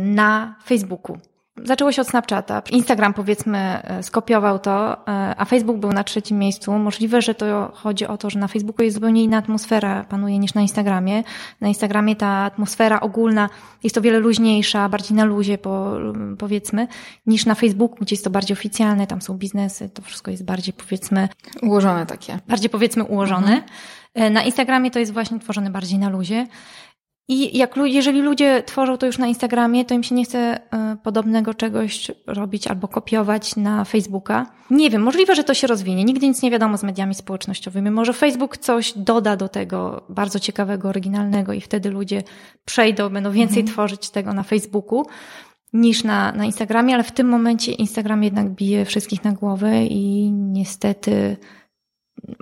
na 0.01 0.55
Facebooku. 0.65 1.17
Zaczęło 1.63 1.91
się 1.91 2.01
od 2.01 2.07
Snapchata. 2.07 2.61
Instagram 2.71 3.13
powiedzmy 3.13 3.57
e, 3.57 4.03
skopiował 4.03 4.59
to, 4.59 4.93
e, 5.07 5.35
a 5.37 5.45
Facebook 5.45 5.77
był 5.77 5.93
na 5.93 6.03
trzecim 6.03 6.39
miejscu. 6.39 6.71
Możliwe, 6.71 7.21
że 7.21 7.35
to 7.35 7.71
chodzi 7.75 8.07
o 8.07 8.17
to, 8.17 8.29
że 8.29 8.39
na 8.39 8.47
Facebooku 8.47 8.83
jest 8.83 8.95
zupełnie 8.95 9.23
inna 9.23 9.37
atmosfera 9.37 10.03
panuje 10.03 10.39
niż 10.39 10.53
na 10.53 10.61
Instagramie. 10.61 11.23
Na 11.61 11.67
Instagramie 11.67 12.15
ta 12.15 12.27
atmosfera 12.27 12.99
ogólna 12.99 13.49
jest 13.83 13.97
o 13.97 14.01
wiele 14.01 14.19
luźniejsza, 14.19 14.89
bardziej 14.89 15.17
na 15.17 15.25
luzie 15.25 15.57
po, 15.57 15.97
powiedzmy, 16.37 16.87
niż 17.25 17.45
na 17.45 17.55
Facebooku, 17.55 17.97
gdzie 18.01 18.13
jest 18.13 18.23
to 18.23 18.29
bardziej 18.29 18.57
oficjalne, 18.57 19.07
tam 19.07 19.21
są 19.21 19.33
biznesy, 19.33 19.89
to 19.89 20.01
wszystko 20.01 20.31
jest 20.31 20.45
bardziej 20.45 20.73
powiedzmy... 20.73 21.29
Ułożone 21.61 22.05
takie. 22.05 22.39
Bardziej 22.47 22.69
powiedzmy 22.69 23.03
ułożone. 23.03 23.47
Mhm. 23.47 23.63
E, 24.13 24.29
na 24.29 24.43
Instagramie 24.43 24.91
to 24.91 24.99
jest 24.99 25.13
właśnie 25.13 25.39
tworzone 25.39 25.69
bardziej 25.69 25.99
na 25.99 26.09
luzie. 26.09 26.47
I 27.27 27.57
jak, 27.57 27.75
jeżeli 27.83 28.21
ludzie 28.21 28.63
tworzą 28.65 28.97
to 28.97 29.05
już 29.05 29.17
na 29.17 29.27
Instagramie, 29.27 29.85
to 29.85 29.93
im 29.93 30.03
się 30.03 30.15
nie 30.15 30.25
chce 30.25 30.39
e, 30.39 30.97
podobnego 31.03 31.53
czegoś 31.53 32.11
robić 32.27 32.67
albo 32.67 32.87
kopiować 32.87 33.55
na 33.55 33.85
Facebooka. 33.85 34.45
Nie 34.69 34.89
wiem, 34.89 35.01
możliwe, 35.01 35.35
że 35.35 35.43
to 35.43 35.53
się 35.53 35.67
rozwinie. 35.67 36.03
Nigdy 36.03 36.27
nic 36.27 36.41
nie 36.41 36.51
wiadomo 36.51 36.77
z 36.77 36.83
mediami 36.83 37.15
społecznościowymi. 37.15 37.91
Może 37.91 38.13
Facebook 38.13 38.57
coś 38.57 38.93
doda 38.95 39.35
do 39.35 39.49
tego 39.49 40.03
bardzo 40.09 40.39
ciekawego, 40.39 40.89
oryginalnego 40.89 41.53
i 41.53 41.61
wtedy 41.61 41.91
ludzie 41.91 42.23
przejdą, 42.65 43.09
będą 43.09 43.31
więcej 43.31 43.59
mhm. 43.59 43.73
tworzyć 43.73 44.09
tego 44.09 44.33
na 44.33 44.43
Facebooku 44.43 45.05
niż 45.73 46.03
na, 46.03 46.31
na 46.31 46.45
Instagramie, 46.45 46.93
ale 46.93 47.03
w 47.03 47.11
tym 47.11 47.27
momencie 47.27 47.71
Instagram 47.71 48.23
jednak 48.23 48.49
bije 48.49 48.85
wszystkich 48.85 49.23
na 49.23 49.31
głowę 49.31 49.85
i 49.85 50.31
niestety 50.31 51.37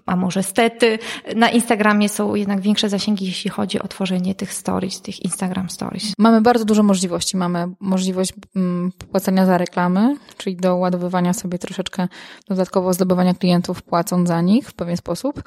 a 0.05 0.15
może 0.15 0.43
stety, 0.43 0.99
na 1.35 1.49
Instagramie 1.49 2.09
są 2.09 2.35
jednak 2.35 2.61
większe 2.61 2.89
zasięgi, 2.89 3.25
jeśli 3.25 3.49
chodzi 3.49 3.79
o 3.79 3.87
tworzenie 3.87 4.35
tych 4.35 4.53
stories, 4.53 5.01
tych 5.01 5.25
Instagram 5.25 5.69
stories. 5.69 6.13
Mamy 6.17 6.41
bardzo 6.41 6.65
dużo 6.65 6.83
możliwości. 6.83 7.37
Mamy 7.37 7.67
możliwość 7.79 8.33
mm, 8.55 8.91
płacenia 9.11 9.45
za 9.45 9.57
reklamy, 9.57 10.15
czyli 10.37 10.55
doładowywania 10.55 11.33
sobie 11.33 11.59
troszeczkę 11.59 12.07
dodatkowo 12.47 12.93
zdobywania 12.93 13.33
klientów 13.33 13.81
płacąc 13.83 14.27
za 14.27 14.41
nich 14.41 14.69
w 14.69 14.73
pewien 14.73 14.97
sposób, 14.97 15.43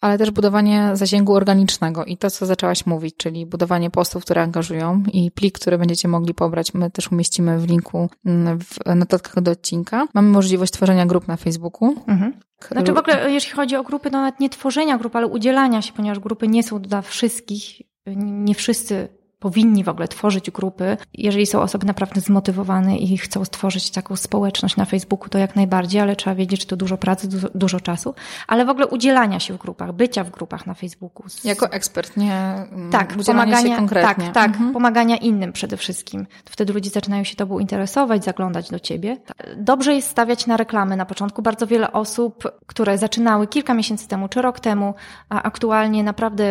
ale 0.00 0.18
też 0.18 0.30
budowanie 0.30 0.90
zasięgu 0.92 1.34
organicznego 1.34 2.04
i 2.04 2.16
to, 2.16 2.30
co 2.30 2.46
zaczęłaś 2.46 2.86
mówić, 2.86 3.14
czyli 3.16 3.46
budowanie 3.46 3.90
postów, 3.90 4.24
które 4.24 4.42
angażują 4.42 5.02
i 5.12 5.30
plik, 5.30 5.58
który 5.58 5.78
będziecie 5.78 6.08
mogli 6.08 6.34
pobrać, 6.34 6.74
my 6.74 6.90
też 6.90 7.12
umieścimy 7.12 7.58
w 7.58 7.68
linku 7.68 8.10
mm, 8.26 8.58
w 8.58 8.94
notatkach 8.96 9.40
do 9.42 9.50
odcinka. 9.50 10.06
Mamy 10.14 10.28
możliwość 10.28 10.72
tworzenia 10.72 11.06
grup 11.06 11.28
na 11.28 11.36
Facebooku. 11.36 11.94
Mhm. 12.06 12.32
Znaczy 12.70 12.92
w 12.92 12.98
ogóle, 12.98 13.32
jeśli 13.32 13.52
chodzi 13.52 13.76
o 13.76 13.82
grupy, 13.82 14.10
to 14.10 14.16
nawet 14.16 14.40
nie 14.40 14.50
tworzenia 14.50 14.98
grup, 14.98 15.16
ale 15.16 15.26
udzielania 15.26 15.82
się, 15.82 15.92
ponieważ 15.92 16.18
grupy 16.18 16.48
nie 16.48 16.62
są 16.62 16.80
dla 16.80 17.02
wszystkich, 17.02 17.80
nie 18.16 18.54
wszyscy 18.54 19.08
powinni 19.46 19.84
w 19.84 19.88
ogóle 19.88 20.08
tworzyć 20.08 20.50
grupy. 20.50 20.96
Jeżeli 21.14 21.46
są 21.46 21.60
osoby 21.60 21.86
naprawdę 21.86 22.20
zmotywowane 22.20 22.96
i 22.96 23.18
chcą 23.18 23.44
stworzyć 23.44 23.90
taką 23.90 24.16
społeczność 24.16 24.76
na 24.76 24.84
Facebooku, 24.84 25.28
to 25.28 25.38
jak 25.38 25.56
najbardziej, 25.56 26.00
ale 26.00 26.16
trzeba 26.16 26.36
wiedzieć, 26.36 26.60
że 26.60 26.66
to 26.66 26.76
dużo 26.76 26.96
pracy, 26.98 27.28
dużo, 27.28 27.48
dużo 27.54 27.80
czasu. 27.80 28.14
Ale 28.46 28.64
w 28.64 28.68
ogóle 28.68 28.86
udzielania 28.86 29.40
się 29.40 29.54
w 29.54 29.58
grupach, 29.58 29.92
bycia 29.92 30.24
w 30.24 30.30
grupach 30.30 30.66
na 30.66 30.74
Facebooku. 30.74 31.26
Jako 31.44 31.72
ekspert, 31.72 32.16
nie 32.16 32.32
mm, 32.32 32.90
tak, 32.90 33.14
pomagania, 33.26 33.76
konkretnie. 33.76 34.24
Tak, 34.24 34.34
tak, 34.34 34.50
mhm. 34.50 34.72
pomagania 34.72 35.16
innym 35.16 35.52
przede 35.52 35.76
wszystkim. 35.76 36.26
Wtedy 36.44 36.72
ludzie 36.72 36.90
zaczynają 36.90 37.24
się 37.24 37.36
tobą 37.36 37.58
interesować, 37.58 38.24
zaglądać 38.24 38.70
do 38.70 38.78
ciebie. 38.78 39.16
Dobrze 39.56 39.94
jest 39.94 40.08
stawiać 40.08 40.46
na 40.46 40.56
reklamy 40.56 40.96
na 40.96 41.06
początku. 41.06 41.42
Bardzo 41.42 41.66
wiele 41.66 41.92
osób, 41.92 42.44
które 42.66 42.98
zaczynały 42.98 43.46
kilka 43.46 43.74
miesięcy 43.74 44.08
temu 44.08 44.28
czy 44.28 44.42
rok 44.42 44.60
temu, 44.60 44.94
a 45.28 45.42
aktualnie 45.42 46.02
naprawdę 46.02 46.44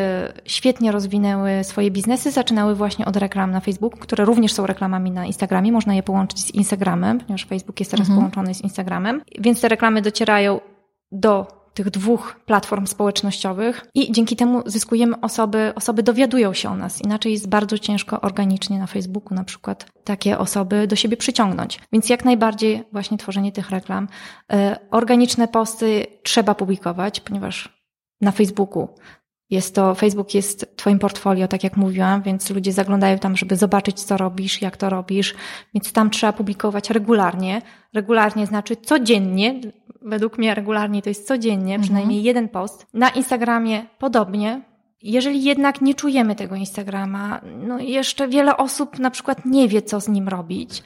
świetnie 0.45 0.91
rozwinęły 0.91 1.63
swoje 1.63 1.91
biznesy, 1.91 2.31
zaczynały 2.31 2.75
właśnie 2.85 3.05
od 3.05 3.17
reklam 3.17 3.51
na 3.51 3.59
Facebooku, 3.59 3.99
które 3.99 4.25
również 4.25 4.53
są 4.53 4.67
reklamami 4.67 5.11
na 5.11 5.25
Instagramie. 5.25 5.71
Można 5.71 5.95
je 5.95 6.03
połączyć 6.03 6.39
z 6.45 6.51
Instagramem, 6.51 7.19
ponieważ 7.19 7.45
Facebook 7.45 7.79
jest 7.79 7.91
teraz 7.91 8.09
mhm. 8.09 8.19
połączony 8.19 8.53
z 8.53 8.61
Instagramem. 8.61 9.21
Więc 9.39 9.61
te 9.61 9.67
reklamy 9.67 10.01
docierają 10.01 10.59
do 11.11 11.47
tych 11.73 11.89
dwóch 11.89 12.35
platform 12.45 12.87
społecznościowych 12.87 13.85
i 13.93 14.11
dzięki 14.11 14.35
temu 14.35 14.63
zyskujemy 14.65 15.21
osoby, 15.21 15.73
osoby 15.75 16.03
dowiadują 16.03 16.53
się 16.53 16.69
o 16.69 16.75
nas. 16.75 17.01
Inaczej 17.01 17.31
jest 17.31 17.49
bardzo 17.49 17.77
ciężko 17.77 18.21
organicznie 18.21 18.79
na 18.79 18.87
Facebooku 18.87 19.35
na 19.35 19.43
przykład 19.43 19.85
takie 20.03 20.37
osoby 20.37 20.87
do 20.87 20.95
siebie 20.95 21.17
przyciągnąć. 21.17 21.79
Więc 21.93 22.09
jak 22.09 22.25
najbardziej 22.25 22.83
właśnie 22.91 23.17
tworzenie 23.17 23.51
tych 23.51 23.69
reklam. 23.69 24.07
E, 24.53 24.79
organiczne 24.91 25.47
posty 25.47 26.05
trzeba 26.23 26.55
publikować, 26.55 27.19
ponieważ 27.19 27.85
na 28.21 28.31
Facebooku 28.31 28.87
jest 29.49 29.75
to, 29.75 29.95
Facebook 29.95 30.33
jest 30.33 30.77
Twoim 30.77 30.99
portfolio, 30.99 31.47
tak 31.47 31.63
jak 31.63 31.77
mówiłam, 31.77 32.21
więc 32.21 32.49
ludzie 32.49 32.73
zaglądają 32.73 33.19
tam, 33.19 33.37
żeby 33.37 33.55
zobaczyć, 33.55 34.03
co 34.03 34.17
robisz, 34.17 34.61
jak 34.61 34.77
to 34.77 34.89
robisz, 34.89 35.35
więc 35.73 35.91
tam 35.91 36.09
trzeba 36.09 36.33
publikować 36.33 36.89
regularnie. 36.89 37.61
Regularnie 37.93 38.45
znaczy 38.45 38.75
codziennie, 38.75 39.61
według 40.01 40.37
mnie 40.37 40.55
regularnie 40.55 41.01
to 41.01 41.09
jest 41.09 41.27
codziennie, 41.27 41.75
mhm. 41.75 41.81
przynajmniej 41.81 42.23
jeden 42.23 42.49
post. 42.49 42.87
Na 42.93 43.09
Instagramie 43.09 43.85
podobnie. 43.99 44.61
Jeżeli 45.01 45.43
jednak 45.43 45.81
nie 45.81 45.93
czujemy 45.93 46.35
tego 46.35 46.55
Instagrama, 46.55 47.41
no 47.67 47.79
jeszcze 47.79 48.27
wiele 48.27 48.57
osób 48.57 48.99
na 48.99 49.11
przykład 49.11 49.45
nie 49.45 49.67
wie, 49.67 49.81
co 49.81 50.01
z 50.01 50.07
nim 50.07 50.27
robić 50.27 50.83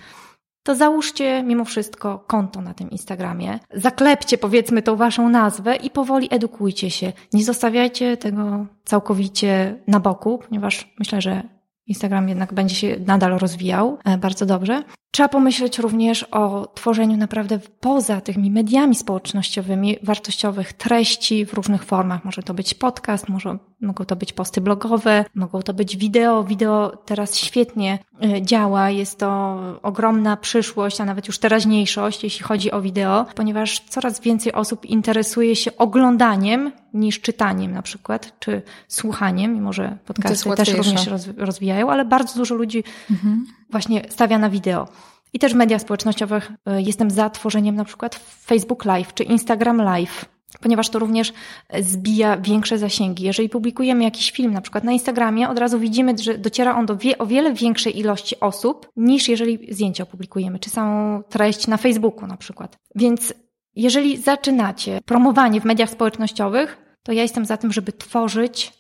to 0.70 0.76
załóżcie 0.76 1.44
mimo 1.44 1.66
wszystko 1.66 2.20
konto 2.28 2.62
na 2.62 2.74
tym 2.74 2.90
Instagramie. 2.90 3.60
Zaklepcie 3.74 4.38
powiedzmy 4.38 4.82
tą 4.82 4.96
waszą 4.96 5.30
nazwę 5.30 5.76
i 5.76 5.90
powoli 5.90 6.28
edukujcie 6.32 6.92
się. 6.92 7.14
Nie 7.34 7.44
zostawiajcie 7.44 8.18
tego 8.18 8.66
całkowicie 8.86 9.76
na 9.88 10.00
boku, 10.00 10.40
ponieważ 10.50 10.94
myślę, 11.00 11.22
że 11.22 11.44
Instagram 11.88 12.30
jednak 12.30 12.54
będzie 12.54 12.76
się 12.76 12.96
nadal 13.06 13.38
rozwijał 13.38 13.98
e, 14.06 14.18
bardzo 14.18 14.46
dobrze. 14.46 14.84
Trzeba 15.12 15.30
pomyśleć 15.30 15.80
również 15.80 16.24
o 16.24 16.68
tworzeniu 16.76 17.18
naprawdę 17.18 17.60
poza 17.80 18.22
tymi 18.22 18.52
mediami 18.52 18.96
społecznościowymi 18.96 19.98
wartościowych 20.04 20.74
treści 20.74 21.46
w 21.46 21.54
różnych 21.54 21.84
formach. 21.84 22.26
Może 22.26 22.44
to 22.44 22.54
być 22.54 22.74
podcast, 22.74 23.30
może, 23.30 23.58
mogą 23.82 24.06
to 24.06 24.16
być 24.16 24.34
posty 24.34 24.62
blogowe, 24.62 25.26
mogą 25.36 25.62
to 25.62 25.74
być 25.74 25.98
wideo. 25.98 26.44
Wideo 26.44 26.98
teraz 27.06 27.36
świetnie 27.36 28.00
e, 28.24 28.42
działa, 28.42 28.90
jest 28.90 29.20
to 29.20 29.60
ogromna 29.84 30.38
przyszłość, 30.38 31.02
a 31.02 31.06
nawet 31.06 31.28
już 31.28 31.40
teraźniejszość, 31.40 32.24
jeśli 32.24 32.44
chodzi 32.44 32.72
o 32.72 32.82
wideo, 32.82 33.26
ponieważ 33.36 33.80
coraz 33.80 34.20
więcej 34.20 34.54
osób 34.54 34.86
interesuje 34.86 35.56
się 35.56 35.78
oglądaniem 35.78 36.72
niż 36.94 37.22
czytaniem 37.22 37.72
na 37.72 37.82
przykład, 37.82 38.40
czy 38.40 38.62
słuchaniem, 38.88 39.54
mimo 39.54 39.74
że 39.74 39.98
podcasty 40.06 40.56
też 40.56 40.74
również 40.74 41.10
rozwijają, 41.38 41.92
ale 41.92 42.06
bardzo 42.06 42.40
dużo 42.40 42.56
ludzi 42.56 42.84
mhm 43.12 43.46
właśnie 43.70 44.02
stawia 44.10 44.38
na 44.38 44.50
wideo. 44.50 44.88
I 45.34 45.40
też 45.40 45.54
w 45.54 45.56
mediach 45.56 45.82
społecznościowych 45.82 46.52
e, 46.66 46.82
jestem 46.82 47.12
za 47.12 47.30
tworzeniem 47.30 47.76
na 47.76 47.86
przykład 47.86 48.16
Facebook 48.46 48.86
Live 48.86 49.14
czy 49.14 49.24
Instagram 49.24 49.78
Live, 49.78 50.26
ponieważ 50.62 50.90
to 50.90 51.00
również 51.00 51.34
zbija 51.80 52.38
większe 52.38 52.78
zasięgi. 52.78 53.24
Jeżeli 53.24 53.50
publikujemy 53.50 54.04
jakiś 54.04 54.32
film 54.32 54.54
na 54.54 54.62
przykład 54.62 54.84
na 54.84 54.92
Instagramie, 54.92 55.50
od 55.50 55.60
razu 55.60 55.80
widzimy, 55.80 56.18
że 56.18 56.38
dociera 56.38 56.76
on 56.76 56.86
do 56.86 56.98
wie, 56.98 57.18
o 57.18 57.26
wiele 57.26 57.54
większej 57.54 58.00
ilości 58.00 58.40
osób 58.40 58.90
niż 58.96 59.30
jeżeli 59.30 59.74
zdjęcie 59.74 60.04
opublikujemy, 60.04 60.60
czy 60.60 60.70
samą 60.70 61.24
treść 61.24 61.68
na 61.68 61.78
Facebooku 61.78 62.28
na 62.28 62.38
przykład. 62.38 62.78
Więc 62.96 63.34
jeżeli 63.76 64.18
zaczynacie 64.18 65.00
promowanie 65.06 65.62
w 65.62 65.66
mediach 65.66 65.90
społecznościowych, 65.90 66.78
to 67.04 67.12
ja 67.12 67.22
jestem 67.22 67.46
za 67.46 67.58
tym, 67.58 67.72
żeby 67.72 67.92
tworzyć 67.94 68.74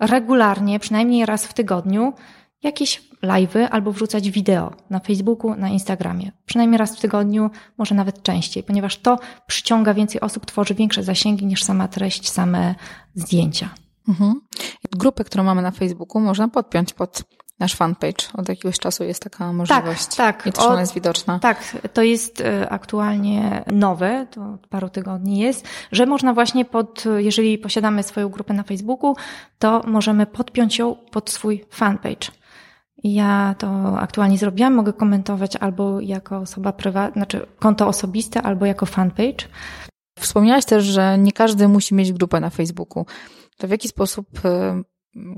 regularnie, 0.00 0.78
przynajmniej 0.78 1.26
raz 1.26 1.46
w 1.46 1.54
tygodniu, 1.54 2.12
jakieś 2.64 3.02
live'y 3.22 3.68
albo 3.70 3.92
wrzucać 3.92 4.30
wideo 4.30 4.72
na 4.90 5.00
Facebooku, 5.00 5.54
na 5.54 5.68
Instagramie. 5.68 6.32
Przynajmniej 6.46 6.78
raz 6.78 6.96
w 6.96 7.00
tygodniu, 7.00 7.50
może 7.78 7.94
nawet 7.94 8.22
częściej, 8.22 8.62
ponieważ 8.62 8.96
to 8.96 9.18
przyciąga 9.46 9.94
więcej 9.94 10.20
osób, 10.20 10.46
tworzy 10.46 10.74
większe 10.74 11.02
zasięgi 11.02 11.46
niż 11.46 11.64
sama 11.64 11.88
treść, 11.88 12.30
same 12.30 12.74
zdjęcia. 13.14 13.68
Mhm. 14.08 14.40
Grupę, 14.92 15.24
którą 15.24 15.44
mamy 15.44 15.62
na 15.62 15.70
Facebooku, 15.70 16.20
można 16.20 16.48
podpiąć 16.48 16.92
pod 16.92 17.22
nasz 17.58 17.74
fanpage. 17.74 18.24
Od 18.34 18.48
jakiegoś 18.48 18.78
czasu 18.78 19.04
jest 19.04 19.22
taka 19.22 19.52
możliwość. 19.52 20.06
Tak, 20.06 20.16
tak. 20.16 20.46
I 20.46 20.52
też 20.52 20.64
ona 20.64 20.80
jest 20.80 20.94
widoczna. 20.94 21.38
Tak, 21.38 21.76
to 21.92 22.02
jest 22.02 22.40
e, 22.40 22.70
aktualnie 22.70 23.64
nowe, 23.72 24.26
to 24.30 24.52
od 24.54 24.66
paru 24.66 24.88
tygodni 24.88 25.38
jest, 25.38 25.68
że 25.92 26.06
można 26.06 26.34
właśnie 26.34 26.64
pod, 26.64 27.04
jeżeli 27.16 27.58
posiadamy 27.58 28.02
swoją 28.02 28.28
grupę 28.28 28.54
na 28.54 28.62
Facebooku, 28.62 29.16
to 29.58 29.82
możemy 29.86 30.26
podpiąć 30.26 30.78
ją 30.78 30.96
pod 31.10 31.30
swój 31.30 31.64
fanpage. 31.70 32.30
Ja 33.04 33.54
to 33.58 33.98
aktualnie 33.98 34.38
zrobiłam, 34.38 34.74
mogę 34.74 34.92
komentować 34.92 35.56
albo 35.56 36.00
jako 36.00 36.36
osoba 36.36 36.72
prywatna, 36.72 37.20
znaczy 37.20 37.46
konto 37.58 37.88
osobiste, 37.88 38.42
albo 38.42 38.66
jako 38.66 38.86
fanpage. 38.86 39.46
Wspomniałaś 40.18 40.64
też, 40.64 40.84
że 40.84 41.18
nie 41.18 41.32
każdy 41.32 41.68
musi 41.68 41.94
mieć 41.94 42.12
grupę 42.12 42.40
na 42.40 42.50
Facebooku. 42.50 43.06
To 43.58 43.68
w 43.68 43.70
jaki 43.70 43.88
sposób 43.88 44.26
e, 44.44 44.82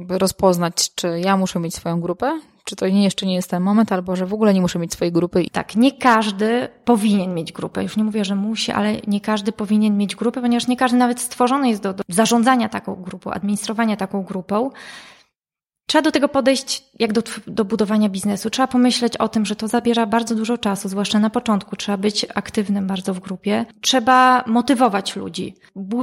rozpoznać, 0.09 0.95
czy 0.95 1.21
ja 1.21 1.37
muszę 1.37 1.61
mieć 1.61 1.75
swoją 1.75 2.01
grupę, 2.01 2.41
czy 2.64 2.77
to 2.77 2.89
nie 2.89 3.05
jeszcze 3.05 3.27
nie 3.27 3.35
jest 3.35 3.51
ten 3.51 3.62
moment, 3.62 3.93
albo 3.93 4.17
że 4.17 4.27
w 4.27 4.35
ogóle 4.35 4.55
nie 4.55 4.61
muszę 4.61 4.79
mieć 4.79 4.93
swojej 4.93 5.12
grupy. 5.12 5.45
Tak, 5.53 5.77
nie 5.77 5.93
każdy 5.93 6.69
powinien 6.85 7.35
mieć 7.35 7.53
grupę. 7.53 7.83
Już 7.83 7.97
nie 7.97 8.05
mówię, 8.05 8.25
że 8.25 8.35
musi, 8.35 8.73
ale 8.73 8.97
nie 9.07 9.21
każdy 9.21 9.53
powinien 9.53 9.97
mieć 9.97 10.17
grupę, 10.17 10.41
ponieważ 10.41 10.67
nie 10.67 10.77
każdy 10.77 10.99
nawet 10.99 11.21
stworzony 11.21 11.69
jest 11.69 11.83
do, 11.83 11.93
do 11.93 12.05
zarządzania 12.09 12.69
taką 12.69 12.95
grupą, 12.95 13.31
administrowania 13.31 13.97
taką 13.97 14.23
grupą. 14.23 14.71
Trzeba 15.87 16.03
do 16.03 16.12
tego 16.12 16.28
podejść 16.28 16.84
jak 16.99 17.12
do, 17.12 17.22
do 17.47 17.64
budowania 17.64 18.09
biznesu. 18.09 18.51
Trzeba 18.51 18.66
pomyśleć 18.66 19.16
o 19.16 19.28
tym, 19.28 19.47
że 19.47 19.57
to 19.57 19.68
zabiera 19.68 20.07
bardzo 20.07 20.34
dużo 20.34 20.59
czasu, 20.59 20.89
zwłaszcza 20.89 21.18
na 21.18 21.30
początku. 21.30 21.76
Trzeba 21.76 21.99
być 21.99 22.26
aktywnym 22.34 22.87
bardzo 22.87 23.14
w 23.14 23.20
grupie. 23.20 23.66
Trzeba 23.80 24.45
motywować 24.47 25.16
ludzi, 25.16 25.55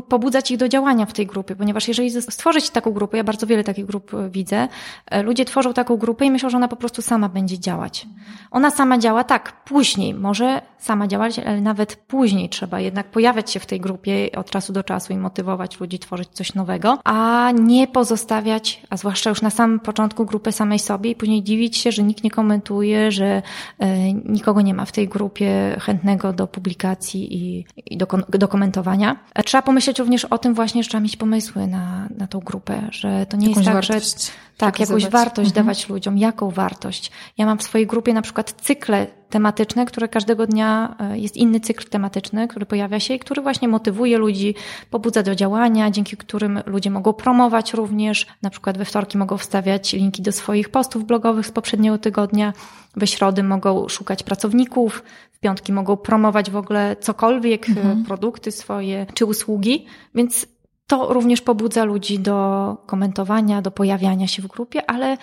pobudzać 0.10 0.52
ich 0.52 0.58
do 0.58 0.70
działania 0.70 1.06
w 1.06 1.14
tej 1.14 1.28
grupie, 1.28 1.56
ponieważ 1.56 1.88
jeżeli 1.88 2.22
stworzyć 2.22 2.70
taką 2.70 2.92
grupę, 2.92 3.18
ja 3.18 3.24
bardzo 3.24 3.48
wiele 3.48 3.64
takich 3.64 3.86
grup 3.86 4.14
e, 4.14 4.30
widzę, 4.30 4.68
e, 5.06 5.24
ludzie 5.24 5.46
tworzą 5.46 5.74
taką 5.74 5.98
grupę 5.98 6.26
i 6.26 6.32
myślą, 6.32 6.50
że 6.50 6.58
ona 6.58 6.68
po 6.68 6.76
prostu 6.76 7.02
sama 7.02 7.30
będzie 7.30 7.60
działać. 7.60 8.08
Ona 8.52 8.70
sama 8.70 8.98
działa 8.98 9.24
tak, 9.24 9.64
później 9.64 10.14
może 10.14 10.62
sama 10.78 11.08
działać, 11.08 11.40
ale 11.40 11.62
nawet 11.62 11.96
później 11.96 12.50
trzeba 12.50 12.80
jednak 12.80 13.12
pojawiać 13.12 13.52
się 13.52 13.60
w 13.60 13.66
tej 13.66 13.80
grupie 13.80 14.30
od 14.36 14.50
czasu 14.50 14.74
do 14.74 14.84
czasu 14.84 15.14
i 15.14 15.18
motywować 15.18 15.80
ludzi, 15.80 16.00
tworzyć 16.00 16.30
coś 16.30 16.54
nowego, 16.54 17.00
a 17.04 17.52
nie 17.52 17.88
pozostawiać, 17.88 18.82
a 18.90 18.98
zwłaszcza 18.98 19.30
już 19.30 19.42
na 19.42 19.50
samym 19.50 19.73
początku 19.80 20.26
grupy 20.26 20.52
samej 20.52 20.80
sobie 20.80 21.10
i 21.10 21.16
później 21.16 21.44
dziwić 21.44 21.78
się, 21.78 21.92
że 21.92 22.04
nikt 22.04 22.24
nie 22.24 22.32
komentuje, 22.32 23.12
że 23.12 23.42
e, 23.80 24.14
nikogo 24.14 24.62
nie 24.62 24.74
ma 24.74 24.86
w 24.86 24.92
tej 24.92 25.08
grupie 25.08 25.78
chętnego 25.80 26.34
do 26.34 26.48
publikacji 26.48 27.38
i, 27.38 27.66
i 27.86 27.98
do, 27.98 28.08
do 28.30 28.48
komentowania. 28.48 29.20
Trzeba 29.46 29.62
pomyśleć 29.62 30.00
również 30.00 30.26
o 30.26 30.38
tym 30.38 30.54
właśnie, 30.54 30.84
że 30.84 30.90
trzeba 30.90 31.02
mieć 31.02 31.18
pomysły 31.18 31.68
na, 31.68 32.10
na 32.18 32.28
tą 32.28 32.40
grupę, 32.40 32.88
że 32.92 33.26
to 33.26 33.38
nie 33.38 33.50
Jakąś 33.50 33.66
jest 33.66 33.66
tak, 33.66 33.76
wartość. 33.76 34.26
że 34.26 34.32
tak, 34.58 34.80
jakąś 34.80 35.08
wartość 35.08 35.50
mhm. 35.50 35.66
dawać 35.66 35.90
ludziom. 35.90 36.18
Jaką 36.18 36.50
wartość? 36.50 37.12
Ja 37.38 37.46
mam 37.46 37.58
w 37.58 37.64
swojej 37.64 37.88
grupie 37.88 38.14
na 38.14 38.22
przykład 38.22 38.52
cykle 38.52 39.08
tematyczne, 39.34 39.86
które 39.86 40.08
każdego 40.08 40.48
dnia 40.48 40.96
e, 41.00 41.20
jest 41.20 41.38
inny 41.38 41.60
cykl 41.60 41.90
tematyczny, 41.90 42.48
który 42.48 42.66
pojawia 42.66 43.00
się 43.00 43.14
i 43.14 43.20
który 43.20 43.42
właśnie 43.42 43.68
motywuje 43.68 44.18
ludzi, 44.18 44.56
pobudza 44.90 45.24
do 45.24 45.36
działania, 45.36 45.92
dzięki 45.92 46.18
którym 46.18 46.60
ludzie 46.66 46.92
mogą 46.92 47.14
promować 47.14 47.74
również. 47.74 48.28
Na 48.42 48.50
przykład 48.50 48.78
we 48.78 48.86
wtorki 48.86 49.18
mogą 49.18 49.38
wstawiać 49.38 49.94
linki 49.94 50.22
do 50.22 50.32
swoich 50.32 50.70
postów 50.70 51.06
blogowych 51.06 51.48
z 51.48 51.52
poprzedniego 51.52 51.98
tygodnia, 51.98 52.54
we 52.96 53.08
środy 53.08 53.44
mogą 53.44 53.90
szukać 53.90 54.24
pracowników, 54.24 55.04
w 55.32 55.40
piątki 55.40 55.74
mogą 55.74 55.98
promować 55.98 56.52
w 56.52 56.56
ogóle 56.56 56.96
cokolwiek, 56.96 57.70
e, 57.70 57.72
mhm. 57.72 58.04
produkty 58.04 58.52
swoje 58.52 59.06
czy 59.14 59.26
usługi, 59.26 59.86
więc 60.16 60.48
to 60.88 61.14
również 61.14 61.42
pobudza 61.42 61.84
ludzi 61.84 62.20
do 62.20 62.38
komentowania, 62.86 63.62
do 63.62 63.72
pojawiania 63.72 64.28
się 64.28 64.42
w 64.42 64.48
grupie, 64.48 64.90
ale 64.90 65.18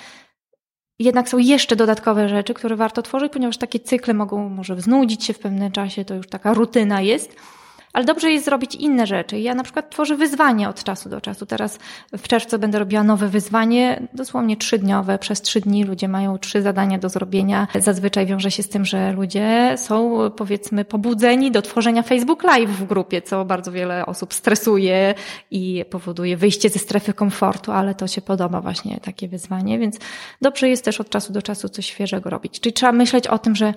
jednak 1.00 1.28
są 1.28 1.38
jeszcze 1.38 1.76
dodatkowe 1.76 2.28
rzeczy, 2.28 2.54
które 2.54 2.76
warto 2.76 3.02
tworzyć, 3.02 3.32
ponieważ 3.32 3.56
takie 3.56 3.80
cykle 3.80 4.14
mogą 4.14 4.48
może 4.48 4.80
znudzić 4.80 5.24
się 5.24 5.32
w 5.32 5.38
pewnym 5.38 5.72
czasie, 5.72 6.04
to 6.04 6.14
już 6.14 6.28
taka 6.28 6.54
rutyna 6.54 7.00
jest 7.00 7.36
ale 7.92 8.04
dobrze 8.04 8.30
jest 8.30 8.44
zrobić 8.44 8.74
inne 8.74 9.06
rzeczy. 9.06 9.38
Ja 9.38 9.54
na 9.54 9.62
przykład 9.62 9.90
tworzę 9.90 10.16
wyzwanie 10.16 10.68
od 10.68 10.84
czasu 10.84 11.08
do 11.08 11.20
czasu. 11.20 11.46
Teraz 11.46 11.78
w 12.12 12.28
czerwcu 12.28 12.58
będę 12.58 12.78
robiła 12.78 13.02
nowe 13.02 13.28
wyzwanie, 13.28 14.02
dosłownie 14.14 14.56
trzydniowe. 14.56 15.18
Przez 15.18 15.42
trzy 15.42 15.60
dni 15.60 15.84
ludzie 15.84 16.08
mają 16.08 16.38
trzy 16.38 16.62
zadania 16.62 16.98
do 16.98 17.08
zrobienia. 17.08 17.68
Zazwyczaj 17.78 18.26
wiąże 18.26 18.50
się 18.50 18.62
z 18.62 18.68
tym, 18.68 18.84
że 18.84 19.12
ludzie 19.12 19.74
są 19.76 20.18
powiedzmy 20.36 20.84
pobudzeni 20.84 21.50
do 21.50 21.62
tworzenia 21.62 22.02
Facebook 22.02 22.42
Live 22.42 22.70
w 22.70 22.84
grupie, 22.84 23.22
co 23.22 23.44
bardzo 23.44 23.72
wiele 23.72 24.06
osób 24.06 24.34
stresuje 24.34 25.14
i 25.50 25.84
powoduje 25.90 26.36
wyjście 26.36 26.68
ze 26.68 26.78
strefy 26.78 27.12
komfortu, 27.12 27.72
ale 27.72 27.94
to 27.94 28.06
się 28.06 28.20
podoba 28.20 28.60
właśnie 28.60 29.00
takie 29.00 29.28
wyzwanie, 29.28 29.78
więc 29.78 29.98
dobrze 30.40 30.68
jest 30.68 30.84
też 30.84 31.00
od 31.00 31.10
czasu 31.10 31.32
do 31.32 31.42
czasu 31.42 31.68
coś 31.68 31.86
świeżego 31.86 32.30
robić. 32.30 32.60
Czyli 32.60 32.72
trzeba 32.72 32.92
myśleć 32.92 33.26
o 33.26 33.38
tym, 33.38 33.56
że 33.56 33.74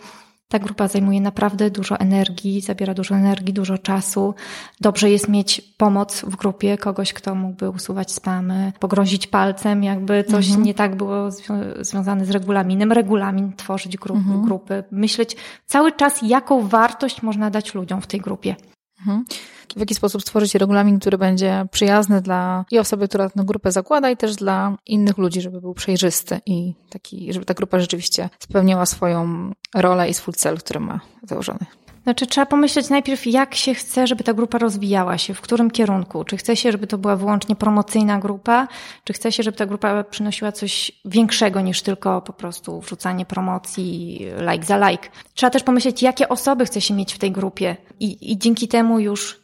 ta 0.53 0.59
grupa 0.59 0.87
zajmuje 0.87 1.21
naprawdę 1.21 1.69
dużo 1.69 1.99
energii, 1.99 2.61
zabiera 2.61 2.93
dużo 2.93 3.15
energii, 3.15 3.53
dużo 3.53 3.77
czasu. 3.77 4.33
Dobrze 4.81 5.09
jest 5.09 5.29
mieć 5.29 5.61
pomoc 5.61 6.21
w 6.21 6.35
grupie, 6.35 6.77
kogoś, 6.77 7.13
kto 7.13 7.35
mógłby 7.35 7.69
usuwać 7.69 8.11
spamy, 8.11 8.71
pogrozić 8.79 9.27
palcem, 9.27 9.83
jakby 9.83 10.23
coś 10.23 10.47
mhm. 10.47 10.63
nie 10.63 10.73
tak 10.73 10.95
było 10.95 11.31
związane 11.81 12.25
z 12.25 12.29
regulaminem. 12.29 12.91
Regulamin 12.91 13.53
tworzyć 13.53 13.97
grup, 13.97 14.17
mhm. 14.17 14.45
grupy, 14.45 14.83
myśleć 14.91 15.35
cały 15.65 15.91
czas, 15.91 16.21
jaką 16.21 16.67
wartość 16.67 17.21
można 17.21 17.49
dać 17.49 17.73
ludziom 17.73 18.01
w 18.01 18.07
tej 18.07 18.19
grupie. 18.19 18.55
Mhm. 19.07 19.25
W 19.75 19.79
jaki 19.79 19.95
sposób 19.95 20.21
stworzyć 20.21 20.55
regulamin, 20.55 20.99
który 20.99 21.17
będzie 21.17 21.65
przyjazny 21.71 22.21
dla 22.21 22.65
i 22.71 22.79
osoby, 22.79 23.07
która 23.07 23.29
tę 23.29 23.43
grupę 23.45 23.71
zakłada, 23.71 24.09
i 24.09 24.17
też 24.17 24.35
dla 24.35 24.77
innych 24.85 25.17
ludzi, 25.17 25.41
żeby 25.41 25.61
był 25.61 25.73
przejrzysty 25.73 26.39
i 26.45 26.73
taki, 26.89 27.33
żeby 27.33 27.45
ta 27.45 27.53
grupa 27.53 27.79
rzeczywiście 27.79 28.29
spełniała 28.39 28.85
swoją 28.85 29.51
rolę 29.75 30.09
i 30.09 30.13
swój 30.13 30.33
cel, 30.33 30.57
który 30.57 30.79
ma 30.79 30.99
założony. 31.23 31.65
Znaczy, 32.03 32.27
trzeba 32.27 32.45
pomyśleć 32.45 32.89
najpierw, 32.89 33.27
jak 33.27 33.55
się 33.55 33.73
chce, 33.73 34.07
żeby 34.07 34.23
ta 34.23 34.33
grupa 34.33 34.57
rozwijała 34.57 35.17
się, 35.17 35.33
w 35.33 35.41
którym 35.41 35.71
kierunku. 35.71 36.23
Czy 36.23 36.37
chce 36.37 36.55
się, 36.55 36.71
żeby 36.71 36.87
to 36.87 36.97
była 36.97 37.15
wyłącznie 37.15 37.55
promocyjna 37.55 38.19
grupa, 38.19 38.67
czy 39.03 39.13
chce 39.13 39.31
się, 39.31 39.43
żeby 39.43 39.57
ta 39.57 39.65
grupa 39.65 40.03
przynosiła 40.03 40.51
coś 40.51 40.91
większego 41.05 41.61
niż 41.61 41.81
tylko 41.81 42.21
po 42.21 42.33
prostu 42.33 42.81
wrzucanie 42.81 43.25
promocji, 43.25 44.19
like 44.51 44.65
za 44.65 44.89
like. 44.89 45.09
Trzeba 45.33 45.49
też 45.49 45.63
pomyśleć, 45.63 46.01
jakie 46.01 46.29
osoby 46.29 46.65
chce 46.65 46.81
się 46.81 46.93
mieć 46.93 47.13
w 47.13 47.19
tej 47.19 47.31
grupie 47.31 47.75
i, 47.99 48.31
i 48.31 48.37
dzięki 48.37 48.67
temu 48.67 48.99
już 48.99 49.43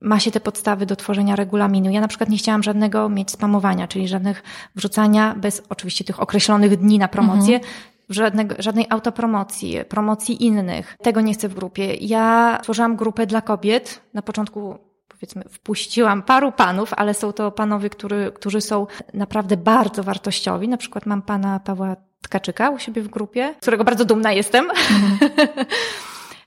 ma 0.00 0.20
się 0.20 0.30
te 0.30 0.40
podstawy 0.40 0.86
do 0.86 0.96
tworzenia 0.96 1.36
regulaminu. 1.36 1.90
Ja 1.90 2.00
na 2.00 2.08
przykład 2.08 2.30
nie 2.30 2.36
chciałam 2.36 2.62
żadnego 2.62 3.08
mieć 3.08 3.30
spamowania, 3.30 3.88
czyli 3.88 4.08
żadnych 4.08 4.42
wrzucania 4.74 5.34
bez 5.36 5.62
oczywiście 5.68 6.04
tych 6.04 6.22
określonych 6.22 6.76
dni 6.76 6.98
na 6.98 7.08
promocję, 7.08 7.56
mhm. 7.56 7.72
Żadnego, 8.08 8.54
żadnej 8.58 8.86
autopromocji, 8.90 9.78
promocji 9.88 10.44
innych. 10.44 10.96
Tego 11.02 11.20
nie 11.20 11.34
chcę 11.34 11.48
w 11.48 11.54
grupie. 11.54 11.94
Ja 11.94 12.58
tworzyłam 12.62 12.96
grupę 12.96 13.26
dla 13.26 13.40
kobiet. 13.40 14.00
Na 14.14 14.22
początku 14.22 14.78
powiedzmy, 15.08 15.44
wpuściłam 15.50 16.22
paru 16.22 16.52
panów, 16.52 16.94
ale 16.96 17.14
są 17.14 17.32
to 17.32 17.50
panowie, 17.52 17.90
który, 17.90 18.32
którzy 18.34 18.60
są 18.60 18.86
naprawdę 19.14 19.56
bardzo 19.56 20.02
wartościowi. 20.02 20.68
Na 20.68 20.76
przykład 20.76 21.06
mam 21.06 21.22
pana 21.22 21.60
Pawła 21.60 21.96
Tkaczyka 22.22 22.70
u 22.70 22.78
siebie 22.78 23.02
w 23.02 23.08
grupie, 23.08 23.54
którego 23.60 23.84
bardzo 23.84 24.04
dumna 24.04 24.32
jestem. 24.32 24.70
Mhm. 24.70 25.50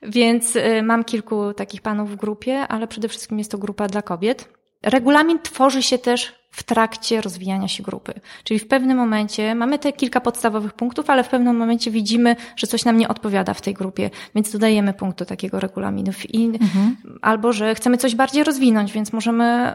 Więc 0.01 0.55
y, 0.55 0.83
mam 0.83 1.03
kilku 1.03 1.53
takich 1.53 1.81
panów 1.81 2.11
w 2.11 2.15
grupie, 2.15 2.59
ale 2.67 2.87
przede 2.87 3.07
wszystkim 3.07 3.37
jest 3.37 3.51
to 3.51 3.57
grupa 3.57 3.87
dla 3.87 4.01
kobiet. 4.01 4.49
Regulamin 4.83 5.39
tworzy 5.39 5.83
się 5.83 5.97
też 5.97 6.46
w 6.57 6.63
trakcie 6.63 7.21
rozwijania 7.21 7.67
się 7.67 7.83
grupy. 7.83 8.13
Czyli 8.43 8.59
w 8.59 8.67
pewnym 8.67 8.97
momencie 8.97 9.55
mamy 9.55 9.79
te 9.79 9.93
kilka 9.93 10.21
podstawowych 10.21 10.73
punktów, 10.73 11.09
ale 11.09 11.23
w 11.23 11.29
pewnym 11.29 11.57
momencie 11.57 11.91
widzimy, 11.91 12.35
że 12.55 12.67
coś 12.67 12.85
nam 12.85 12.97
nie 12.97 13.07
odpowiada 13.07 13.53
w 13.53 13.61
tej 13.61 13.73
grupie, 13.73 14.09
więc 14.35 14.51
dodajemy 14.51 14.93
punkt 14.93 15.19
do 15.19 15.25
takiego 15.25 15.59
regulaminu. 15.59 16.11
I, 16.33 16.45
mhm. 16.45 16.97
Albo, 17.21 17.53
że 17.53 17.75
chcemy 17.75 17.97
coś 17.97 18.15
bardziej 18.15 18.43
rozwinąć, 18.43 18.91
więc 18.91 19.13
możemy 19.13 19.73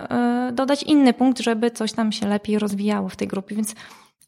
y, 0.49 0.53
dodać 0.53 0.83
inny 0.83 1.13
punkt, 1.13 1.41
żeby 1.41 1.71
coś 1.71 1.97
nam 1.97 2.13
się 2.13 2.29
lepiej 2.29 2.59
rozwijało 2.59 3.09
w 3.09 3.17
tej 3.17 3.29
grupie. 3.29 3.57
Więc 3.57 3.75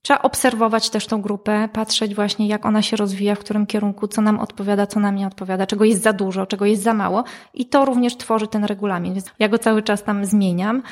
Trzeba 0.02 0.22
obserwować 0.22 0.90
też 0.90 1.06
tą 1.06 1.22
grupę, 1.22 1.68
patrzeć 1.72 2.14
właśnie, 2.14 2.48
jak 2.48 2.66
ona 2.66 2.82
się 2.82 2.96
rozwija, 2.96 3.34
w 3.34 3.38
którym 3.38 3.66
kierunku, 3.66 4.08
co 4.08 4.22
nam 4.22 4.38
odpowiada, 4.38 4.86
co 4.86 5.00
nam 5.00 5.16
nie 5.16 5.26
odpowiada, 5.26 5.66
czego 5.66 5.84
jest 5.84 6.02
za 6.02 6.12
dużo, 6.12 6.46
czego 6.46 6.64
jest 6.64 6.82
za 6.82 6.94
mało. 6.94 7.24
I 7.54 7.66
to 7.66 7.84
również 7.84 8.16
tworzy 8.16 8.48
ten 8.48 8.64
regulamin. 8.64 9.14
Więc 9.14 9.26
ja 9.38 9.48
go 9.48 9.58
cały 9.58 9.82
czas 9.82 10.02
tam 10.02 10.24
zmieniam. 10.24 10.82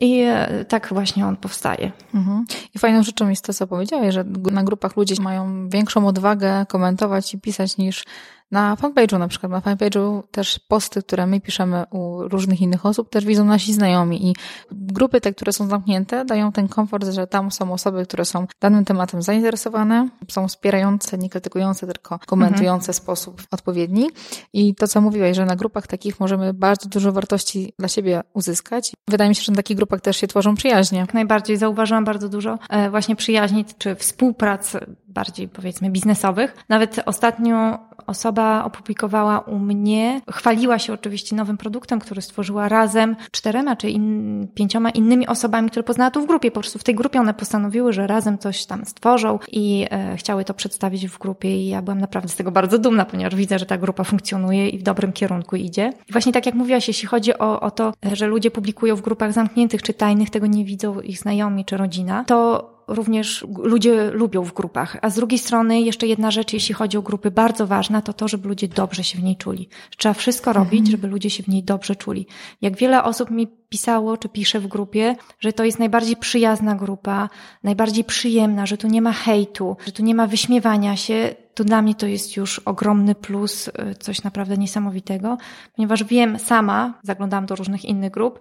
I 0.00 0.20
e, 0.20 0.64
tak 0.64 0.88
właśnie 0.92 1.26
on 1.26 1.36
powstaje. 1.36 1.92
Mhm. 2.14 2.44
I 2.74 2.78
fajną 2.78 3.02
rzeczą 3.02 3.28
jest 3.28 3.44
to, 3.44 3.54
co 3.54 3.66
powiedziałeś, 3.66 4.14
że 4.14 4.24
na 4.50 4.64
grupach 4.64 4.96
ludzie 4.96 5.14
mają 5.22 5.68
większą 5.68 6.06
odwagę 6.06 6.66
komentować 6.68 7.34
i 7.34 7.40
pisać 7.40 7.76
niż 7.76 8.04
Na 8.50 8.76
fanpage'u 8.76 9.18
na 9.18 9.28
przykład, 9.28 9.52
na 9.52 9.60
fanpage'u 9.60 10.22
też 10.30 10.58
posty, 10.58 11.02
które 11.02 11.26
my 11.26 11.40
piszemy 11.40 11.84
u 11.90 12.28
różnych 12.28 12.60
innych 12.60 12.86
osób, 12.86 13.10
też 13.10 13.24
widzą 13.24 13.44
nasi 13.44 13.72
znajomi 13.72 14.28
i 14.28 14.34
grupy 14.70 15.20
te, 15.20 15.34
które 15.34 15.52
są 15.52 15.68
zamknięte, 15.68 16.24
dają 16.24 16.52
ten 16.52 16.68
komfort, 16.68 17.06
że 17.06 17.26
tam 17.26 17.50
są 17.50 17.72
osoby, 17.72 18.06
które 18.06 18.24
są 18.24 18.46
danym 18.60 18.84
tematem 18.84 19.22
zainteresowane, 19.22 20.08
są 20.28 20.48
wspierające, 20.48 21.18
nie 21.18 21.30
krytykujące, 21.30 21.86
tylko 21.86 22.18
komentujące 22.26 22.90
mhm. 22.90 22.94
sposób 22.94 23.42
odpowiedni. 23.50 24.10
I 24.52 24.74
to, 24.74 24.88
co 24.88 25.00
mówiłeś, 25.00 25.36
że 25.36 25.46
na 25.46 25.56
grupach 25.56 25.86
takich 25.86 26.20
możemy 26.20 26.54
bardzo 26.54 26.88
dużo 26.88 27.12
wartości 27.12 27.72
dla 27.78 27.88
siebie 27.88 28.22
uzyskać. 28.32 28.92
Wydaje 29.08 29.28
mi 29.28 29.34
się, 29.34 29.42
że 29.42 29.52
na 29.52 29.56
takich 29.56 29.76
grupach 29.76 30.00
też 30.00 30.16
się 30.16 30.26
tworzą 30.26 30.54
przyjaźnie. 30.54 30.98
Jak 30.98 31.14
najbardziej. 31.14 31.56
Zauważyłam 31.56 32.04
bardzo 32.04 32.28
dużo 32.28 32.58
e, 32.70 32.90
właśnie 32.90 33.16
przyjaźni 33.16 33.64
czy 33.78 33.94
współprac 33.94 34.72
bardziej 35.08 35.48
powiedzmy 35.48 35.90
biznesowych. 35.90 36.56
Nawet 36.68 37.00
ostatnio 37.06 37.78
osoba 38.08 38.64
opublikowała 38.64 39.40
u 39.40 39.58
mnie, 39.58 40.20
chwaliła 40.30 40.78
się 40.78 40.92
oczywiście 40.92 41.36
nowym 41.36 41.56
produktem, 41.56 41.98
który 42.00 42.22
stworzyła 42.22 42.68
razem 42.68 43.16
czterema 43.30 43.76
czy 43.76 43.90
in, 43.90 44.48
pięcioma 44.54 44.90
innymi 44.90 45.26
osobami, 45.26 45.70
które 45.70 45.82
poznała 45.82 46.10
tu 46.10 46.22
w 46.22 46.26
grupie. 46.26 46.50
Po 46.50 46.60
prostu 46.60 46.78
w 46.78 46.84
tej 46.84 46.94
grupie 46.94 47.20
one 47.20 47.34
postanowiły, 47.34 47.92
że 47.92 48.06
razem 48.06 48.38
coś 48.38 48.66
tam 48.66 48.84
stworzą 48.84 49.38
i 49.52 49.86
e, 49.90 50.16
chciały 50.16 50.44
to 50.44 50.54
przedstawić 50.54 51.08
w 51.08 51.18
grupie 51.18 51.56
i 51.56 51.68
ja 51.68 51.82
byłam 51.82 52.00
naprawdę 52.00 52.28
z 52.28 52.36
tego 52.36 52.50
bardzo 52.50 52.78
dumna, 52.78 53.04
ponieważ 53.04 53.34
widzę, 53.34 53.58
że 53.58 53.66
ta 53.66 53.78
grupa 53.78 54.04
funkcjonuje 54.04 54.68
i 54.68 54.78
w 54.78 54.82
dobrym 54.82 55.12
kierunku 55.12 55.56
idzie. 55.56 55.92
I 56.08 56.12
właśnie 56.12 56.32
tak 56.32 56.46
jak 56.46 56.54
mówiłaś, 56.54 56.88
jeśli 56.88 57.08
chodzi 57.08 57.38
o, 57.38 57.60
o 57.60 57.70
to, 57.70 57.92
że 58.12 58.26
ludzie 58.26 58.50
publikują 58.50 58.96
w 58.96 59.02
grupach 59.02 59.32
zamkniętych 59.32 59.82
czy 59.82 59.94
tajnych, 59.94 60.30
tego 60.30 60.46
nie 60.46 60.64
widzą 60.64 61.00
ich 61.00 61.18
znajomi 61.18 61.64
czy 61.64 61.76
rodzina, 61.76 62.24
to 62.24 62.77
również 62.88 63.46
ludzie 63.58 64.10
lubią 64.10 64.44
w 64.44 64.52
grupach. 64.52 64.96
A 65.02 65.10
z 65.10 65.14
drugiej 65.14 65.38
strony 65.38 65.80
jeszcze 65.80 66.06
jedna 66.06 66.30
rzecz, 66.30 66.52
jeśli 66.52 66.74
chodzi 66.74 66.96
o 66.98 67.02
grupy, 67.02 67.30
bardzo 67.30 67.66
ważna, 67.66 68.02
to 68.02 68.12
to, 68.12 68.28
żeby 68.28 68.48
ludzie 68.48 68.68
dobrze 68.68 69.04
się 69.04 69.18
w 69.18 69.22
niej 69.22 69.36
czuli. 69.36 69.68
Trzeba 69.96 70.12
wszystko 70.12 70.50
mhm. 70.50 70.66
robić, 70.66 70.90
żeby 70.90 71.08
ludzie 71.08 71.30
się 71.30 71.42
w 71.42 71.48
niej 71.48 71.62
dobrze 71.62 71.96
czuli. 71.96 72.26
Jak 72.60 72.76
wiele 72.76 73.04
osób 73.04 73.30
mi 73.30 73.46
pisało, 73.46 74.16
czy 74.16 74.28
pisze 74.28 74.60
w 74.60 74.66
grupie, 74.66 75.16
że 75.40 75.52
to 75.52 75.64
jest 75.64 75.78
najbardziej 75.78 76.16
przyjazna 76.16 76.74
grupa, 76.74 77.28
najbardziej 77.64 78.04
przyjemna, 78.04 78.66
że 78.66 78.76
tu 78.76 78.88
nie 78.88 79.02
ma 79.02 79.12
hejtu, 79.12 79.76
że 79.86 79.92
tu 79.92 80.02
nie 80.02 80.14
ma 80.14 80.26
wyśmiewania 80.26 80.96
się, 80.96 81.34
to 81.54 81.64
dla 81.64 81.82
mnie 81.82 81.94
to 81.94 82.06
jest 82.06 82.36
już 82.36 82.58
ogromny 82.58 83.14
plus, 83.14 83.68
y, 83.68 83.72
coś 83.98 84.22
naprawdę 84.22 84.56
niesamowitego, 84.56 85.38
ponieważ 85.76 86.04
wiem 86.04 86.38
sama, 86.38 87.00
zaglądałam 87.02 87.46
do 87.46 87.56
różnych 87.56 87.84
innych 87.84 88.10
grup, 88.10 88.38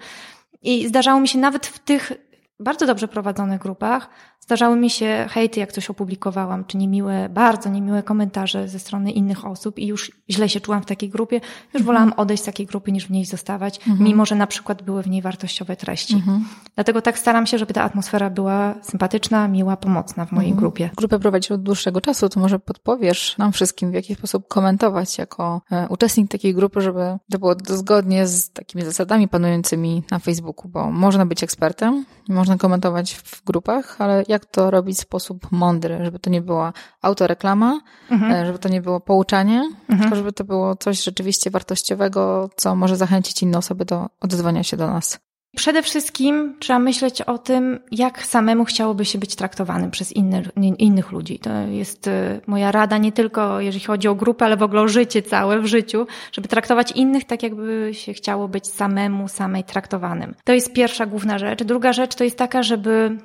i 0.61 0.87
zdarzało 0.87 1.19
mi 1.19 1.27
się 1.27 1.39
nawet 1.39 1.67
w 1.67 1.79
tych 1.79 2.11
bardzo 2.59 2.85
dobrze 2.85 3.07
prowadzonych 3.07 3.61
grupach 3.61 4.09
Zdarzały 4.47 4.75
mi 4.75 4.89
się 4.89 5.25
hejty, 5.29 5.59
jak 5.59 5.71
coś 5.71 5.89
opublikowałam, 5.89 6.65
czy 6.65 6.77
niemiłe, 6.77 7.29
bardzo 7.29 7.69
niemiłe 7.69 8.03
komentarze 8.03 8.67
ze 8.67 8.79
strony 8.79 9.11
innych 9.11 9.45
osób 9.45 9.79
i 9.79 9.87
już 9.87 10.11
źle 10.29 10.49
się 10.49 10.59
czułam 10.59 10.81
w 10.81 10.85
takiej 10.85 11.09
grupie. 11.09 11.35
Już 11.35 11.81
mhm. 11.81 11.85
wolałam 11.85 12.13
odejść 12.17 12.43
z 12.43 12.45
takiej 12.45 12.65
grupy, 12.65 12.91
niż 12.91 13.07
w 13.07 13.11
niej 13.11 13.25
zostawać, 13.25 13.77
mhm. 13.77 14.03
mimo 14.03 14.25
że 14.25 14.35
na 14.35 14.47
przykład 14.47 14.83
były 14.83 15.03
w 15.03 15.07
niej 15.07 15.21
wartościowe 15.21 15.75
treści. 15.75 16.15
Mhm. 16.15 16.45
Dlatego 16.75 17.01
tak 17.01 17.19
staram 17.19 17.47
się, 17.47 17.57
żeby 17.57 17.73
ta 17.73 17.83
atmosfera 17.83 18.29
była 18.29 18.75
sympatyczna, 18.81 19.47
miła, 19.47 19.77
pomocna 19.77 20.25
w 20.25 20.31
mojej 20.31 20.51
mhm. 20.51 20.59
grupie. 20.59 20.89
Grupę 20.97 21.19
prowadzisz 21.19 21.51
od 21.51 21.63
dłuższego 21.63 22.01
czasu, 22.01 22.29
to 22.29 22.39
może 22.39 22.59
podpowiesz 22.59 23.37
nam 23.37 23.51
wszystkim, 23.51 23.91
w 23.91 23.93
jaki 23.93 24.15
sposób 24.15 24.47
komentować 24.47 25.17
jako 25.17 25.61
e, 25.71 25.87
uczestnik 25.89 26.31
takiej 26.31 26.53
grupy, 26.53 26.81
żeby 26.81 27.17
to 27.31 27.39
było 27.39 27.55
zgodnie 27.65 28.27
z 28.27 28.49
takimi 28.49 28.85
zasadami 28.85 29.27
panującymi 29.27 30.03
na 30.11 30.19
Facebooku, 30.19 30.69
bo 30.69 30.91
można 30.91 31.25
być 31.25 31.43
ekspertem, 31.43 32.05
można 32.29 32.57
komentować 32.57 33.15
w 33.15 33.43
grupach, 33.43 34.01
ale 34.01 34.23
jak 34.27 34.36
jak 34.37 34.45
to 34.45 34.71
robić 34.71 34.97
w 34.97 35.01
sposób 35.01 35.51
mądry, 35.51 35.99
żeby 36.03 36.19
to 36.19 36.29
nie 36.29 36.41
była 36.41 36.73
autoreklama, 37.01 37.79
mhm. 38.11 38.31
E, 38.31 38.45
żeby 38.45 38.59
to 38.59 38.69
nie 38.69 38.81
było 38.81 38.99
pouczanie, 38.99 39.63
mhm. 39.89 39.99
tylko 39.99 40.15
żeby 40.15 40.33
to 40.33 40.43
było 40.43 40.75
coś 40.75 41.03
rzeczywiście 41.03 41.49
wartościowego, 41.49 42.49
co 42.55 42.75
może 42.75 42.95
zachęcić 42.95 43.43
inne 43.43 43.57
osoby 43.57 43.85
do 43.85 44.07
odezwania 44.21 44.63
się 44.63 44.77
do 44.77 44.87
nas. 44.87 45.19
Przede 45.57 45.83
wszystkim 45.83 46.55
trzeba 46.59 46.79
myśleć 46.79 47.21
o 47.21 47.37
tym, 47.37 47.79
jak 47.91 48.25
samemu 48.25 48.65
chciałoby 48.65 49.05
się 49.05 49.19
być 49.19 49.35
traktowanym 49.35 49.91
przez 49.91 50.11
inny, 50.11 50.43
innych 50.77 51.11
ludzi. 51.11 51.39
To 51.39 51.49
jest 51.61 52.07
e, 52.07 52.41
moja 52.47 52.71
rada 52.71 52.97
nie 52.97 53.11
tylko 53.11 53.61
jeżeli 53.61 53.85
chodzi 53.85 54.07
o 54.07 54.15
grupę, 54.15 54.45
ale 54.45 54.57
w 54.57 54.63
ogóle 54.63 54.81
o 54.81 54.87
życie 54.87 55.21
całe 55.21 55.59
w 55.59 55.65
życiu, 55.65 56.07
żeby 56.31 56.47
traktować 56.47 56.91
innych 56.91 57.23
tak, 57.23 57.43
jakby 57.43 57.89
się 57.93 58.13
chciało 58.13 58.47
być 58.47 58.67
samemu, 58.67 59.27
samej 59.27 59.63
traktowanym. 59.63 60.35
To 60.43 60.53
jest 60.53 60.73
pierwsza 60.73 61.05
główna 61.05 61.37
rzecz. 61.37 61.63
Druga 61.63 61.93
rzecz 61.93 62.15
to 62.15 62.23
jest 62.23 62.37
taka, 62.37 62.63
żeby 62.63 63.17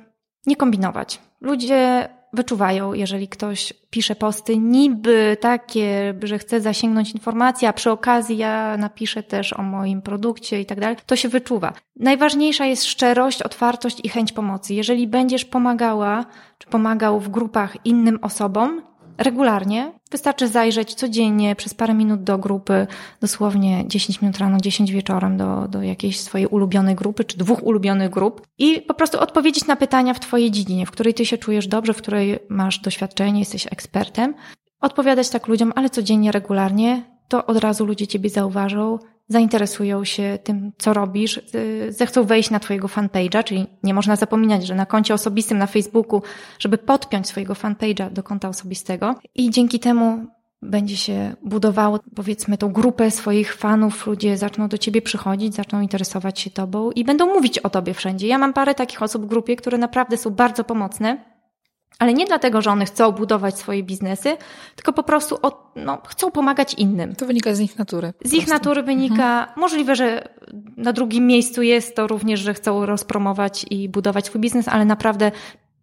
nie 0.45 0.55
kombinować. 0.55 1.19
Ludzie 1.41 2.09
wyczuwają, 2.33 2.93
jeżeli 2.93 3.27
ktoś 3.27 3.73
pisze 3.89 4.15
posty 4.15 4.57
niby 4.57 5.37
takie, 5.41 6.13
że 6.23 6.39
chce 6.39 6.61
zasięgnąć 6.61 7.11
informacji, 7.11 7.67
a 7.67 7.73
przy 7.73 7.91
okazji 7.91 8.37
ja 8.37 8.77
napiszę 8.77 9.23
też 9.23 9.53
o 9.53 9.63
moim 9.63 10.01
produkcie 10.01 10.61
i 10.61 10.65
tak 10.65 10.79
dalej, 10.79 10.95
to 11.05 11.15
się 11.15 11.29
wyczuwa. 11.29 11.73
Najważniejsza 11.95 12.65
jest 12.65 12.85
szczerość, 12.85 13.41
otwartość 13.41 13.99
i 14.03 14.09
chęć 14.09 14.31
pomocy. 14.31 14.73
Jeżeli 14.73 15.07
będziesz 15.07 15.45
pomagała, 15.45 16.25
czy 16.57 16.67
pomagał 16.67 17.19
w 17.19 17.29
grupach 17.29 17.85
innym 17.85 18.19
osobom, 18.21 18.81
regularnie. 19.17 19.91
Wystarczy 20.11 20.47
zajrzeć 20.47 20.93
codziennie 20.93 21.55
przez 21.55 21.73
parę 21.73 21.93
minut 21.93 22.23
do 22.23 22.37
grupy, 22.37 22.87
dosłownie 23.21 23.83
10 23.87 24.21
minut 24.21 24.37
rano, 24.37 24.57
10 24.57 24.91
wieczorem 24.91 25.37
do, 25.37 25.67
do 25.67 25.81
jakiejś 25.81 26.19
swojej 26.19 26.47
ulubionej 26.47 26.95
grupy, 26.95 27.23
czy 27.23 27.37
dwóch 27.37 27.63
ulubionych 27.63 28.09
grup 28.09 28.47
i 28.57 28.81
po 28.81 28.93
prostu 28.93 29.19
odpowiedzieć 29.19 29.67
na 29.67 29.75
pytania 29.75 30.13
w 30.13 30.19
Twojej 30.19 30.51
dziedzinie, 30.51 30.85
w 30.85 30.91
której 30.91 31.13
Ty 31.13 31.25
się 31.25 31.37
czujesz 31.37 31.67
dobrze, 31.67 31.93
w 31.93 31.97
której 31.97 32.39
masz 32.49 32.79
doświadczenie, 32.79 33.39
jesteś 33.39 33.67
ekspertem. 33.67 34.33
Odpowiadać 34.81 35.29
tak 35.29 35.47
ludziom, 35.47 35.73
ale 35.75 35.89
codziennie, 35.89 36.31
regularnie, 36.31 37.12
to 37.27 37.45
od 37.45 37.57
razu 37.57 37.85
ludzie 37.85 38.07
Ciebie 38.07 38.29
zauważą, 38.29 38.99
zainteresują 39.27 40.03
się 40.03 40.39
tym, 40.43 40.71
co 40.77 40.93
robisz, 40.93 41.37
y, 41.37 41.91
zechcą 41.91 42.23
wejść 42.23 42.49
na 42.49 42.59
Twojego 42.59 42.87
fanpage'a, 42.87 43.43
czyli 43.43 43.65
nie 43.83 43.93
można 43.93 44.15
zapominać, 44.15 44.67
że 44.67 44.75
na 44.75 44.85
koncie 44.85 45.13
osobistym 45.13 45.57
na 45.57 45.67
Facebooku, 45.67 46.21
żeby 46.59 46.77
podpiąć 46.77 47.27
swojego 47.27 47.53
fanpage'a 47.53 48.11
do 48.11 48.23
konta 48.23 48.49
osobistego. 48.49 49.15
I 49.35 49.49
dzięki 49.49 49.79
temu 49.79 50.27
będzie 50.61 50.97
się 50.97 51.35
budowało, 51.43 51.99
powiedzmy, 52.15 52.57
tą 52.57 52.71
grupę 52.71 53.11
swoich 53.11 53.55
fanów, 53.55 54.07
ludzie 54.07 54.37
zaczną 54.37 54.67
do 54.67 54.77
ciebie 54.77 55.01
przychodzić, 55.01 55.55
zaczną 55.55 55.81
interesować 55.81 56.39
się 56.39 56.49
tobą 56.49 56.91
i 56.91 57.03
będą 57.03 57.25
mówić 57.25 57.59
o 57.59 57.69
tobie 57.69 57.93
wszędzie. 57.93 58.27
Ja 58.27 58.37
mam 58.37 58.53
parę 58.53 58.75
takich 58.75 59.03
osób 59.03 59.23
w 59.23 59.27
grupie, 59.27 59.55
które 59.55 59.77
naprawdę 59.77 60.17
są 60.17 60.29
bardzo 60.29 60.63
pomocne 60.63 61.32
ale 61.99 62.13
nie 62.13 62.25
dlatego, 62.25 62.61
że 62.61 62.71
one 62.71 62.85
chcą 62.85 63.11
budować 63.11 63.57
swoje 63.57 63.83
biznesy, 63.83 64.37
tylko 64.75 64.93
po 64.93 65.03
prostu 65.03 65.37
od, 65.41 65.57
no, 65.75 66.01
chcą 66.07 66.31
pomagać 66.31 66.73
innym. 66.73 67.15
To 67.15 67.25
wynika 67.25 67.55
z 67.55 67.59
ich 67.59 67.79
natury. 67.79 68.13
Z 68.25 68.33
ich 68.33 68.47
natury 68.47 68.83
wynika. 68.83 69.39
Mhm. 69.39 69.59
Możliwe, 69.59 69.95
że 69.95 70.27
na 70.77 70.93
drugim 70.93 71.27
miejscu 71.27 71.61
jest 71.61 71.95
to 71.95 72.07
również, 72.07 72.39
że 72.39 72.53
chcą 72.53 72.85
rozpromować 72.85 73.65
i 73.69 73.89
budować 73.89 74.25
swój 74.25 74.41
biznes, 74.41 74.67
ale 74.67 74.85
naprawdę 74.85 75.31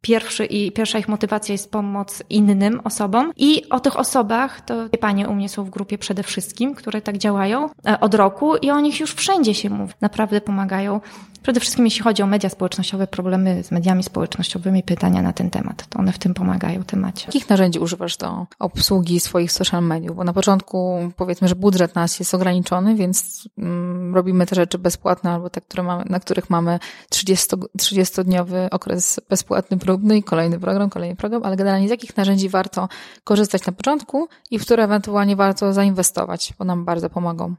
pierwszy 0.01 0.45
i 0.45 0.73
pierwsza 0.73 0.99
ich 0.99 1.09
motywacja 1.09 1.53
jest 1.53 1.71
pomoc 1.71 2.23
innym 2.31 2.81
osobom. 2.85 3.33
I 3.37 3.69
o 3.71 3.81
tych 3.81 3.99
osobach, 3.99 4.61
to 4.61 4.75
panie 5.01 5.29
u 5.29 5.35
mnie 5.35 5.49
są 5.49 5.65
w 5.65 5.71
grupie 5.71 5.99
przede 5.99 6.23
wszystkim, 6.23 6.75
które 6.75 7.03
tak 7.03 7.19
działają 7.19 7.69
e, 7.87 8.01
od 8.01 8.15
roku 8.15 8.57
i 8.57 8.71
o 8.71 8.81
nich 8.81 9.01
już 9.01 9.15
wszędzie 9.15 9.55
się 9.55 9.71
mówi. 9.71 9.95
Naprawdę 10.01 10.41
pomagają. 10.41 11.01
Przede 11.43 11.61
wszystkim 11.61 11.85
jeśli 11.85 12.03
chodzi 12.03 12.23
o 12.23 12.27
media 12.27 12.51
społecznościowe, 12.51 13.07
problemy 13.07 13.65
z 13.65 13.71
mediami 13.71 14.03
społecznościowymi, 14.03 14.83
pytania 14.83 15.23
na 15.23 15.33
ten 15.33 15.51
temat, 15.51 15.87
to 15.89 15.99
one 15.99 16.13
w 16.13 16.19
tym 16.19 16.35
pomagają, 16.35 16.85
temacie. 16.85 17.25
Jakich 17.27 17.49
narzędzi 17.49 17.79
używasz 17.79 18.17
do 18.17 18.47
obsługi 18.59 19.21
swoich 19.21 19.53
social 19.53 19.83
mediów? 19.83 20.17
Bo 20.17 20.25
na 20.25 20.33
początku 20.33 20.99
powiedzmy, 21.17 21.49
że 21.49 21.55
budżet 21.55 21.95
nas 21.95 22.19
jest 22.19 22.35
ograniczony, 22.35 22.95
więc 22.95 23.49
mm, 23.59 24.15
robimy 24.15 24.47
te 24.47 24.57
rzeczy 24.57 24.79
bezpłatne 24.79 25.31
albo 25.31 25.51
te, 25.51 25.61
które 25.61 25.83
mamy, 25.83 26.05
na 26.09 26.21
których 26.21 26.51
mamy 26.51 26.79
30, 27.11 27.47
30-dniowy 27.79 28.69
okres 28.71 29.21
bezpłatny 29.29 29.79
próbny 29.79 30.17
i 30.17 30.23
kolejny 30.23 30.59
program, 30.59 30.91
kolejny 30.91 31.17
program, 31.17 31.45
ale 31.45 31.57
generalnie 31.57 31.89
z 31.89 31.91
jakich 31.91 32.17
narzędzi 32.17 32.49
warto 32.49 32.89
korzystać 33.25 33.67
na 33.67 33.73
początku 33.73 34.29
i 34.51 34.59
w 34.59 34.63
które 34.63 34.85
ewentualnie 34.85 35.37
warto 35.37 35.73
zainwestować, 35.73 36.55
bo 36.59 36.65
nam 36.65 36.85
bardzo 36.85 37.11
pomogą? 37.11 37.55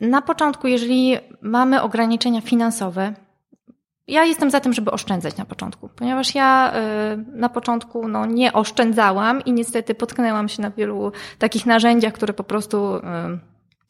Na 0.00 0.22
początku, 0.22 0.66
jeżeli 0.66 1.16
mamy 1.42 1.82
ograniczenia 1.82 2.40
finansowe, 2.40 3.14
ja 4.08 4.24
jestem 4.24 4.50
za 4.50 4.60
tym, 4.60 4.72
żeby 4.72 4.90
oszczędzać 4.90 5.36
na 5.36 5.44
początku, 5.44 5.88
ponieważ 5.96 6.34
ja 6.34 6.72
y, 7.12 7.38
na 7.38 7.48
początku 7.48 8.08
no, 8.08 8.26
nie 8.26 8.52
oszczędzałam 8.52 9.44
i 9.44 9.52
niestety 9.52 9.94
potknęłam 9.94 10.48
się 10.48 10.62
na 10.62 10.70
wielu 10.70 11.12
takich 11.38 11.66
narzędziach, 11.66 12.12
które 12.12 12.34
po 12.34 12.44
prostu, 12.44 12.96
y, 12.96 13.00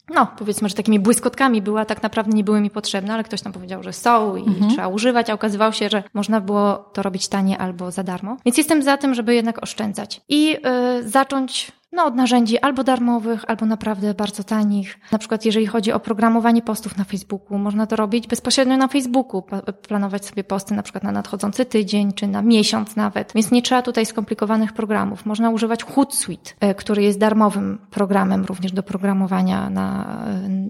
no 0.09 0.27
powiedzmy, 0.37 0.69
że 0.69 0.75
takimi 0.75 0.99
błyskotkami 0.99 1.61
były, 1.61 1.79
a 1.79 1.85
tak 1.85 2.03
naprawdę 2.03 2.31
nie 2.37 2.43
były 2.43 2.61
mi 2.61 2.69
potrzebne, 2.69 3.13
ale 3.13 3.23
ktoś 3.23 3.43
nam 3.43 3.53
powiedział, 3.53 3.83
że 3.83 3.93
są 3.93 4.35
i 4.35 4.47
mhm. 4.47 4.71
trzeba 4.71 4.87
używać, 4.87 5.29
a 5.29 5.33
okazywało 5.33 5.71
się, 5.71 5.89
że 5.89 6.03
można 6.13 6.41
było 6.41 6.73
to 6.75 7.03
robić 7.03 7.27
tanie 7.27 7.57
albo 7.57 7.91
za 7.91 8.03
darmo. 8.03 8.37
Więc 8.45 8.57
jestem 8.57 8.83
za 8.83 8.97
tym, 8.97 9.13
żeby 9.13 9.35
jednak 9.35 9.63
oszczędzać 9.63 10.21
i 10.29 10.57
y, 10.99 11.09
zacząć 11.09 11.71
no, 11.93 12.05
od 12.05 12.15
narzędzi 12.15 12.59
albo 12.59 12.83
darmowych, 12.83 13.43
albo 13.47 13.65
naprawdę 13.65 14.13
bardzo 14.13 14.43
tanich. 14.43 14.99
Na 15.11 15.17
przykład, 15.17 15.45
jeżeli 15.45 15.67
chodzi 15.67 15.91
o 15.91 15.99
programowanie 15.99 16.61
postów 16.61 16.97
na 16.97 17.03
Facebooku, 17.03 17.57
można 17.57 17.87
to 17.87 17.95
robić 17.95 18.27
bezpośrednio 18.27 18.77
na 18.77 18.87
Facebooku, 18.87 19.43
planować 19.87 20.25
sobie 20.25 20.43
posty 20.43 20.73
na 20.73 20.83
przykład 20.83 21.03
na 21.03 21.11
nadchodzący 21.11 21.65
tydzień, 21.65 22.13
czy 22.13 22.27
na 22.27 22.41
miesiąc 22.41 22.95
nawet. 22.95 23.33
Więc 23.35 23.51
nie 23.51 23.61
trzeba 23.61 23.81
tutaj 23.81 24.05
skomplikowanych 24.05 24.73
programów. 24.73 25.25
Można 25.25 25.49
używać 25.49 25.83
Hootsuite, 25.83 26.51
e, 26.59 26.75
który 26.75 27.03
jest 27.03 27.19
darmowym 27.19 27.77
programem 27.91 28.45
również 28.45 28.71
do 28.71 28.83
programowania 28.83 29.69
na, 29.69 30.17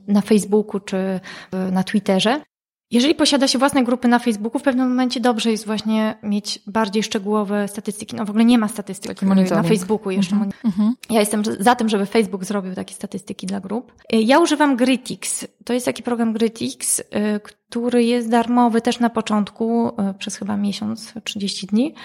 na 0.08 0.22
Facebooku 0.22 0.80
czy 0.80 1.20
na 1.72 1.84
Twitterze. 1.84 2.42
Jeżeli 2.92 3.16
posiada 3.16 3.48
się 3.48 3.60
własne 3.60 3.84
grupy 3.84 4.08
na 4.08 4.20
Facebooku, 4.20 4.60
w 4.60 4.64
pewnym 4.64 4.90
momencie 4.90 5.20
dobrze 5.20 5.52
jest 5.52 5.66
właśnie 5.66 6.16
mieć 6.24 6.60
bardziej 6.68 7.04
szczegółowe 7.04 7.68
statystyki. 7.68 8.16
No 8.16 8.26
w 8.26 8.30
ogóle 8.30 8.46
nie 8.46 8.58
ma 8.58 8.68
statystyk 8.68 9.22
na 9.22 9.64
Facebooku 9.64 10.12
jeszcze. 10.12 10.36
Mm 10.36 10.50
-hmm. 10.50 10.92
Ja 11.10 11.20
jestem 11.20 11.44
za 11.60 11.76
tym, 11.76 11.90
żeby 11.90 12.06
Facebook 12.06 12.46
zrobił 12.46 12.76
takie 12.76 12.94
statystyki 12.96 13.48
dla 13.48 13.60
grup. 13.60 13.94
Ja 14.12 14.40
używam 14.40 14.76
Grytix. 14.76 15.48
To 15.66 15.74
jest 15.74 15.86
taki 15.86 16.04
program 16.04 16.34
Grytix, 16.34 17.00
y, 17.00 17.04
który 17.44 18.04
jest 18.04 18.30
darmowy 18.30 18.82
też 18.82 19.00
na 19.00 19.10
początku, 19.10 19.88
y, 19.88 20.14
przez 20.14 20.36
chyba 20.36 20.58
miesiąc, 20.58 21.14
30 21.24 21.68
dni. 21.68 21.96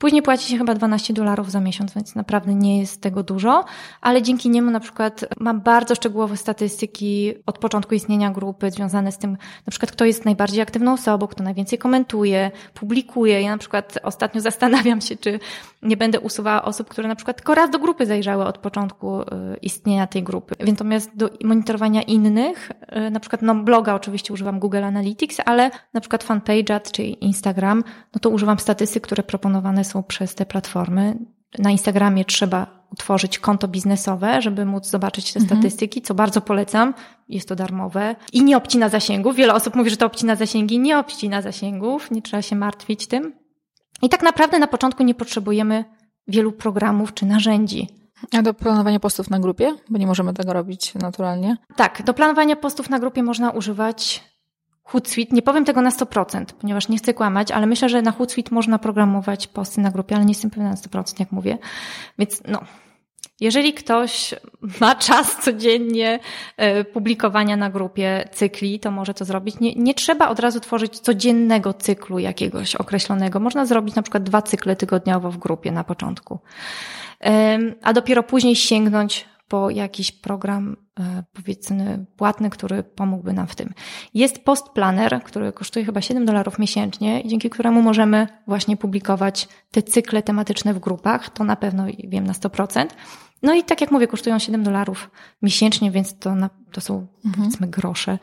Później 0.00 0.22
płaci 0.22 0.50
się 0.50 0.58
chyba 0.58 0.74
12 0.74 1.14
dolarów 1.14 1.50
za 1.50 1.60
miesiąc, 1.60 1.94
więc 1.94 2.14
naprawdę 2.14 2.54
nie 2.54 2.78
jest 2.78 3.00
tego 3.00 3.22
dużo, 3.22 3.64
ale 4.00 4.22
dzięki 4.22 4.50
niemu 4.50 4.70
na 4.70 4.80
przykład 4.80 5.24
mam 5.40 5.60
bardzo 5.60 5.94
szczegółowe 5.94 6.36
statystyki 6.36 7.34
od 7.46 7.58
początku 7.58 7.94
istnienia 7.94 8.30
grupy 8.30 8.70
związane 8.70 9.12
z 9.12 9.18
tym, 9.18 9.30
na 9.66 9.70
przykład 9.70 9.92
kto 9.92 10.04
jest 10.04 10.24
najbardziej 10.24 10.62
aktywną 10.62 10.92
osobą, 10.92 11.26
kto 11.26 11.44
najwięcej 11.44 11.78
komentuje, 11.78 12.50
publikuje. 12.74 13.42
Ja 13.42 13.50
na 13.50 13.58
przykład 13.58 13.98
ostatnio 14.02 14.40
zastanawiam 14.50 15.00
się, 15.00 15.16
czy 15.16 15.40
nie 15.82 15.96
będę 15.96 16.20
usuwała 16.20 16.62
osób, 16.64 16.88
które 16.88 17.08
na 17.08 17.14
przykład 17.14 17.36
tylko 17.36 17.54
raz 17.54 17.70
do 17.70 17.78
grupy 17.78 18.06
zajrzały 18.06 18.44
od 18.44 18.58
początku 18.58 19.22
y, 19.22 19.26
istnienia 19.62 20.06
tej 20.06 20.22
grupy. 20.22 20.54
Więc 20.58 20.70
natomiast 20.70 21.16
do 21.16 21.30
monitorowania 21.44 22.02
innych, 22.02 22.70
y, 23.06 23.10
na 23.10 23.20
przykład 23.20 23.42
no 23.42 23.54
bloga 23.54 23.94
oczywiście 23.94 24.32
używam 24.34 24.58
Google 24.58 24.84
Analytics, 24.84 25.36
ale 25.44 25.70
na 25.94 26.00
przykład 26.00 26.24
fanpage'a 26.24 26.90
czy 26.92 27.02
Instagram, 27.02 27.84
no 28.14 28.20
to 28.20 28.30
używam 28.30 28.58
statystyk, 28.58 29.02
które 29.02 29.22
proponowane 29.22 29.84
są 29.84 29.89
przez 30.02 30.34
te 30.34 30.46
platformy. 30.46 31.18
Na 31.58 31.70
Instagramie 31.70 32.24
trzeba 32.24 32.80
utworzyć 32.92 33.38
konto 33.38 33.68
biznesowe, 33.68 34.42
żeby 34.42 34.64
móc 34.64 34.86
zobaczyć 34.86 35.32
te 35.32 35.40
mhm. 35.40 35.60
statystyki, 35.60 36.02
co 36.02 36.14
bardzo 36.14 36.40
polecam. 36.40 36.94
Jest 37.28 37.48
to 37.48 37.56
darmowe 37.56 38.16
i 38.32 38.44
nie 38.44 38.56
obcina 38.56 38.88
zasięgów. 38.88 39.36
Wiele 39.36 39.54
osób 39.54 39.74
mówi, 39.74 39.90
że 39.90 39.96
to 39.96 40.06
obcina 40.06 40.36
zasięgi. 40.36 40.78
Nie 40.78 40.98
obcina 40.98 41.42
zasięgów, 41.42 42.10
nie 42.10 42.22
trzeba 42.22 42.42
się 42.42 42.56
martwić 42.56 43.06
tym. 43.06 43.32
I 44.02 44.08
tak 44.08 44.22
naprawdę 44.22 44.58
na 44.58 44.66
początku 44.66 45.02
nie 45.02 45.14
potrzebujemy 45.14 45.84
wielu 46.28 46.52
programów 46.52 47.14
czy 47.14 47.26
narzędzi. 47.26 47.88
A 48.32 48.42
do 48.42 48.54
planowania 48.54 49.00
postów 49.00 49.30
na 49.30 49.40
grupie? 49.40 49.74
Bo 49.90 49.98
nie 49.98 50.06
możemy 50.06 50.34
tego 50.34 50.52
robić 50.52 50.94
naturalnie. 50.94 51.56
Tak, 51.76 52.02
do 52.02 52.14
planowania 52.14 52.56
postów 52.56 52.90
na 52.90 52.98
grupie 52.98 53.22
można 53.22 53.50
używać 53.50 54.29
Hootsuite. 54.90 55.34
Nie 55.34 55.42
powiem 55.42 55.64
tego 55.64 55.82
na 55.82 55.90
100%, 55.90 56.44
ponieważ 56.60 56.88
nie 56.88 56.98
chcę 56.98 57.14
kłamać, 57.14 57.50
ale 57.50 57.66
myślę, 57.66 57.88
że 57.88 58.02
na 58.02 58.12
Hootsuite 58.12 58.54
można 58.54 58.78
programować 58.78 59.46
posty 59.46 59.80
na 59.80 59.90
grupie, 59.90 60.16
ale 60.16 60.24
nie 60.24 60.30
jestem 60.30 60.50
pewna 60.50 60.70
na 60.70 60.76
100%, 60.76 61.20
jak 61.20 61.32
mówię. 61.32 61.58
Więc 62.18 62.42
no, 62.48 62.60
jeżeli 63.40 63.72
ktoś 63.72 64.34
ma 64.80 64.94
czas 65.06 65.36
codziennie 65.36 66.18
e, 66.56 66.84
publikowania 66.84 67.56
na 67.56 67.70
grupie 67.70 68.28
cykli, 68.32 68.80
to 68.80 68.90
może 68.90 69.14
to 69.14 69.24
zrobić. 69.24 69.60
Nie, 69.60 69.74
nie 69.74 69.94
trzeba 69.94 70.28
od 70.28 70.40
razu 70.40 70.60
tworzyć 70.60 70.98
codziennego 70.98 71.74
cyklu 71.74 72.18
jakiegoś 72.18 72.76
określonego. 72.76 73.40
Można 73.40 73.66
zrobić 73.66 73.94
na 73.94 74.02
przykład 74.02 74.22
dwa 74.22 74.42
cykle 74.42 74.76
tygodniowo 74.76 75.30
w 75.30 75.38
grupie 75.38 75.72
na 75.72 75.84
początku. 75.84 76.38
A 77.82 77.92
dopiero 77.92 78.22
później 78.22 78.56
sięgnąć 78.56 79.28
po 79.50 79.70
jakiś 79.70 80.12
program, 80.12 80.76
e, 81.00 81.22
powiedzmy, 81.32 82.06
płatny, 82.16 82.50
który 82.50 82.82
pomógłby 82.82 83.32
nam 83.32 83.46
w 83.46 83.54
tym. 83.54 83.72
Jest 84.14 84.44
Post 84.44 84.68
Planner, 84.68 85.22
który 85.24 85.52
kosztuje 85.52 85.84
chyba 85.84 86.00
7 86.00 86.24
dolarów 86.24 86.58
miesięcznie 86.58 87.20
i 87.20 87.28
dzięki 87.28 87.50
któremu 87.50 87.82
możemy 87.82 88.26
właśnie 88.46 88.76
publikować 88.76 89.48
te 89.70 89.82
cykle 89.82 90.22
tematyczne 90.22 90.74
w 90.74 90.78
grupach. 90.78 91.30
To 91.30 91.44
na 91.44 91.56
pewno 91.56 91.84
wiem 92.04 92.26
na 92.26 92.32
100%. 92.32 92.86
No 93.42 93.54
i 93.54 93.64
tak 93.64 93.80
jak 93.80 93.90
mówię, 93.90 94.06
kosztują 94.06 94.38
7 94.38 94.62
dolarów 94.62 95.10
miesięcznie, 95.42 95.90
więc 95.90 96.18
to, 96.18 96.34
na, 96.34 96.50
to 96.72 96.80
są 96.80 97.06
mhm. 97.24 97.34
powiedzmy 97.36 97.66
grosze, 97.66 98.18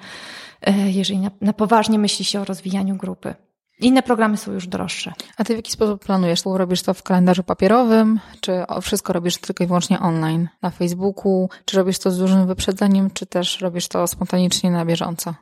e, 0.61 0.91
jeżeli 0.91 1.19
na, 1.19 1.32
na 1.41 1.53
poważnie 1.53 1.99
myśli 1.99 2.25
się 2.25 2.41
o 2.41 2.45
rozwijaniu 2.45 2.95
grupy. 2.95 3.36
Inne 3.80 4.03
programy 4.03 4.38
są 4.38 4.51
już 4.51 4.67
droższe. 4.67 5.13
A 5.38 5.43
ty 5.43 5.53
w 5.53 5.57
jaki 5.57 5.71
sposób 5.71 6.05
planujesz? 6.05 6.41
Robisz 6.45 6.82
to 6.82 6.93
w 6.93 7.03
kalendarzu 7.03 7.43
papierowym, 7.43 8.19
czy 8.41 8.63
wszystko 8.82 9.13
robisz 9.13 9.38
tylko 9.38 9.63
i 9.63 9.67
wyłącznie 9.67 9.99
online? 9.99 10.47
Na 10.61 10.69
Facebooku? 10.69 11.49
Czy 11.65 11.78
robisz 11.78 11.99
to 11.99 12.11
z 12.11 12.17
dużym 12.17 12.47
wyprzedzeniem, 12.47 13.11
czy 13.11 13.25
też 13.25 13.61
robisz 13.61 13.88
to 13.88 14.07
spontanicznie 14.07 14.71
na 14.71 14.86
bieżąco? 14.86 15.34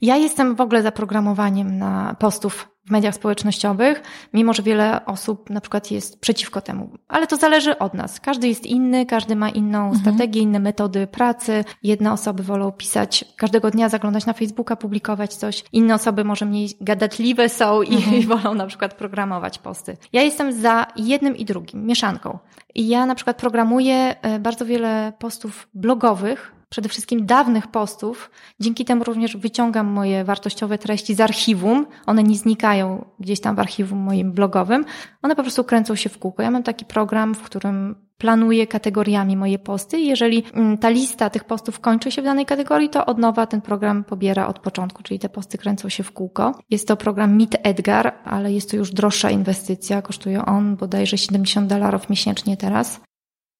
Ja 0.00 0.16
jestem 0.16 0.54
w 0.54 0.60
ogóle 0.60 0.82
zaprogramowaniem 0.82 1.78
na 1.78 2.16
postów 2.18 2.68
w 2.86 2.90
mediach 2.90 3.14
społecznościowych, 3.14 4.02
mimo 4.32 4.52
że 4.52 4.62
wiele 4.62 5.06
osób 5.06 5.50
na 5.50 5.60
przykład 5.60 5.90
jest 5.90 6.20
przeciwko 6.20 6.60
temu. 6.60 6.90
Ale 7.08 7.26
to 7.26 7.36
zależy 7.36 7.78
od 7.78 7.94
nas. 7.94 8.20
Każdy 8.20 8.48
jest 8.48 8.66
inny, 8.66 9.06
każdy 9.06 9.36
ma 9.36 9.50
inną 9.50 9.78
mhm. 9.78 10.00
strategię, 10.00 10.40
inne 10.40 10.60
metody 10.60 11.06
pracy. 11.06 11.64
Jedne 11.82 12.12
osoby 12.12 12.42
wolą 12.42 12.72
pisać 12.72 13.24
każdego 13.36 13.70
dnia, 13.70 13.88
zaglądać 13.88 14.26
na 14.26 14.32
Facebooka, 14.32 14.76
publikować 14.76 15.34
coś. 15.34 15.64
Inne 15.72 15.94
osoby 15.94 16.24
może 16.24 16.44
mniej 16.44 16.70
gadatliwe 16.80 17.48
są 17.48 17.82
i, 17.82 17.94
mhm. 17.94 18.16
i 18.16 18.26
wolą 18.32 18.54
na 18.54 18.66
przykład 18.66 18.94
programować 18.94 19.58
posty. 19.58 19.96
Ja 20.12 20.22
jestem 20.22 20.52
za 20.52 20.86
jednym 20.96 21.36
i 21.36 21.44
drugim, 21.44 21.86
mieszanką. 21.86 22.38
I 22.74 22.88
ja 22.88 23.06
na 23.06 23.14
przykład 23.14 23.36
programuję 23.36 24.16
e, 24.22 24.38
bardzo 24.38 24.66
wiele 24.66 25.12
postów 25.18 25.68
blogowych, 25.74 26.52
przede 26.72 26.88
wszystkim 26.88 27.26
dawnych 27.26 27.66
postów. 27.66 28.30
Dzięki 28.60 28.84
temu 28.84 29.04
również 29.04 29.36
wyciągam 29.36 29.86
moje 29.86 30.24
wartościowe 30.24 30.78
treści 30.78 31.14
z 31.14 31.20
archiwum. 31.20 31.86
One 32.06 32.22
nie 32.22 32.36
znikają 32.36 33.04
gdzieś 33.20 33.40
tam 33.40 33.56
w 33.56 33.58
archiwum 33.58 33.98
moim 33.98 34.32
blogowym. 34.32 34.84
One 35.22 35.36
po 35.36 35.42
prostu 35.42 35.64
kręcą 35.64 35.94
się 35.94 36.08
w 36.08 36.18
kółko. 36.18 36.42
Ja 36.42 36.50
mam 36.50 36.62
taki 36.62 36.84
program, 36.84 37.34
w 37.34 37.42
którym 37.42 37.94
planuję 38.18 38.66
kategoriami 38.66 39.36
moje 39.36 39.58
posty. 39.58 40.00
Jeżeli 40.00 40.44
mm, 40.54 40.78
ta 40.78 40.88
lista 40.88 41.30
tych 41.30 41.44
postów 41.44 41.80
kończy 41.80 42.10
się 42.10 42.22
w 42.22 42.24
danej 42.24 42.46
kategorii, 42.46 42.88
to 42.88 43.06
od 43.06 43.18
nowa 43.18 43.46
ten 43.46 43.60
program 43.60 44.04
pobiera 44.04 44.46
od 44.46 44.58
początku, 44.58 45.02
czyli 45.02 45.20
te 45.20 45.28
posty 45.28 45.58
kręcą 45.58 45.88
się 45.88 46.02
w 46.02 46.12
kółko. 46.12 46.58
Jest 46.70 46.88
to 46.88 46.96
program 46.96 47.36
Meet 47.36 47.56
Edgar, 47.62 48.14
ale 48.24 48.52
jest 48.52 48.70
to 48.70 48.76
już 48.76 48.90
droższa 48.90 49.30
inwestycja. 49.30 50.02
Kosztuje 50.02 50.44
on 50.44 50.76
bodajże 50.76 51.18
70 51.18 51.66
dolarów 51.68 52.10
miesięcznie 52.10 52.56
teraz. 52.56 53.00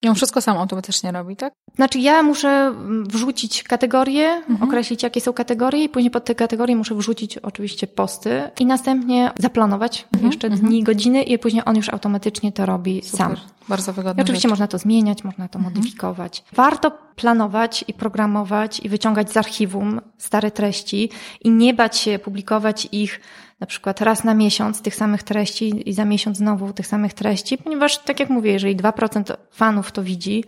I 0.03 0.09
on 0.09 0.14
wszystko 0.14 0.40
sam 0.40 0.59
automatycznie 0.59 1.12
robi, 1.12 1.36
tak? 1.36 1.53
Znaczy 1.76 1.98
ja 1.98 2.22
muszę 2.22 2.48
mm, 2.48 3.07
wrzucić 3.07 3.62
kategorie, 3.62 4.28
mhm. 4.28 4.62
określić 4.62 5.03
jakie 5.03 5.20
są 5.20 5.32
kategorie 5.32 5.84
i 5.84 5.88
później 5.88 6.11
pod 6.11 6.24
te 6.24 6.34
kategorie 6.34 6.76
muszę 6.76 6.94
wrzucić 6.94 7.38
oczywiście 7.38 7.86
posty 7.86 8.42
i 8.61 8.66
następnie 8.66 9.30
zaplanować 9.38 10.09
mhm. 10.12 10.32
jeszcze 10.32 10.48
mhm. 10.48 10.68
dni, 10.68 10.82
godziny 10.82 11.22
i 11.22 11.38
później 11.38 11.62
on 11.66 11.76
już 11.76 11.88
automatycznie 11.88 12.53
to 12.53 12.66
robi 12.66 13.03
Super. 13.03 13.18
sam. 13.18 13.36
Bardzo 13.68 13.92
wygodne. 13.92 14.22
I 14.22 14.24
oczywiście 14.24 14.48
rzecz. 14.48 14.50
można 14.53 14.66
to 14.66 14.78
zmieniać, 14.78 15.24
można 15.24 15.48
to 15.48 15.59
mhm. 15.59 15.74
modyfikować. 15.74 16.44
Warto 16.53 16.90
planować 17.16 17.84
i 17.88 17.94
programować 17.94 18.80
i 18.80 18.88
wyciągać 18.88 19.32
z 19.32 19.36
archiwum 19.36 20.00
stare 20.18 20.50
treści 20.50 21.11
i 21.40 21.50
nie 21.50 21.74
bać 21.74 21.98
się 21.98 22.18
publikować 22.18 22.88
ich 22.92 23.20
na 23.62 23.66
przykład 23.66 24.00
raz 24.00 24.24
na 24.24 24.34
miesiąc 24.34 24.82
tych 24.82 24.94
samych 24.94 25.22
treści 25.22 25.88
i 25.88 25.92
za 25.92 26.04
miesiąc 26.04 26.36
znowu 26.36 26.72
tych 26.72 26.86
samych 26.86 27.14
treści, 27.14 27.58
ponieważ 27.58 27.98
tak 27.98 28.20
jak 28.20 28.30
mówię, 28.30 28.52
jeżeli 28.52 28.76
2% 28.76 29.36
fanów 29.50 29.92
to 29.92 30.02
widzi, 30.02 30.44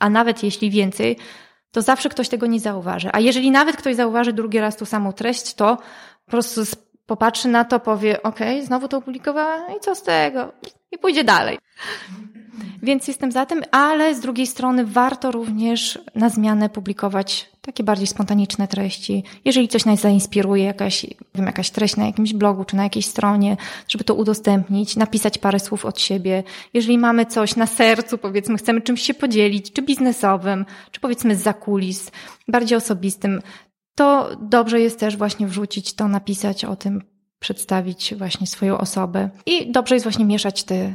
a 0.00 0.10
nawet 0.10 0.42
jeśli 0.42 0.70
więcej, 0.70 1.16
to 1.70 1.82
zawsze 1.82 2.08
ktoś 2.08 2.28
tego 2.28 2.46
nie 2.46 2.60
zauważy. 2.60 3.10
A 3.12 3.20
jeżeli 3.20 3.50
nawet 3.50 3.76
ktoś 3.76 3.96
zauważy 3.96 4.32
drugi 4.32 4.60
raz 4.60 4.76
tą 4.76 4.84
samą 4.84 5.12
treść, 5.12 5.54
to 5.54 5.76
po 6.24 6.30
prostu 6.30 6.60
popatrzy 7.06 7.48
na 7.48 7.64
to, 7.64 7.80
powie, 7.80 8.22
ok, 8.22 8.40
znowu 8.64 8.88
to 8.88 8.96
opublikowała 8.96 9.74
i 9.76 9.80
co 9.80 9.94
z 9.94 10.02
tego? 10.02 10.52
I 10.92 10.98
pójdzie 10.98 11.24
dalej. 11.24 11.58
Więc 12.82 13.08
jestem 13.08 13.32
za 13.32 13.46
tym, 13.46 13.62
ale 13.70 14.14
z 14.14 14.20
drugiej 14.20 14.46
strony 14.46 14.86
warto 14.86 15.30
również 15.30 15.98
na 16.14 16.28
zmianę 16.28 16.68
publikować 16.68 17.50
takie 17.60 17.84
bardziej 17.84 18.06
spontaniczne 18.06 18.68
treści. 18.68 19.24
Jeżeli 19.44 19.68
coś 19.68 19.84
nas 19.84 20.00
zainspiruje, 20.00 20.64
jakaś, 20.64 21.06
wiem, 21.34 21.46
jakaś 21.46 21.70
treść 21.70 21.96
na 21.96 22.06
jakimś 22.06 22.32
blogu 22.32 22.64
czy 22.64 22.76
na 22.76 22.82
jakiejś 22.82 23.06
stronie, 23.06 23.56
żeby 23.88 24.04
to 24.04 24.14
udostępnić, 24.14 24.96
napisać 24.96 25.38
parę 25.38 25.60
słów 25.60 25.84
od 25.84 26.00
siebie. 26.00 26.42
Jeżeli 26.74 26.98
mamy 26.98 27.26
coś 27.26 27.56
na 27.56 27.66
sercu, 27.66 28.18
powiedzmy, 28.18 28.58
chcemy 28.58 28.80
czymś 28.80 29.02
się 29.02 29.14
podzielić, 29.14 29.72
czy 29.72 29.82
biznesowym, 29.82 30.64
czy 30.90 31.00
powiedzmy 31.00 31.36
z 31.36 31.42
zakulis, 31.42 32.10
bardziej 32.48 32.78
osobistym, 32.78 33.42
to 33.94 34.36
dobrze 34.42 34.80
jest 34.80 35.00
też 35.00 35.16
właśnie 35.16 35.46
wrzucić 35.46 35.94
to, 35.94 36.08
napisać 36.08 36.64
o 36.64 36.76
tym, 36.76 37.02
przedstawić 37.38 38.14
właśnie 38.14 38.46
swoją 38.46 38.78
osobę. 38.78 39.30
I 39.46 39.72
dobrze 39.72 39.94
jest 39.94 40.04
właśnie 40.04 40.24
mieszać 40.24 40.64
te, 40.64 40.94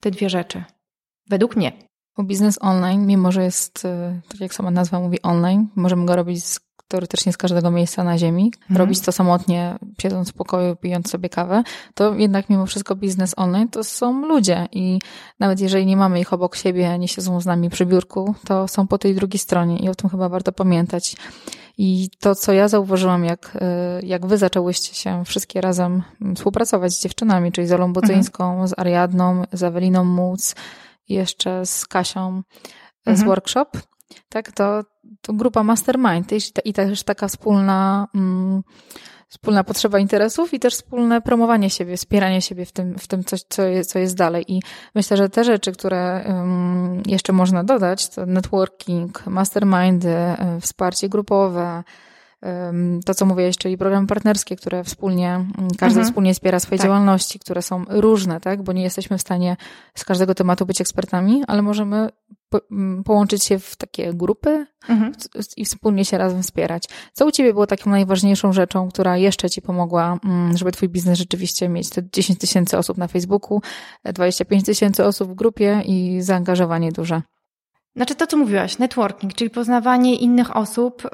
te 0.00 0.10
dwie 0.10 0.30
rzeczy. 0.30 0.64
Według 1.30 1.56
mnie. 1.56 1.72
Bo 2.16 2.22
biznes 2.24 2.58
online, 2.60 3.06
mimo 3.06 3.32
że 3.32 3.44
jest, 3.44 3.84
y, 3.84 4.20
tak 4.28 4.40
jak 4.40 4.54
sama 4.54 4.70
nazwa 4.70 5.00
mówi, 5.00 5.22
online, 5.22 5.68
możemy 5.76 6.06
go 6.06 6.16
robić 6.16 6.44
z 6.44 6.60
teoretycznie 6.88 7.32
z 7.32 7.36
każdego 7.36 7.70
miejsca 7.70 8.04
na 8.04 8.18
ziemi, 8.18 8.52
mhm. 8.60 8.76
robić 8.76 9.00
to 9.00 9.12
samotnie, 9.12 9.78
siedząc 10.02 10.30
w 10.30 10.32
pokoju, 10.32 10.76
pijąc 10.76 11.10
sobie 11.10 11.28
kawę, 11.28 11.62
to 11.94 12.14
jednak 12.14 12.50
mimo 12.50 12.66
wszystko 12.66 12.96
biznes 12.96 13.34
online 13.36 13.68
to 13.68 13.84
są 13.84 14.26
ludzie 14.26 14.68
i 14.72 14.98
nawet 15.40 15.60
jeżeli 15.60 15.86
nie 15.86 15.96
mamy 15.96 16.20
ich 16.20 16.32
obok 16.32 16.56
siebie, 16.56 16.98
nie 16.98 17.08
siedzą 17.08 17.40
z 17.40 17.46
nami 17.46 17.70
przy 17.70 17.86
biurku, 17.86 18.34
to 18.46 18.68
są 18.68 18.86
po 18.86 18.98
tej 18.98 19.14
drugiej 19.14 19.38
stronie 19.38 19.78
i 19.78 19.88
o 19.88 19.94
tym 19.94 20.10
chyba 20.10 20.28
warto 20.28 20.52
pamiętać. 20.52 21.16
I 21.78 22.08
to, 22.20 22.34
co 22.34 22.52
ja 22.52 22.68
zauważyłam, 22.68 23.24
jak, 23.24 23.56
y, 24.02 24.06
jak 24.06 24.26
wy 24.26 24.38
zaczęłyście 24.38 24.94
się 24.94 25.24
wszystkie 25.24 25.60
razem 25.60 26.02
współpracować 26.34 26.92
z 26.92 27.02
dziewczynami, 27.02 27.52
czyli 27.52 27.66
z 27.66 27.72
Olą 27.72 27.92
Budzyńską, 27.92 28.50
mhm. 28.50 28.68
z 28.68 28.78
Ariadną, 28.78 29.44
z 29.52 29.62
Eweliną 29.62 30.04
Móc, 30.04 30.54
jeszcze 31.08 31.66
z 31.66 31.86
Kasią 31.86 32.42
mhm. 33.06 33.16
z 33.16 33.22
workshop, 33.22 33.66
tak, 34.28 34.52
to, 34.52 34.82
to 35.20 35.32
grupa 35.32 35.62
mastermind 35.62 36.30
i 36.64 36.72
też 36.72 37.02
taka 37.02 37.28
wspólna, 37.28 38.08
mm, 38.14 38.62
wspólna 39.28 39.64
potrzeba 39.64 39.98
interesów 39.98 40.54
i 40.54 40.60
też 40.60 40.74
wspólne 40.74 41.20
promowanie 41.20 41.70
siebie, 41.70 41.96
wspieranie 41.96 42.42
siebie 42.42 42.66
w 42.66 42.72
tym, 42.72 42.98
w 42.98 43.06
tym 43.06 43.24
coś, 43.24 43.42
co 43.48 43.62
jest, 43.62 43.90
co 43.90 43.98
jest 43.98 44.16
dalej. 44.16 44.44
I 44.52 44.60
myślę, 44.94 45.16
że 45.16 45.28
te 45.28 45.44
rzeczy, 45.44 45.72
które 45.72 46.24
um, 46.28 47.02
jeszcze 47.06 47.32
można 47.32 47.64
dodać, 47.64 48.08
to 48.08 48.26
networking, 48.26 49.26
mastermindy, 49.26 50.08
e, 50.08 50.58
wsparcie 50.60 51.08
grupowe, 51.08 51.84
to, 53.04 53.14
co 53.14 53.26
mówiłeś, 53.26 53.56
czyli 53.56 53.78
programy 53.78 54.06
partnerskie, 54.06 54.56
które 54.56 54.84
wspólnie, 54.84 55.28
mm, 55.28 55.52
każdy 55.78 55.98
mhm. 55.98 56.06
wspólnie 56.06 56.34
wspiera 56.34 56.60
swoje 56.60 56.78
tak. 56.78 56.86
działalności, 56.86 57.38
które 57.38 57.62
są 57.62 57.84
różne, 57.88 58.40
tak? 58.40 58.62
Bo 58.62 58.72
nie 58.72 58.82
jesteśmy 58.82 59.18
w 59.18 59.20
stanie 59.20 59.56
z 59.94 60.04
każdego 60.04 60.34
tematu 60.34 60.66
być 60.66 60.80
ekspertami, 60.80 61.42
ale 61.46 61.62
możemy 61.62 62.08
po, 62.48 62.60
mm, 62.70 63.04
połączyć 63.04 63.44
się 63.44 63.58
w 63.58 63.76
takie 63.76 64.14
grupy 64.14 64.66
mhm. 64.88 65.12
i 65.56 65.64
wspólnie 65.64 66.04
się 66.04 66.18
razem 66.18 66.42
wspierać. 66.42 66.84
Co 67.12 67.26
u 67.26 67.30
Ciebie 67.30 67.52
było 67.52 67.66
taką 67.66 67.90
najważniejszą 67.90 68.52
rzeczą, 68.52 68.88
która 68.88 69.16
jeszcze 69.16 69.50
Ci 69.50 69.62
pomogła, 69.62 70.18
mm, 70.24 70.56
żeby 70.56 70.72
Twój 70.72 70.88
biznes 70.88 71.18
rzeczywiście 71.18 71.68
mieć 71.68 71.90
te 71.90 72.02
10 72.12 72.38
tysięcy 72.38 72.78
osób 72.78 72.98
na 72.98 73.08
Facebooku, 73.08 73.60
25 74.04 74.64
tysięcy 74.64 75.04
osób 75.04 75.30
w 75.30 75.34
grupie 75.34 75.82
i 75.86 76.22
zaangażowanie 76.22 76.92
duże? 76.92 77.22
Znaczy 77.96 78.14
to, 78.14 78.26
co 78.26 78.36
mówiłaś, 78.36 78.78
networking, 78.78 79.34
czyli 79.34 79.50
poznawanie 79.50 80.16
innych 80.16 80.56
osób, 80.56 81.04
y, 81.04 81.08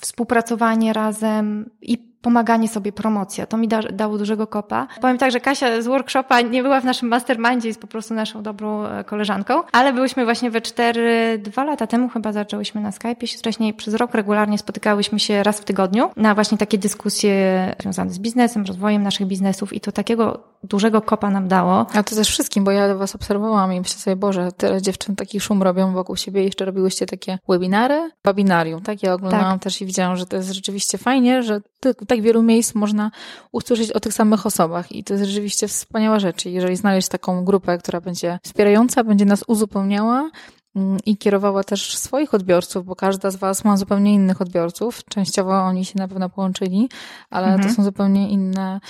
współpracowanie 0.00 0.92
razem 0.92 1.70
i 1.82 2.15
pomaganie 2.22 2.68
sobie, 2.68 2.92
promocja. 2.92 3.46
To 3.46 3.56
mi 3.56 3.68
da, 3.68 3.82
dało 3.82 4.18
dużego 4.18 4.46
kopa. 4.46 4.86
Powiem 5.00 5.18
tak, 5.18 5.30
że 5.30 5.40
Kasia 5.40 5.82
z 5.82 5.86
workshopa 5.86 6.40
nie 6.40 6.62
była 6.62 6.80
w 6.80 6.84
naszym 6.84 7.08
mastermindzie, 7.08 7.68
jest 7.68 7.80
po 7.80 7.86
prostu 7.86 8.14
naszą 8.14 8.42
dobrą 8.42 8.84
e, 8.84 9.04
koleżanką, 9.04 9.62
ale 9.72 9.92
byłyśmy 9.92 10.24
właśnie 10.24 10.50
we 10.50 10.60
cztery, 10.60 11.38
dwa 11.38 11.64
lata 11.64 11.86
temu 11.86 12.08
chyba 12.08 12.32
zaczęłyśmy 12.32 12.80
na 12.80 12.90
Skype'ie 12.90 13.26
się 13.26 13.38
wcześniej 13.38 13.74
przez 13.74 13.94
rok 13.94 14.14
regularnie 14.14 14.58
spotykałyśmy 14.58 15.20
się 15.20 15.42
raz 15.42 15.60
w 15.60 15.64
tygodniu 15.64 16.10
na 16.16 16.34
właśnie 16.34 16.58
takie 16.58 16.78
dyskusje 16.78 17.74
związane 17.80 18.10
z 18.10 18.18
biznesem, 18.18 18.64
rozwojem 18.64 19.02
naszych 19.02 19.26
biznesów 19.26 19.72
i 19.72 19.80
to 19.80 19.92
takiego 19.92 20.40
dużego 20.62 21.02
kopa 21.02 21.30
nam 21.30 21.48
dało. 21.48 21.86
A 21.94 22.02
to 22.02 22.16
też 22.16 22.28
wszystkim, 22.28 22.64
bo 22.64 22.70
ja 22.70 22.94
was 22.94 23.14
obserwowałam 23.14 23.72
i 23.72 23.80
myślę 23.80 23.98
sobie, 23.98 24.16
Boże, 24.16 24.52
tyle 24.56 24.82
dziewczyn 24.82 25.16
taki 25.16 25.40
szum 25.40 25.62
robią 25.62 25.92
wokół 25.92 26.16
siebie. 26.16 26.44
Jeszcze 26.44 26.64
robiłyście 26.64 27.06
takie 27.06 27.38
webinary, 27.48 28.10
webinarium, 28.24 28.82
tak? 28.82 29.02
Ja 29.02 29.14
oglądałam 29.14 29.52
tak. 29.52 29.62
też 29.62 29.82
i 29.82 29.86
widziałam, 29.86 30.16
że 30.16 30.26
to 30.26 30.36
jest 30.36 30.52
rzeczywiście 30.52 30.98
fajnie, 30.98 31.42
że 31.42 31.60
tak 32.06 32.22
wielu 32.22 32.42
miejsc 32.42 32.74
można 32.74 33.10
usłyszeć 33.52 33.92
o 33.92 34.00
tych 34.00 34.14
samych 34.14 34.46
osobach 34.46 34.92
i 34.92 35.04
to 35.04 35.14
jest 35.14 35.26
rzeczywiście 35.26 35.68
wspaniała 35.68 36.18
rzecz. 36.18 36.44
Jeżeli 36.44 36.76
znaleźć 36.76 37.08
taką 37.08 37.44
grupę, 37.44 37.78
która 37.78 38.00
będzie 38.00 38.38
wspierająca, 38.42 39.04
będzie 39.04 39.24
nas 39.24 39.44
uzupełniała, 39.46 40.30
mm, 40.76 40.98
i 41.06 41.16
kierowała 41.16 41.64
też 41.64 41.98
swoich 41.98 42.34
odbiorców, 42.34 42.84
bo 42.84 42.96
każda 42.96 43.30
z 43.30 43.36
Was 43.36 43.64
ma 43.64 43.76
zupełnie 43.76 44.14
innych 44.14 44.40
odbiorców. 44.40 45.04
Częściowo 45.04 45.52
oni 45.52 45.84
się 45.84 45.98
na 45.98 46.08
pewno 46.08 46.30
połączyli, 46.30 46.88
ale 47.30 47.46
mhm. 47.46 47.68
to 47.68 47.74
są 47.74 47.84
zupełnie 47.84 48.30
inne, 48.30 48.80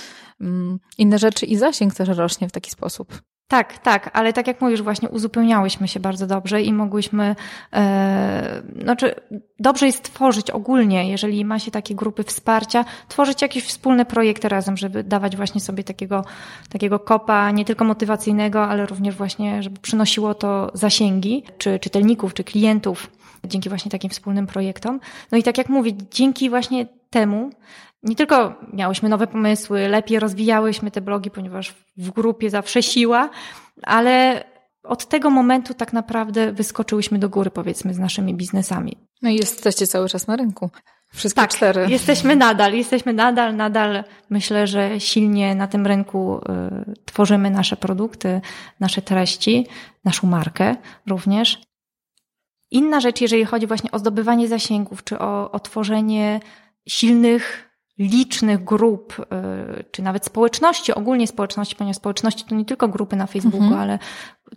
mm, 0.41 0.79
inne 0.97 1.19
rzeczy 1.19 1.45
i 1.45 1.55
zasięg 1.55 1.95
też 1.95 2.09
rośnie 2.09 2.49
w 2.49 2.51
taki 2.51 2.71
sposób. 2.71 3.21
Tak, 3.47 3.77
tak, 3.77 4.09
ale 4.13 4.33
tak 4.33 4.47
jak 4.47 4.61
mówisz, 4.61 4.81
właśnie 4.81 5.09
uzupełniałyśmy 5.09 5.87
się 5.87 5.99
bardzo 5.99 6.27
dobrze 6.27 6.61
i 6.61 6.73
mogłyśmy, 6.73 7.35
e, 7.73 8.61
znaczy 8.81 9.15
dobrze 9.59 9.85
jest 9.85 10.03
tworzyć 10.03 10.51
ogólnie, 10.51 11.09
jeżeli 11.09 11.45
ma 11.45 11.59
się 11.59 11.71
takie 11.71 11.95
grupy 11.95 12.23
wsparcia, 12.23 12.85
tworzyć 13.07 13.41
jakieś 13.41 13.63
wspólne 13.63 14.05
projekty 14.05 14.49
razem, 14.49 14.77
żeby 14.77 15.03
dawać 15.03 15.35
właśnie 15.37 15.61
sobie 15.61 15.83
takiego, 15.83 16.25
takiego 16.69 16.99
kopa, 16.99 17.51
nie 17.51 17.65
tylko 17.65 17.85
motywacyjnego, 17.85 18.63
ale 18.65 18.85
również 18.85 19.15
właśnie, 19.15 19.63
żeby 19.63 19.79
przynosiło 19.79 20.33
to 20.33 20.71
zasięgi, 20.73 21.43
czy 21.57 21.79
czytelników, 21.79 22.33
czy 22.33 22.43
klientów, 22.43 23.11
dzięki 23.43 23.69
właśnie 23.69 23.91
takim 23.91 24.09
wspólnym 24.09 24.47
projektom. 24.47 24.99
No 25.31 25.37
i 25.37 25.43
tak 25.43 25.57
jak 25.57 25.69
mówię, 25.69 25.91
dzięki 26.11 26.49
właśnie 26.49 26.85
temu 27.09 27.49
nie 28.03 28.15
tylko 28.15 28.55
miałyśmy 28.73 29.09
nowe 29.09 29.27
pomysły, 29.27 29.87
lepiej 29.87 30.19
rozwijałyśmy 30.19 30.91
te 30.91 31.01
blogi, 31.01 31.31
ponieważ 31.31 31.75
w 31.97 32.11
grupie 32.11 32.49
zawsze 32.49 32.83
siła, 32.83 33.29
ale 33.83 34.43
od 34.83 35.05
tego 35.07 35.29
momentu 35.29 35.73
tak 35.73 35.93
naprawdę 35.93 36.51
wyskoczyłyśmy 36.51 37.19
do 37.19 37.29
góry, 37.29 37.51
powiedzmy, 37.51 37.93
z 37.93 37.99
naszymi 37.99 38.35
biznesami. 38.35 38.97
No 39.21 39.29
i 39.29 39.35
jesteście 39.35 39.87
cały 39.87 40.09
czas 40.09 40.27
na 40.27 40.35
rynku. 40.35 40.69
Wszystkie 41.13 41.41
tak, 41.41 41.49
cztery. 41.49 41.85
Jesteśmy 41.89 42.35
nadal, 42.35 42.73
jesteśmy 42.73 43.13
nadal, 43.13 43.55
nadal 43.55 44.03
myślę, 44.29 44.67
że 44.67 44.99
silnie 44.99 45.55
na 45.55 45.67
tym 45.67 45.87
rynku 45.87 46.37
y, 46.37 47.03
tworzymy 47.05 47.49
nasze 47.49 47.77
produkty, 47.77 48.41
nasze 48.79 49.01
treści, 49.01 49.67
naszą 50.05 50.27
markę 50.27 50.75
również. 51.07 51.61
Inna 52.71 52.99
rzecz, 52.99 53.21
jeżeli 53.21 53.45
chodzi 53.45 53.67
właśnie 53.67 53.91
o 53.91 53.99
zdobywanie 53.99 54.47
zasięgów, 54.47 55.03
czy 55.03 55.19
o, 55.19 55.51
o 55.51 55.59
tworzenie 55.59 56.39
silnych 56.87 57.67
licznych 57.99 58.63
grup, 58.63 59.19
y, 59.19 59.83
czy 59.91 60.01
nawet 60.01 60.25
społeczności, 60.25 60.93
ogólnie 60.93 61.27
społeczności, 61.27 61.75
ponieważ 61.75 61.97
społeczności 61.97 62.43
to 62.45 62.55
nie 62.55 62.65
tylko 62.65 62.87
grupy 62.87 63.15
na 63.15 63.27
Facebooku, 63.27 63.61
mhm. 63.61 63.81
ale 63.81 63.99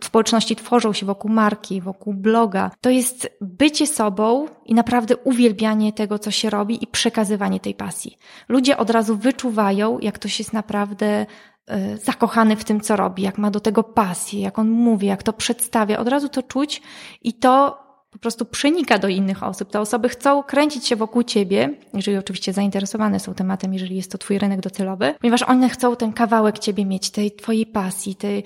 społeczności 0.05 0.57
tworzą 0.57 0.93
się 0.93 1.07
wokół 1.07 1.31
marki, 1.31 1.81
wokół 1.81 2.15
bloga. 2.15 2.71
To 2.81 2.91
jest 2.91 3.29
bycie 3.41 3.87
sobą 3.87 4.47
i 4.67 4.75
naprawdę 4.75 5.17
uwielbianie 5.17 5.93
tego, 5.93 6.19
co 6.19 6.31
się 6.31 6.51
robi 6.51 6.85
i 6.85 6.87
przekazywanie 6.87 7.61
tej 7.61 7.75
pasji. 7.75 8.19
Ludzie 8.49 8.77
od 8.77 8.91
razu 8.91 9.17
wyczuwają, 9.17 9.99
jak 9.99 10.15
ktoś 10.15 10.39
jest 10.39 10.53
naprawdę 10.53 11.27
y, 11.71 11.97
zakochany 11.97 12.57
w 12.57 12.65
tym, 12.65 12.81
co 12.81 12.97
robi, 12.97 13.23
jak 13.23 13.39
ma 13.39 13.51
do 13.51 13.61
tego 13.61 13.83
pasję, 13.83 14.41
jak 14.41 14.59
on 14.59 14.71
mówi, 14.71 15.07
jak 15.07 15.23
to 15.23 15.33
przedstawia. 15.33 15.99
Od 15.99 16.09
razu 16.09 16.29
to 16.29 16.43
czuć 16.43 16.83
i 17.23 17.35
to 17.35 17.90
po 18.11 18.19
prostu 18.19 18.45
przenika 18.45 18.99
do 18.99 19.09
innych 19.09 19.43
osób. 19.43 19.71
Te 19.71 19.81
osoby 19.81 20.09
chcą 20.09 20.43
kręcić 20.43 20.87
się 20.87 20.97
wokół 20.97 21.23
ciebie, 21.23 21.75
jeżeli 21.95 22.17
oczywiście 22.17 22.53
zainteresowane 22.53 23.21
są 23.21 23.35
tematem, 23.35 23.73
jeżeli 23.73 23.97
jest 23.97 24.13
to 24.13 24.19
twój 24.19 24.39
rynek 24.39 24.61
docelowy, 24.61 25.15
ponieważ 25.21 25.43
one 25.43 25.69
chcą 25.69 25.97
ten 25.97 26.13
kawałek 26.13 26.59
ciebie 26.59 26.85
mieć, 26.85 27.11
tej 27.11 27.33
twojej 27.33 27.67
pasji, 27.67 28.15
tej, 28.17 28.45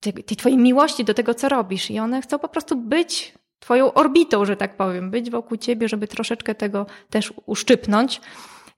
tej, 0.00 0.12
tej 0.12 0.36
twojej 0.36 0.58
miłości 0.58 1.04
do 1.04 1.14
tego, 1.14 1.34
co 1.34 1.48
robisz 1.48 1.90
i 1.90 1.98
one 1.98 2.22
chcą 2.22 2.38
po 2.38 2.48
prostu 2.48 2.76
być 2.76 3.34
twoją 3.58 3.92
orbitą, 3.92 4.44
że 4.44 4.56
tak 4.56 4.76
powiem, 4.76 5.10
być 5.10 5.30
wokół 5.30 5.56
ciebie, 5.56 5.88
żeby 5.88 6.08
troszeczkę 6.08 6.54
tego 6.54 6.86
też 7.10 7.32
uszczypnąć. 7.46 8.20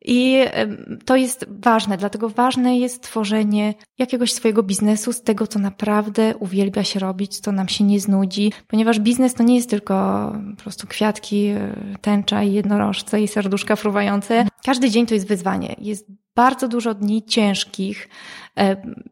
I 0.05 0.45
to 1.05 1.17
jest 1.17 1.47
ważne, 1.49 1.97
dlatego 1.97 2.29
ważne 2.29 2.79
jest 2.79 3.03
tworzenie 3.03 3.75
jakiegoś 3.99 4.33
swojego 4.33 4.63
biznesu 4.63 5.13
z 5.13 5.23
tego, 5.23 5.47
co 5.47 5.59
naprawdę 5.59 6.37
uwielbia 6.37 6.85
się 6.85 7.01
robić, 7.01 7.39
co 7.39 7.53
nam 7.53 7.69
się 7.69 7.85
nie 7.85 8.01
znudzi, 8.01 8.53
ponieważ 8.67 9.01
biznes 9.01 9.35
to 9.35 9.43
nie 9.43 9.57
jest 9.57 9.71
tylko 9.71 10.33
po 10.57 10.63
prostu 10.63 10.87
kwiatki, 10.87 11.47
e, 11.47 11.75
tęcza 12.01 12.43
i 12.43 12.53
jednorożce 12.53 13.23
i 13.23 13.29
serduszka 13.29 13.77
fruwające. 13.77 14.47
Każdy 14.65 14.91
dzień 14.91 15.07
to 15.07 15.15
jest 15.15 15.29
wyzwanie. 15.29 15.77
Jest 15.79 16.07
bardzo 16.35 16.69
dużo 16.69 16.95
dni 16.95 17.23
ciężkich, 17.23 18.09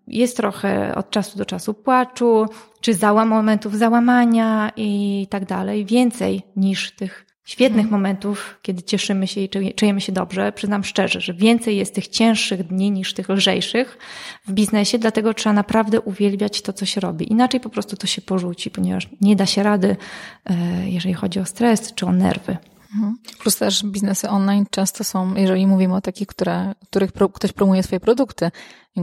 jest 0.07 0.37
trochę 0.37 0.95
od 0.95 1.11
czasu 1.11 1.39
do 1.39 1.45
czasu 1.45 1.75
płaczu, 1.75 2.47
czy 2.81 2.95
załam 2.95 3.29
momentów 3.29 3.77
załamania 3.77 4.73
i 4.77 5.27
tak 5.31 5.45
dalej, 5.45 5.85
więcej 5.85 6.43
niż 6.57 6.93
tych 6.93 7.26
świetnych 7.47 7.91
momentów, 7.91 8.59
kiedy 8.63 8.83
cieszymy 8.83 9.27
się 9.27 9.41
i 9.41 9.49
czujemy 9.77 10.01
się 10.01 10.13
dobrze. 10.13 10.53
Przyznam 10.53 10.85
szczerze, 10.85 11.21
że 11.21 11.35
więcej 11.35 11.77
jest 11.77 11.95
tych 11.95 12.09
cięższych 12.09 12.67
dni 12.67 12.91
niż 12.91 13.15
tych 13.15 13.29
lżejszych 13.29 13.99
w 14.47 14.53
biznesie, 14.53 14.99
dlatego 14.99 15.35
trzeba 15.35 15.53
naprawdę 15.53 16.01
uwielbiać 16.01 16.63
to, 16.63 16.73
co 16.73 16.87
się 16.87 17.01
robi. 17.01 17.33
Inaczej 17.33 17.61
po 17.61 17.69
prostu 17.69 17.97
to 17.97 18.07
się 18.07 18.23
porzuci, 18.23 18.71
ponieważ 18.71 19.09
nie 19.21 19.37
da 19.37 19.47
się 19.47 19.63
rady, 19.63 19.97
e, 20.45 20.55
jeżeli 20.91 21.15
chodzi 21.15 21.41
o 21.41 21.45
stres 21.45 21.95
czy 21.95 22.07
o 22.07 22.13
nerwy. 22.13 22.57
Mhm. 22.95 23.19
Plus 23.39 23.57
też 23.57 23.85
biznesy 23.85 24.29
online 24.29 24.65
często 24.71 25.05
są, 25.05 25.35
jeżeli 25.35 25.67
mówimy 25.67 25.95
o 25.95 26.01
takich, 26.01 26.27
które, 26.27 26.75
których 26.91 27.13
ktoś 27.35 27.53
promuje 27.53 27.83
swoje 27.83 28.01
produkty, 28.01 28.51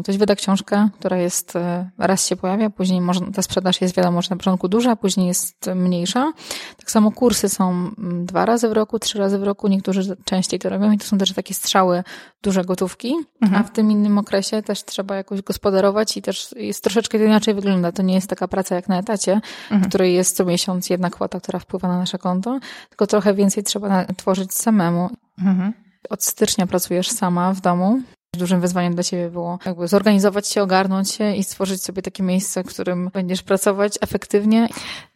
Ktoś 0.01 0.17
wyda 0.17 0.35
książkę, 0.35 0.89
która 0.99 1.17
jest, 1.17 1.55
e, 1.55 1.89
raz 1.97 2.27
się 2.27 2.35
pojawia, 2.35 2.69
później 2.69 3.01
można, 3.01 3.31
ta 3.31 3.41
sprzedaż 3.41 3.81
jest 3.81 3.95
wiadomo, 3.95 4.21
że 4.21 4.27
na 4.29 4.37
początku 4.37 4.67
duża, 4.67 4.95
później 4.95 5.27
jest 5.27 5.69
mniejsza. 5.75 6.33
Tak 6.77 6.91
samo 6.91 7.11
kursy 7.11 7.49
są 7.49 7.69
mm, 7.69 8.25
dwa 8.25 8.45
razy 8.45 8.69
w 8.69 8.71
roku, 8.71 8.99
trzy 8.99 9.19
razy 9.19 9.39
w 9.39 9.43
roku, 9.43 9.67
niektórzy 9.67 10.17
częściej 10.25 10.59
to 10.59 10.69
robią 10.69 10.91
i 10.91 10.97
to 10.97 11.05
są 11.05 11.17
też 11.17 11.33
takie 11.33 11.53
strzały 11.53 12.03
duże 12.43 12.65
gotówki, 12.65 13.15
mhm. 13.41 13.61
a 13.61 13.67
w 13.67 13.71
tym 13.71 13.91
innym 13.91 14.17
okresie 14.17 14.61
też 14.61 14.83
trzeba 14.83 15.15
jakoś 15.15 15.41
gospodarować 15.41 16.17
i 16.17 16.21
też 16.21 16.55
jest 16.57 16.83
troszeczkę 16.83 17.25
inaczej 17.25 17.53
wygląda. 17.53 17.91
To 17.91 18.01
nie 18.01 18.13
jest 18.13 18.27
taka 18.27 18.47
praca 18.47 18.75
jak 18.75 18.89
na 18.89 18.99
etacie, 18.99 19.33
mhm. 19.33 19.83
w 19.83 19.87
której 19.87 20.13
jest 20.13 20.35
co 20.35 20.45
miesiąc 20.45 20.89
jedna 20.89 21.09
kwota, 21.09 21.39
która 21.39 21.59
wpływa 21.59 21.87
na 21.87 21.97
nasze 21.97 22.17
konto, 22.17 22.59
tylko 22.89 23.07
trochę 23.07 23.33
więcej 23.33 23.63
trzeba 23.63 24.05
tworzyć 24.05 24.53
samemu. 24.53 25.09
Mhm. 25.39 25.73
Od 26.09 26.23
stycznia 26.23 26.67
pracujesz 26.67 27.09
sama 27.09 27.53
w 27.53 27.61
domu. 27.61 28.01
Dużym 28.37 28.61
wyzwaniem 28.61 28.93
dla 28.93 29.03
Ciebie 29.03 29.29
było 29.29 29.59
jakby 29.65 29.87
zorganizować 29.87 30.47
się, 30.47 30.63
ogarnąć 30.63 31.11
się 31.11 31.35
i 31.35 31.43
stworzyć 31.43 31.83
sobie 31.83 32.01
takie 32.01 32.23
miejsce, 32.23 32.63
w 32.63 32.67
którym 32.67 33.09
będziesz 33.13 33.41
pracować 33.43 33.97
efektywnie. 34.01 34.69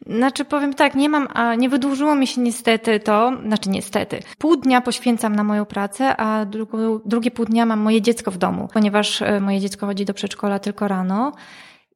Znaczy 0.06 0.44
powiem 0.44 0.74
tak, 0.74 0.94
nie 0.94 1.08
mam, 1.08 1.28
a 1.34 1.54
nie 1.54 1.68
wydłużyło 1.68 2.14
mi 2.14 2.26
się 2.26 2.40
niestety 2.40 3.00
to, 3.00 3.32
znaczy 3.46 3.70
niestety. 3.70 4.22
Pół 4.38 4.56
dnia 4.56 4.80
poświęcam 4.80 5.36
na 5.36 5.44
moją 5.44 5.64
pracę, 5.64 6.16
a 6.16 6.46
drugie, 7.04 7.30
pół 7.30 7.44
dnia 7.44 7.66
mam 7.66 7.80
moje 7.80 8.02
dziecko 8.02 8.30
w 8.30 8.38
domu, 8.38 8.68
ponieważ 8.72 9.22
e, 9.22 9.40
moje 9.40 9.60
dziecko 9.60 9.86
chodzi 9.86 10.04
do 10.04 10.14
przedszkola 10.14 10.58
tylko 10.58 10.88
rano. 10.88 11.32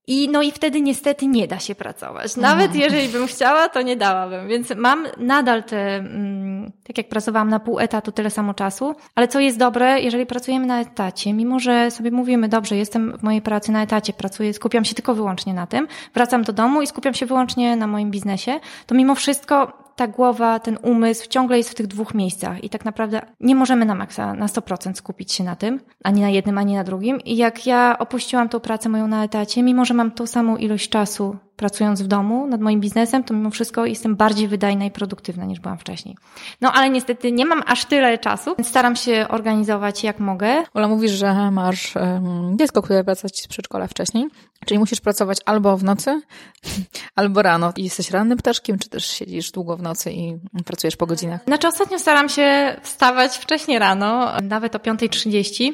I 0.07 0.28
no 0.28 0.42
i 0.42 0.53
wtedy 0.53 0.80
niestety 0.80 1.26
nie 1.26 1.48
da 1.48 1.59
się 1.59 1.74
pracować. 1.74 2.36
Nawet 2.36 2.66
mhm. 2.66 2.80
jeżeli 2.80 3.09
bym 3.09 3.26
chciała, 3.26 3.68
to 3.68 3.82
nie 3.82 3.96
dałabym. 3.96 4.48
Więc 4.48 4.72
mam 4.76 5.07
nadal 5.18 5.64
te, 5.64 5.96
mm, 5.96 6.72
tak 6.84 6.98
jak 6.98 7.09
pracowałam 7.09 7.48
na 7.48 7.61
pół 7.61 7.78
etatu, 7.78 8.12
tyle 8.12 8.30
samo 8.30 8.55
czasu. 8.55 8.94
Ale 9.14 9.28
co 9.28 9.40
jest 9.40 9.59
dobre, 9.59 10.00
jeżeli 10.00 10.26
pracujemy 10.26 10.66
na 10.66 10.80
etacie, 10.80 11.32
mimo 11.32 11.59
że 11.59 11.90
sobie 11.90 12.11
mówimy, 12.11 12.48
dobrze, 12.48 12.76
jestem 12.76 13.18
w 13.18 13.22
mojej 13.22 13.42
pracy 13.42 13.72
na 13.72 13.82
etacie, 13.82 14.12
pracuję, 14.12 14.53
skupiam 14.55 14.84
się 14.84 14.94
tylko 14.94 15.14
wyłącznie 15.14 15.55
na 15.55 15.66
tym, 15.66 15.88
wracam 16.14 16.42
do 16.42 16.53
domu 16.53 16.82
i 16.82 16.86
skupiam 16.86 17.14
się 17.14 17.26
wyłącznie 17.26 17.76
na 17.76 17.86
moim 17.86 18.11
biznesie, 18.11 18.61
to 18.86 18.94
mimo 18.94 19.14
wszystko 19.14 19.82
ta 19.97 20.07
głowa, 20.07 20.59
ten 20.59 20.78
umysł 20.82 21.28
ciągle 21.28 21.59
jest 21.59 21.70
w 21.70 21.74
tych 21.74 21.86
dwóch 21.86 22.14
miejscach 22.14 22.64
i 22.64 22.70
tak 22.70 22.84
naprawdę 22.84 23.20
nie 23.40 23.55
możemy 23.55 23.84
na 23.84 23.95
maksa, 23.95 24.34
na 24.34 24.47
100% 24.47 24.95
skupić 24.95 25.32
się 25.32 25.45
na 25.45 25.57
tym, 25.57 25.80
ani 26.05 26.20
na 26.20 26.30
jednym, 26.30 26.59
ani 26.59 26.74
na 26.74 26.84
drugim. 26.84 27.20
I 27.20 27.36
jak 27.36 27.66
ja 27.66 27.97
opuściłam 27.99 28.49
tą 28.49 28.61
pracę 28.61 28.88
moją 28.88 29.09
na 29.09 29.24
etacie, 29.24 29.62
mimo 29.62 29.84
że 29.84 29.95
mam 29.95 30.11
tą 30.11 30.26
samą 30.26 30.57
ilość 30.57 30.88
czasu 30.88 31.36
pracując 31.57 32.03
w 32.03 32.07
domu 32.07 32.46
nad 32.46 32.61
moim 32.61 32.80
biznesem, 32.80 33.24
to 33.24 33.34
mimo 33.34 33.50
wszystko 33.50 33.86
jestem 33.86 34.16
bardziej 34.16 34.48
wydajna 34.48 34.84
i 34.84 34.90
produktywna 34.90 35.44
niż 35.44 35.61
byłam 35.61 35.78
wcześniej. 35.78 36.16
No 36.61 36.72
ale 36.72 36.90
niestety 36.90 37.32
nie 37.32 37.46
mam 37.46 37.62
aż 37.66 37.84
tyle 37.84 38.18
czasu, 38.18 38.55
więc 38.59 38.68
staram 38.68 38.96
się 38.96 39.26
organizować 39.28 40.05
jak 40.05 40.20
mogę. 40.20 40.64
Ola, 40.74 40.88
mówisz, 40.88 41.12
że 41.12 41.50
masz 41.50 41.96
um, 41.96 42.59
dziecko, 42.59 42.82
które 42.82 43.05
wraca 43.05 43.28
ci 43.28 43.42
z 43.42 43.48
przedszkola 43.48 43.86
wcześniej, 43.86 44.28
czyli 44.66 44.78
musisz 44.78 45.00
pracować 45.00 45.38
albo 45.44 45.76
w 45.76 45.84
nocy, 45.84 46.22
albo 47.16 47.42
rano. 47.42 47.72
I 47.76 47.84
jesteś 47.84 48.11
rannym 48.11 48.38
ptaszkiem, 48.38 48.78
czy 48.78 48.88
też 48.88 49.07
siedzisz 49.07 49.50
długo 49.50 49.76
w 49.76 49.82
nocy 49.82 50.12
i 50.12 50.38
pracujesz 50.64 50.96
po 50.96 51.07
godzinach? 51.07 51.44
Znaczy 51.46 51.68
ostatnio 51.68 51.98
staram 51.98 52.28
się 52.28 52.76
wstawać 52.82 53.36
wcześniej 53.38 53.78
rano, 53.78 54.32
nawet 54.42 54.74
o 54.74 54.78
5.30 54.78 55.72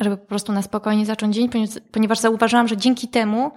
żeby 0.00 0.16
po 0.16 0.26
prostu 0.26 0.52
na 0.52 0.62
spokojnie 0.62 1.06
zacząć 1.06 1.34
dzień, 1.34 1.48
ponieważ 1.92 2.18
zauważyłam, 2.18 2.68
że 2.68 2.76
dzięki 2.76 3.08
temu 3.08 3.52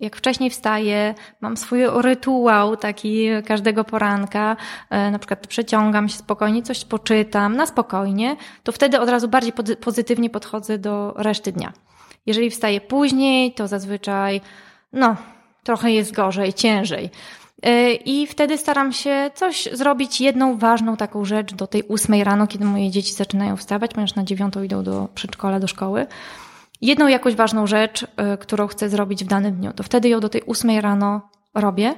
jak 0.00 0.16
wcześniej 0.16 0.50
wstaję, 0.50 1.14
mam 1.40 1.56
swój 1.56 1.80
rytuał 1.86 2.76
taki 2.76 3.28
każdego 3.46 3.84
poranka, 3.84 4.56
e, 4.90 5.10
na 5.10 5.18
przykład 5.18 5.46
przeciągam 5.46 6.08
się 6.08 6.18
spokojnie, 6.18 6.62
coś 6.62 6.84
poczytam 6.84 7.56
na 7.56 7.66
spokojnie, 7.66 8.36
to 8.62 8.72
wtedy 8.72 9.00
od 9.00 9.08
razu 9.08 9.28
bardziej 9.28 9.52
pozytywnie 9.80 10.30
podchodzę 10.30 10.78
do 10.78 11.14
reszty 11.16 11.52
dnia. 11.52 11.72
Jeżeli 12.26 12.50
wstaję 12.50 12.80
później, 12.80 13.52
to 13.52 13.68
zazwyczaj, 13.68 14.40
no, 14.92 15.16
trochę 15.64 15.90
jest 15.90 16.14
gorzej, 16.14 16.52
ciężej. 16.52 17.10
E, 17.62 17.92
I 17.92 18.26
wtedy 18.26 18.58
staram 18.58 18.92
się 18.92 19.30
coś 19.34 19.68
zrobić, 19.72 20.20
jedną 20.20 20.58
ważną 20.58 20.96
taką 20.96 21.24
rzecz 21.24 21.54
do 21.54 21.66
tej 21.66 21.82
ósmej 21.82 22.24
rano, 22.24 22.46
kiedy 22.46 22.64
moje 22.64 22.90
dzieci 22.90 23.12
zaczynają 23.12 23.56
wstawać, 23.56 23.94
ponieważ 23.94 24.14
na 24.14 24.24
dziewiątą 24.24 24.62
idą 24.62 24.82
do 24.82 25.08
przedszkola, 25.14 25.60
do 25.60 25.66
szkoły 25.66 26.06
jedną 26.80 27.08
jakąś 27.08 27.34
ważną 27.34 27.66
rzecz, 27.66 28.02
y, 28.02 28.06
którą 28.40 28.66
chcę 28.66 28.88
zrobić 28.88 29.24
w 29.24 29.28
danym 29.28 29.54
dniu, 29.54 29.72
to 29.72 29.82
wtedy 29.82 30.08
ją 30.08 30.20
do 30.20 30.28
tej 30.28 30.42
ósmej 30.42 30.80
rano 30.80 31.30
robię, 31.54 31.94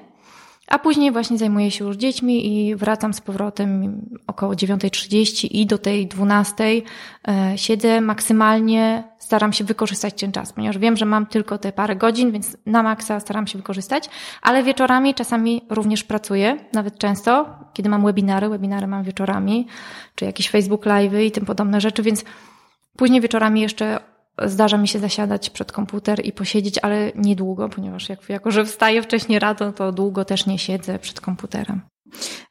a 0.71 0.79
później 0.79 1.13
właśnie 1.13 1.39
zajmuję 1.39 1.71
się 1.71 1.85
już 1.85 1.97
dziećmi 1.97 2.47
i 2.47 2.77
wracam 2.77 3.15
z 3.15 3.21
powrotem 3.21 4.01
około 4.27 4.53
9.30 4.53 5.49
i 5.51 5.67
do 5.67 5.79
tej 5.79 6.09
12.00 6.09 6.83
y, 7.55 7.59
siedzę 7.59 8.01
maksymalnie, 8.01 9.05
staram 9.19 9.53
się 9.53 9.65
wykorzystać 9.65 10.21
ten 10.21 10.33
czas, 10.33 10.53
ponieważ 10.53 10.79
wiem, 10.79 10.97
że 10.97 11.05
mam 11.05 11.27
tylko 11.27 11.59
te 11.59 11.73
parę 11.73 11.97
godzin, 11.97 12.33
więc 12.33 12.57
na 12.67 12.83
maksa 12.83 13.21
staram 13.21 13.47
się 13.47 13.59
wykorzystać, 13.59 14.11
ale 14.43 14.63
wieczorami 14.63 15.15
czasami 15.15 15.63
również 15.71 16.05
pracuję, 16.05 16.57
nawet 16.73 16.99
często, 16.99 17.47
kiedy 17.73 17.89
mam 17.89 18.05
webinary, 18.05 18.49
webinary 18.49 18.87
mam 18.87 19.05
wieczorami, 19.05 19.67
czy 20.15 20.25
jakieś 20.25 20.51
Facebook 20.51 20.87
Live 20.87 21.13
i 21.27 21.31
tym 21.31 21.47
podobne 21.47 21.81
rzeczy, 21.81 22.03
więc 22.03 22.25
później 22.97 23.21
wieczorami 23.21 23.61
jeszcze 23.61 24.01
zdarza 24.45 24.77
mi 24.77 24.89
się 24.89 24.99
zasiadać 24.99 25.51
przed 25.51 25.73
komputer 25.73 26.27
i 26.27 26.33
posiedzieć, 26.33 26.79
ale 26.79 27.13
niedługo, 27.15 27.69
ponieważ 27.69 28.09
jak, 28.09 28.29
jako, 28.29 28.51
że 28.51 28.65
wstaję 28.65 29.03
wcześniej 29.03 29.39
rano, 29.39 29.73
to 29.73 29.93
długo 29.93 30.25
też 30.25 30.47
nie 30.47 30.59
siedzę 30.59 30.99
przed 30.99 31.21
komputerem. 31.21 31.81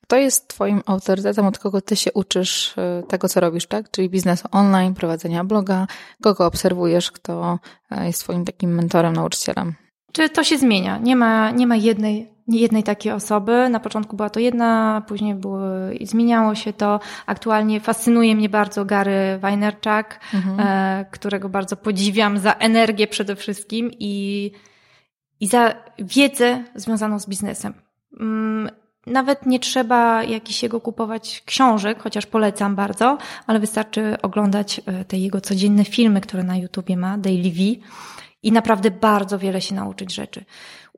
To 0.08 0.18
jest 0.18 0.48
Twoim 0.48 0.82
autorytetem, 0.86 1.46
od 1.46 1.60
kogo 1.60 1.82
Ty 1.82 1.96
się 1.96 2.14
uczysz 2.14 2.78
y, 2.78 3.04
tego, 3.08 3.30
co 3.30 3.40
robisz, 3.40 3.68
tak? 3.68 3.92
Czyli 3.92 4.10
biznes 4.10 4.44
online, 4.52 4.94
prowadzenia 4.94 5.44
bloga, 5.44 5.88
kogo 6.24 6.46
obserwujesz, 6.46 7.12
kto 7.12 7.60
e, 7.92 8.06
jest 8.06 8.24
Twoim 8.24 8.46
takim 8.46 8.76
mentorem, 8.76 9.14
nauczycielem? 9.14 9.76
Czy 10.12 10.30
to 10.30 10.44
się 10.44 10.58
zmienia? 10.58 10.98
Nie 10.98 11.16
ma, 11.16 11.52
nie 11.52 11.68
ma 11.68 11.76
jednej 11.76 12.28
jednej 12.58 12.84
takiej 12.84 13.12
osoby. 13.12 13.70
Na 13.70 13.80
początku 13.80 14.16
była 14.16 14.30
to 14.30 14.40
jedna, 14.40 15.02
później 15.08 15.36
było, 15.36 15.60
zmieniało 16.02 16.56
się 16.56 16.74
to. 16.74 17.00
Aktualnie 17.26 17.80
fascynuje 17.80 18.36
mnie 18.36 18.50
bardzo 18.50 18.86
Gary 18.86 19.38
Vaynerchuk, 19.40 20.20
mhm. 20.34 20.60
e, 20.60 21.06
którego 21.12 21.50
bardzo 21.50 21.76
podziwiam 21.76 22.38
za 22.38 22.54
energię 22.54 23.08
przede 23.08 23.36
wszystkim 23.36 23.92
i, 24.00 24.52
i 25.40 25.48
za 25.48 25.76
wiedzę 26.00 26.64
związaną 26.76 27.20
z 27.20 27.28
biznesem. 27.28 27.74
Mm, 28.20 28.70
nawet 29.08 29.46
nie 29.46 29.60
trzeba 29.60 30.24
jakiś 30.24 30.64
jego 30.64 30.82
kupować 30.82 31.44
książek, 31.46 32.04
chociaż 32.04 32.26
polecam 32.26 32.76
bardzo, 32.76 33.18
ale 33.48 33.60
wystarczy 33.60 34.22
oglądać 34.22 34.82
e, 34.86 35.06
te 35.06 35.18
jego 35.18 35.42
codzienne 35.42 35.86
filmy, 35.86 36.22
które 36.22 36.44
na 36.44 36.58
YouTubie 36.58 36.98
ma, 36.98 37.18
Daily 37.18 37.52
V 37.52 37.60
i 38.44 38.52
naprawdę 38.52 38.92
bardzo 38.92 39.40
wiele 39.40 39.62
się 39.62 39.76
nauczyć 39.76 40.14
rzeczy. 40.14 40.46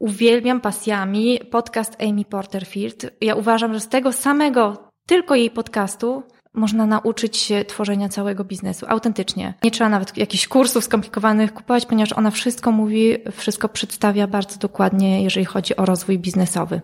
Uwielbiam 0.01 0.61
pasjami 0.61 1.39
podcast 1.51 1.97
Amy 2.01 2.25
Porterfield. 2.25 3.05
Ja 3.21 3.35
uważam, 3.35 3.73
że 3.73 3.79
z 3.79 3.87
tego 3.87 4.11
samego, 4.11 4.89
tylko 5.05 5.35
jej 5.35 5.49
podcastu, 5.49 6.23
można 6.53 6.85
nauczyć 6.85 7.37
się 7.37 7.65
tworzenia 7.65 8.09
całego 8.09 8.43
biznesu 8.43 8.85
autentycznie. 8.89 9.53
Nie 9.63 9.71
trzeba 9.71 9.89
nawet 9.89 10.17
jakichś 10.17 10.47
kursów 10.47 10.83
skomplikowanych 10.83 11.53
kupować, 11.53 11.85
ponieważ 11.85 12.13
ona 12.13 12.31
wszystko 12.31 12.71
mówi, 12.71 13.17
wszystko 13.31 13.69
przedstawia 13.69 14.27
bardzo 14.27 14.59
dokładnie, 14.59 15.23
jeżeli 15.23 15.45
chodzi 15.45 15.75
o 15.75 15.85
rozwój 15.85 16.19
biznesowy. 16.19 16.81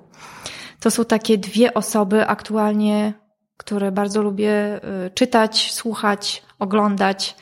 To 0.80 0.91
są 0.91 1.05
takie 1.05 1.38
dwie 1.38 1.74
osoby 1.74 2.28
aktualnie, 2.28 3.13
które 3.57 3.91
bardzo 3.91 4.22
lubię 4.22 4.80
y, 5.07 5.09
czytać, 5.09 5.72
słuchać, 5.74 6.43
oglądać. 6.59 7.36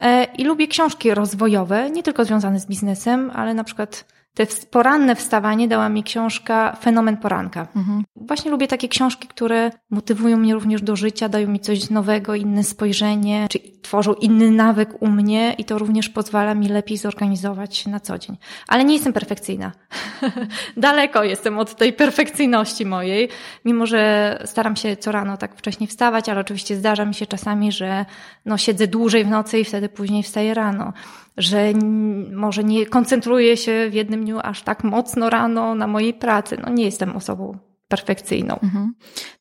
E, 0.00 0.24
I 0.24 0.44
lubię 0.44 0.68
książki 0.68 1.14
rozwojowe, 1.14 1.90
nie 1.90 2.02
tylko 2.02 2.24
związane 2.24 2.60
z 2.60 2.66
biznesem, 2.66 3.30
ale 3.34 3.54
na 3.54 3.64
przykład 3.64 4.16
te 4.36 4.46
poranne 4.70 5.16
wstawanie 5.16 5.68
dała 5.68 5.88
mi 5.88 6.02
książka 6.02 6.76
Fenomen 6.80 7.16
Poranka. 7.16 7.66
Mhm. 7.76 8.04
Właśnie 8.16 8.50
lubię 8.50 8.68
takie 8.68 8.88
książki, 8.88 9.28
które 9.28 9.70
motywują 9.90 10.36
mnie 10.36 10.54
również 10.54 10.82
do 10.82 10.96
życia, 10.96 11.28
dają 11.28 11.48
mi 11.48 11.60
coś 11.60 11.90
nowego, 11.90 12.34
inne 12.34 12.64
spojrzenie, 12.64 13.46
czy 13.50 13.58
tworzą 13.82 14.14
inny 14.14 14.50
nawyk 14.50 15.02
u 15.02 15.06
mnie 15.06 15.54
i 15.58 15.64
to 15.64 15.78
również 15.78 16.08
pozwala 16.08 16.54
mi 16.54 16.68
lepiej 16.68 16.96
zorganizować 16.96 17.76
się 17.76 17.90
na 17.90 18.00
co 18.00 18.18
dzień. 18.18 18.36
Ale 18.68 18.84
nie 18.84 18.94
jestem 18.94 19.12
perfekcyjna. 19.12 19.72
Daleko 20.76 21.24
jestem 21.24 21.58
od 21.58 21.76
tej 21.76 21.92
perfekcyjności 21.92 22.86
mojej, 22.86 23.28
mimo 23.64 23.86
że 23.86 24.42
staram 24.44 24.76
się 24.76 24.96
co 24.96 25.12
rano 25.12 25.36
tak 25.36 25.56
wcześnie 25.56 25.86
wstawać, 25.86 26.28
ale 26.28 26.40
oczywiście 26.40 26.76
zdarza 26.76 27.04
mi 27.04 27.14
się 27.14 27.26
czasami, 27.26 27.72
że 27.72 28.04
no, 28.44 28.58
siedzę 28.58 28.86
dłużej 28.86 29.24
w 29.24 29.28
nocy 29.28 29.58
i 29.58 29.64
wtedy 29.64 29.88
później 29.88 30.22
wstaję 30.22 30.54
rano 30.54 30.92
że 31.36 31.72
może 32.32 32.64
nie 32.64 32.86
koncentruję 32.86 33.56
się 33.56 33.90
w 33.90 33.94
jednym 33.94 34.24
dniu 34.24 34.38
aż 34.42 34.62
tak 34.62 34.84
mocno 34.84 35.30
rano 35.30 35.74
na 35.74 35.86
mojej 35.86 36.14
pracy. 36.14 36.56
No 36.62 36.72
nie 36.72 36.84
jestem 36.84 37.16
osobą 37.16 37.58
perfekcyjną. 37.88 38.58
Mhm. 38.62 38.94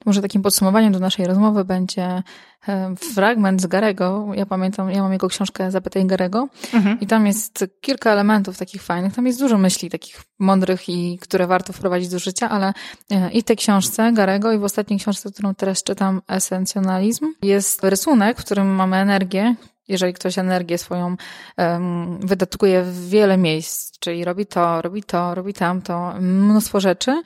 Może 0.06 0.22
takim 0.22 0.42
podsumowaniem 0.42 0.94
do 0.94 1.00
naszej 1.00 1.26
rozmowy 1.28 1.66
będzie 1.66 2.24
e, 2.68 2.96
fragment 2.96 3.62
z 3.62 3.68
Garego. 3.68 4.28
Ja 4.36 4.46
pamiętam, 4.46 4.92
ja 4.92 5.02
mam 5.02 5.14
jego 5.14 5.28
książkę 5.28 5.72
Zapytaj 5.72 6.06
Garego 6.06 6.48
mhm. 6.74 7.00
i 7.00 7.08
tam 7.08 7.28
jest 7.28 7.66
kilka 7.82 8.12
elementów 8.12 8.58
takich 8.58 8.84
fajnych. 8.84 9.14
Tam 9.14 9.28
jest 9.28 9.40
dużo 9.40 9.58
myśli 9.58 9.90
takich 9.90 10.24
mądrych 10.40 10.90
i 10.90 11.20
które 11.22 11.48
warto 11.48 11.74
wprowadzić 11.74 12.10
do 12.10 12.20
życia, 12.20 12.50
ale 12.50 12.74
e, 13.12 13.32
i 13.32 13.42
w 13.42 13.44
tej 13.44 13.58
książce 13.58 14.14
Garego 14.14 14.52
i 14.52 14.58
w 14.58 14.64
ostatniej 14.64 15.00
książce, 15.00 15.32
którą 15.32 15.56
teraz 15.56 15.84
czytam, 15.84 16.22
Esencjonalizm, 16.28 17.26
jest 17.42 17.84
rysunek, 17.84 18.42
w 18.42 18.46
którym 18.46 18.68
mamy 18.68 18.98
energię, 18.98 19.56
jeżeli 19.88 20.14
ktoś 20.14 20.38
energię 20.38 20.78
swoją 20.78 21.16
um, 21.58 22.20
wydatkuje 22.20 22.84
w 22.84 23.10
wiele 23.10 23.38
miejsc, 23.38 24.00
czyli 24.00 24.26
robi 24.26 24.46
to, 24.46 24.82
robi 24.82 25.04
to, 25.04 25.36
robi 25.36 25.54
tamto, 25.54 26.14
mnóstwo 26.20 26.80
rzeczy, 26.80 27.22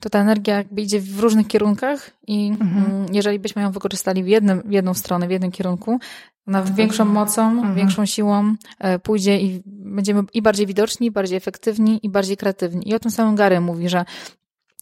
to 0.00 0.10
ta 0.10 0.18
energia 0.18 0.56
jakby 0.56 0.82
idzie 0.82 1.00
w 1.00 1.20
różnych 1.20 1.46
kierunkach 1.46 2.10
i 2.26 2.48
mhm. 2.60 2.84
Mm, 2.84 3.06
jeżeli 3.12 3.38
byśmy 3.38 3.62
ją 3.62 3.72
wykorzystali 3.72 4.24
w, 4.24 4.26
jednym, 4.26 4.62
w 4.64 4.72
jedną 4.72 4.94
stronę, 4.94 5.28
w 5.28 5.30
jednym 5.30 5.50
kierunku, 5.50 5.98
ona 6.48 6.62
większą 6.62 7.04
mocą, 7.04 7.50
mhm. 7.50 7.74
większą 7.74 8.06
siłą 8.06 8.54
e, 8.78 8.98
pójdzie 8.98 9.40
i 9.40 9.62
będziemy 9.66 10.22
i 10.34 10.42
bardziej 10.42 10.66
widoczni, 10.66 11.06
i 11.06 11.10
bardziej 11.10 11.36
efektywni, 11.36 12.00
i 12.02 12.10
bardziej 12.10 12.36
kreatywni. 12.36 12.88
I 12.88 12.94
o 12.94 12.98
tym 12.98 13.10
samym 13.10 13.34
Gary 13.34 13.60
mówi, 13.60 13.88
że 13.88 14.04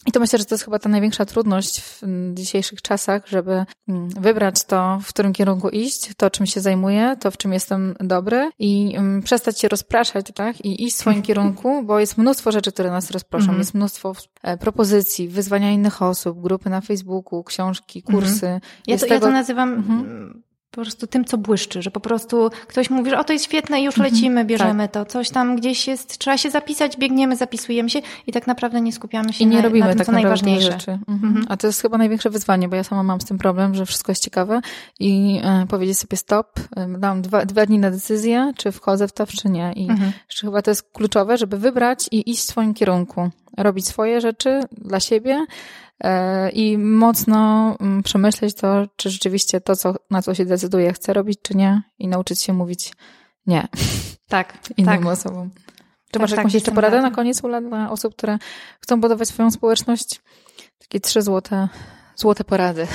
I 0.05 0.11
to 0.11 0.19
myślę, 0.19 0.39
że 0.39 0.45
to 0.45 0.55
jest 0.55 0.65
chyba 0.65 0.79
ta 0.79 0.89
największa 0.89 1.25
trudność 1.25 1.81
w 1.81 2.01
dzisiejszych 2.33 2.81
czasach, 2.81 3.27
żeby 3.27 3.65
mm, 3.87 4.09
wybrać 4.09 4.63
to, 4.63 4.99
w 5.03 5.07
którym 5.07 5.33
kierunku 5.33 5.69
iść, 5.69 6.11
to 6.17 6.29
czym 6.29 6.45
się 6.45 6.61
zajmuję, 6.61 7.15
to 7.19 7.31
w 7.31 7.37
czym 7.37 7.53
jestem 7.53 7.95
dobry 7.99 8.51
i 8.59 8.93
mm, 8.95 9.21
przestać 9.21 9.59
się 9.59 9.67
rozpraszać, 9.67 10.25
tak? 10.35 10.65
I 10.65 10.83
iść 10.85 10.95
w 10.95 10.99
swoim 10.99 11.21
kierunku, 11.27 11.83
bo 11.83 11.99
jest 11.99 12.17
mnóstwo 12.17 12.51
rzeczy, 12.51 12.71
które 12.71 12.91
nas 12.91 13.11
rozproszą. 13.11 13.43
Mhm. 13.43 13.59
Jest 13.59 13.73
mnóstwo 13.73 14.13
e, 14.43 14.57
propozycji, 14.57 15.27
wyzwania 15.27 15.71
innych 15.71 16.01
osób, 16.01 16.41
grupy 16.41 16.69
na 16.69 16.81
Facebooku, 16.81 17.43
książki, 17.43 17.99
mhm. 17.99 18.19
kursy. 18.19 18.61
Ja, 18.87 18.97
to, 18.97 19.01
tego... 19.01 19.13
ja 19.13 19.19
to 19.19 19.31
nazywam 19.31 19.73
mhm 19.73 20.43
po 20.73 20.81
prostu 20.81 21.07
tym, 21.07 21.25
co 21.25 21.37
błyszczy, 21.37 21.81
że 21.81 21.91
po 21.91 21.99
prostu 21.99 22.49
ktoś 22.67 22.89
mówi, 22.89 23.09
że 23.09 23.19
o 23.19 23.23
to 23.23 23.33
jest 23.33 23.45
świetne 23.45 23.81
i 23.81 23.83
już 23.83 23.97
mhm. 23.97 24.13
lecimy, 24.13 24.45
bierzemy 24.45 24.89
tak. 24.89 24.91
to. 24.91 25.11
Coś 25.11 25.29
tam 25.29 25.55
gdzieś 25.55 25.87
jest, 25.87 26.17
trzeba 26.17 26.37
się 26.37 26.49
zapisać, 26.49 26.97
biegniemy, 26.97 27.35
zapisujemy 27.35 27.89
się 27.89 28.01
i 28.27 28.31
tak 28.31 28.47
naprawdę 28.47 28.81
nie 28.81 28.93
skupiamy 28.93 29.33
się 29.33 29.43
I 29.43 29.47
nie 29.47 29.57
na, 29.57 29.63
robimy 29.63 29.85
na 29.85 29.91
tym, 29.91 29.97
tak 29.97 30.05
co 30.05 30.11
najważniejsze. 30.11 30.71
Rzeczy. 30.71 30.91
Mhm. 30.91 31.23
Mhm. 31.23 31.45
A 31.49 31.57
to 31.57 31.67
jest 31.67 31.81
chyba 31.81 31.97
największe 31.97 32.29
wyzwanie, 32.29 32.69
bo 32.69 32.75
ja 32.75 32.83
sama 32.83 33.03
mam 33.03 33.21
z 33.21 33.25
tym 33.25 33.37
problem, 33.37 33.75
że 33.75 33.85
wszystko 33.85 34.11
jest 34.11 34.23
ciekawe 34.23 34.61
i 34.99 35.41
e, 35.43 35.65
powiedzieć 35.67 35.97
sobie 35.97 36.17
stop, 36.17 36.59
e, 36.75 36.87
dam 36.99 37.21
dwa, 37.21 37.45
dwa 37.45 37.65
dni 37.65 37.79
na 37.79 37.91
decyzję, 37.91 38.53
czy 38.57 38.71
wchodzę 38.71 39.07
w 39.07 39.11
to, 39.13 39.27
czy 39.27 39.49
nie. 39.49 39.73
I 39.75 39.89
mhm. 39.89 40.11
chyba 40.41 40.61
to 40.61 40.71
jest 40.71 40.91
kluczowe, 40.91 41.37
żeby 41.37 41.57
wybrać 41.57 42.09
i 42.11 42.31
iść 42.31 42.41
w 42.41 42.45
swoim 42.45 42.73
kierunku. 42.73 43.29
Robić 43.57 43.87
swoje 43.87 44.21
rzeczy 44.21 44.61
dla 44.71 44.99
siebie, 44.99 45.45
i 46.53 46.77
mocno 46.77 47.75
mm, 47.79 48.03
przemyśleć 48.03 48.55
to, 48.55 48.87
czy 48.95 49.09
rzeczywiście 49.09 49.61
to, 49.61 49.75
co, 49.75 49.95
na 50.11 50.21
co 50.21 50.35
się 50.35 50.45
decyduje, 50.45 50.93
chce 50.93 51.13
robić, 51.13 51.39
czy 51.41 51.57
nie 51.57 51.81
i 51.99 52.07
nauczyć 52.07 52.41
się 52.41 52.53
mówić 52.53 52.93
nie. 53.45 53.67
Tak. 54.27 54.57
Innym 54.77 55.03
tak. 55.03 55.05
osobom. 55.05 55.49
Czy 55.49 56.11
tak, 56.11 56.21
masz 56.21 56.31
tak, 56.31 56.37
jakąś 56.37 56.53
jeszcze 56.53 56.71
poradę 56.71 57.01
na 57.01 57.11
koniec, 57.11 57.43
Ula, 57.43 57.61
dla 57.61 57.91
osób, 57.91 58.15
które 58.15 58.37
chcą 58.79 59.01
budować 59.01 59.27
swoją 59.27 59.51
społeczność? 59.51 60.21
Takie 60.79 60.99
trzy 60.99 61.21
złote, 61.21 61.69
złote 62.15 62.43
porady. 62.43 62.87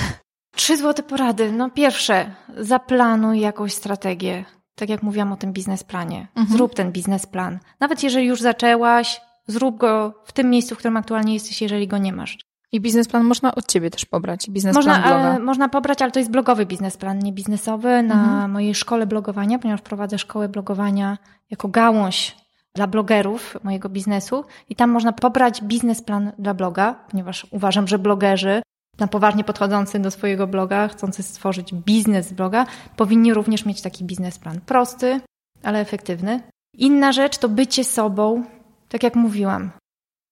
Trzy 0.55 0.77
złote 0.77 1.03
porady. 1.03 1.51
No 1.51 1.69
pierwsze, 1.69 2.35
zaplanuj 2.57 3.39
jakąś 3.39 3.73
strategię. 3.73 4.45
Tak 4.75 4.89
jak 4.89 5.03
mówiłam 5.03 5.31
o 5.31 5.37
tym 5.37 5.53
biznesplanie. 5.53 6.27
Mhm. 6.35 6.57
Zrób 6.57 6.75
ten 6.75 6.91
biznesplan. 6.91 7.59
Nawet 7.79 8.03
jeżeli 8.03 8.27
już 8.27 8.41
zaczęłaś, 8.41 9.21
zrób 9.47 9.77
go 9.77 10.13
w 10.25 10.31
tym 10.31 10.49
miejscu, 10.49 10.75
w 10.75 10.77
którym 10.77 10.97
aktualnie 10.97 11.33
jesteś, 11.33 11.61
jeżeli 11.61 11.87
go 11.87 11.97
nie 11.97 12.13
masz. 12.13 12.37
I 12.71 12.81
biznesplan 12.81 13.23
można 13.23 13.55
od 13.55 13.67
ciebie 13.67 13.89
też 13.89 14.05
pobrać. 14.05 14.49
Biznesplan 14.49 14.85
można, 14.85 15.07
bloga. 15.07 15.35
E, 15.35 15.39
można 15.39 15.69
pobrać, 15.69 16.01
ale 16.01 16.11
to 16.11 16.19
jest 16.19 16.31
blogowy 16.31 16.65
biznesplan, 16.65 17.19
nie 17.19 17.33
biznesowy. 17.33 18.03
Na 18.03 18.23
mhm. 18.23 18.51
mojej 18.51 18.75
szkole 18.75 19.07
blogowania, 19.07 19.59
ponieważ 19.59 19.81
prowadzę 19.81 20.17
szkołę 20.17 20.49
blogowania 20.49 21.17
jako 21.49 21.67
gałąź 21.67 22.35
dla 22.75 22.87
blogerów 22.87 23.57
mojego 23.63 23.89
biznesu 23.89 24.45
i 24.69 24.75
tam 24.75 24.89
można 24.89 25.13
pobrać 25.13 25.61
biznesplan 25.61 26.31
dla 26.39 26.53
bloga, 26.53 26.93
ponieważ 27.11 27.47
uważam, 27.51 27.87
że 27.87 27.99
blogerzy 27.99 28.61
na 28.99 29.07
poważnie 29.07 29.43
podchodzący 29.43 29.99
do 29.99 30.11
swojego 30.11 30.47
bloga, 30.47 30.87
chcący 30.87 31.23
stworzyć 31.23 31.73
biznes 31.73 32.27
z 32.27 32.33
bloga, 32.33 32.65
powinni 32.95 33.33
również 33.33 33.65
mieć 33.65 33.81
taki 33.81 34.03
biznesplan. 34.03 34.61
Prosty, 34.65 35.21
ale 35.63 35.79
efektywny. 35.79 36.43
Inna 36.73 37.11
rzecz 37.11 37.37
to 37.37 37.49
bycie 37.49 37.83
sobą, 37.83 38.43
tak 38.89 39.03
jak 39.03 39.15
mówiłam. 39.15 39.71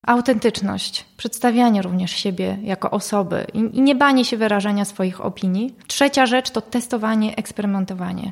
Autentyczność, 0.07 1.05
przedstawianie 1.17 1.81
również 1.81 2.11
siebie 2.11 2.57
jako 2.63 2.91
osoby 2.91 3.45
i, 3.53 3.81
nie 3.81 3.95
banie 3.95 4.25
się 4.25 4.37
wyrażania 4.37 4.85
swoich 4.85 5.21
opinii. 5.21 5.75
Trzecia 5.87 6.25
rzecz 6.25 6.49
to 6.49 6.61
testowanie, 6.61 7.35
eksperymentowanie. 7.35 8.31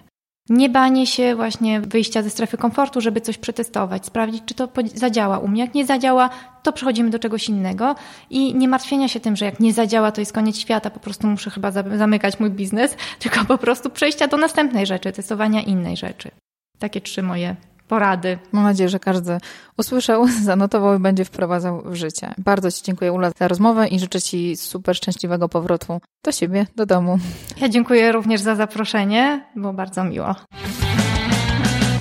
Nie 0.50 0.70
banie 0.70 1.08
się 1.08 1.36
właśnie 1.36 1.82
wyjścia 1.82 2.24
ze 2.24 2.30
strefy 2.30 2.58
komfortu, 2.58 3.02
żeby 3.02 3.22
coś 3.22 3.38
przetestować, 3.38 4.06
sprawdzić, 4.06 4.44
czy 4.46 4.54
to 4.54 4.70
zadziała 4.94 5.40
u 5.40 5.48
mnie. 5.48 5.62
Jak 5.62 5.74
nie 5.74 5.86
zadziała, 5.86 6.30
to 6.64 6.74
przechodzimy 6.74 7.10
do 7.10 7.20
czegoś 7.20 7.50
innego 7.50 7.96
i 8.30 8.56
nie 8.56 8.68
martwienia 8.68 9.08
się 9.08 9.20
tym, 9.20 9.36
że 9.36 9.46
jak 9.46 9.60
nie 9.60 9.74
zadziała, 9.74 10.12
to 10.12 10.22
jest 10.22 10.34
koniec 10.34 10.58
świata, 10.58 10.90
po 10.90 11.00
prostu 11.00 11.28
muszę 11.28 11.50
chyba 11.50 11.72
zamykać 11.72 12.40
mój 12.40 12.50
biznes, 12.50 12.98
tylko 13.20 13.46
po 13.46 13.58
prostu 13.58 13.90
przejścia 13.90 14.28
do 14.28 14.38
następnej 14.38 14.86
rzeczy, 14.86 15.12
testowania 15.12 15.62
innej 15.62 15.98
rzeczy. 15.98 16.32
Takie 16.80 17.02
trzy 17.02 17.24
moje 17.24 17.56
porady. 17.88 18.38
Mam 18.52 18.64
nadzieję, 18.64 18.90
że 18.90 19.00
każdy 19.00 19.38
usłyszał, 19.78 20.28
zanotował 20.44 20.96
i 20.96 21.00
będzie 21.00 21.26
wprowadzał 21.26 21.82
w 21.86 21.96
życie. 21.96 22.34
Bardzo 22.38 22.72
Ci 22.72 22.84
dziękuję, 22.84 23.14
Ula, 23.14 23.32
za 23.40 23.48
rozmowę 23.48 23.88
i 23.88 24.00
życzę 24.00 24.22
Ci 24.22 24.58
super 24.58 24.96
szczęśliwego 24.96 25.50
powrotu 25.50 26.02
do 26.24 26.32
siebie, 26.32 26.68
do 26.76 26.86
domu. 26.86 27.20
Ja 27.62 27.70
dziękuję 27.70 28.12
również 28.12 28.42
za 28.42 28.56
zaproszenie, 28.56 29.46
było 29.56 29.74
bardzo 29.74 30.04
miło. 30.04 30.36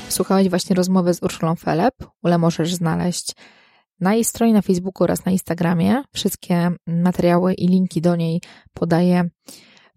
Słuchałeś 0.08 0.48
właśnie 0.48 0.76
rozmowy 0.76 1.14
z 1.14 1.22
Urszulą 1.22 1.56
Felep. 1.56 1.94
Ule 2.22 2.38
możesz 2.38 2.74
znaleźć 2.74 3.32
na 4.00 4.14
jej 4.14 4.24
stronie 4.24 4.52
na 4.52 4.62
Facebooku 4.62 5.04
oraz 5.04 5.24
na 5.24 5.32
Instagramie. 5.32 6.02
Wszystkie 6.12 6.70
materiały 6.86 7.54
i 7.54 7.68
linki 7.68 8.00
do 8.00 8.16
niej 8.16 8.40
podaję 8.74 9.28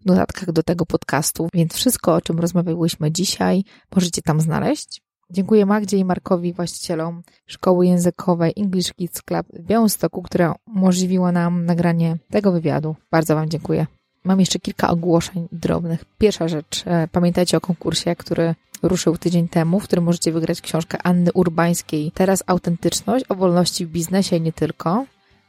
w 0.00 0.04
dodatkach 0.04 0.52
do 0.52 0.62
tego 0.62 0.86
podcastu, 0.86 1.48
więc 1.54 1.74
wszystko, 1.74 2.14
o 2.14 2.20
czym 2.20 2.38
rozmawiałyśmy 2.38 3.12
dzisiaj, 3.12 3.62
możecie 3.94 4.22
tam 4.22 4.40
znaleźć. 4.40 5.02
Dziękuję 5.30 5.66
Magdzie 5.66 5.96
i 5.96 6.04
Markowi, 6.04 6.52
właścicielom 6.52 7.22
szkoły 7.46 7.86
językowej 7.86 8.52
English 8.56 8.92
Kids 8.92 9.22
Club 9.22 9.46
w 9.52 9.62
Białymstoku, 9.62 10.22
która 10.22 10.54
umożliwiła 10.66 11.32
nam 11.32 11.64
nagranie 11.64 12.16
tego 12.30 12.52
wywiadu. 12.52 12.96
Bardzo 13.10 13.34
Wam 13.34 13.50
dziękuję. 13.50 13.86
Mam 14.24 14.40
jeszcze 14.40 14.58
kilka 14.58 14.90
ogłoszeń 14.90 15.48
drobnych. 15.52 16.04
Pierwsza 16.18 16.48
rzecz, 16.48 16.84
e, 16.86 17.08
pamiętajcie 17.12 17.56
o 17.56 17.60
konkursie, 17.60 18.16
który 18.16 18.54
ruszył 18.82 19.16
tydzień 19.16 19.48
temu, 19.48 19.80
w 19.80 19.84
którym 19.84 20.04
możecie 20.04 20.32
wygrać 20.32 20.60
książkę 20.60 20.98
Anny 21.02 21.32
Urbańskiej. 21.32 22.12
Teraz 22.14 22.42
autentyczność 22.46 23.24
o 23.28 23.34
wolności 23.34 23.86
w 23.86 23.90
biznesie 23.90 24.36
i 24.36 24.40
nie 24.40 24.52
tylko. 24.52 25.04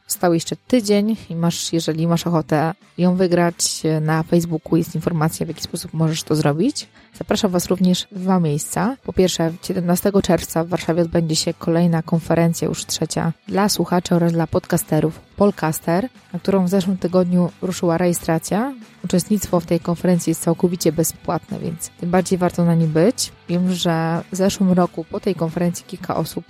Został 0.10 0.34
jeszcze 0.34 0.55
tydzień 0.55 1.16
i 1.30 1.36
masz, 1.36 1.74
jeżeli 1.74 2.07
masz 2.07 2.28
ochotę 2.28 2.74
ją 2.97 3.16
wygrać, 3.16 3.82
na 4.01 4.24
Facebooku 4.24 4.78
jest 4.78 4.95
informacja, 4.95 5.45
w 5.45 5.49
jaki 5.49 5.64
sposób 5.64 5.93
możesz 5.93 6.24
to 6.24 6.36
zrobić. 6.36 6.88
Zapraszam 7.14 7.51
Was 7.51 7.68
również 7.68 8.07
w 8.12 8.20
dwa 8.20 8.39
miejsca. 8.39 8.97
Po 9.03 9.14
pierwsze, 9.14 9.53
17 9.62 10.12
czerwca 10.24 10.64
w 10.64 10.68
Warszawie 10.68 11.01
odbędzie 11.01 11.36
się 11.36 11.53
kolejna 11.53 12.03
konferencja, 12.03 12.68
już 12.68 12.86
trzecia, 12.86 13.34
dla 13.47 13.70
słuchaczy 13.70 14.16
oraz 14.16 14.34
dla 14.34 14.47
podcasterów 14.47 15.20
Polcaster, 15.20 16.10
na 16.34 16.39
którą 16.39 16.66
w 16.66 16.70
zeszłym 16.70 16.97
tygodniu 16.97 17.51
ruszyła 17.62 17.97
rejestracja. 17.97 18.74
Uczestnictwo 19.03 19.60
w 19.60 19.66
tej 19.66 19.80
konferencji 19.80 20.32
jest 20.32 20.41
całkowicie 20.41 20.91
bezpłatne, 20.91 21.60
więc 21.60 21.89
tym 21.89 22.10
bardziej 22.10 22.38
warto 22.38 22.66
na 22.66 22.76
niej 22.76 22.88
być. 22.88 23.32
Wiem, 23.49 23.74
że 23.74 24.22
w 24.32 24.36
zeszłym 24.36 24.72
roku 24.72 25.05
po 25.12 25.20
tej 25.20 25.36
konferencji 25.36 25.86
kilka 25.88 26.16
osób 26.16 26.45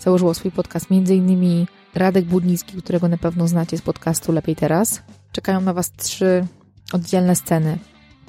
założyło 0.00 0.34
swój 0.34 0.50
podcast, 0.50 0.90
między 0.90 1.14
innymi 1.14 1.66
Radek 1.94 2.24
Budnicki, 2.24 2.82
którego 2.82 3.08
na 3.08 3.18
pewno 3.18 3.48
znacie 3.48 3.78
z 3.78 3.82
podcastu 3.82 4.32
Lepiej 4.32 4.56
Teraz. 4.56 5.02
Czekają 5.32 5.60
na 5.60 5.72
Was 5.72 5.92
trzy 5.92 6.46
oddzielne 6.92 7.36
sceny. 7.36 7.78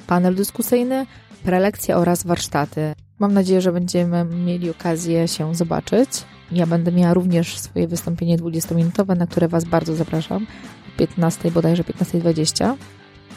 Panel 0.07 0.35
dyskusyjny, 0.35 1.05
prelekcje 1.43 1.97
oraz 1.97 2.23
warsztaty. 2.23 2.93
Mam 3.19 3.33
nadzieję, 3.33 3.61
że 3.61 3.71
będziemy 3.71 4.25
mieli 4.25 4.69
okazję 4.69 5.27
się 5.27 5.55
zobaczyć. 5.55 6.09
Ja 6.51 6.67
będę 6.67 6.91
miała 6.91 7.13
również 7.13 7.57
swoje 7.57 7.87
wystąpienie 7.87 8.37
20-minutowe, 8.37 9.17
na 9.17 9.27
które 9.27 9.47
Was 9.47 9.65
bardzo 9.65 9.95
zapraszam. 9.95 10.47
O 10.95 10.99
15, 10.99 11.51
bodajże 11.51 11.83
15.20. 11.83 12.75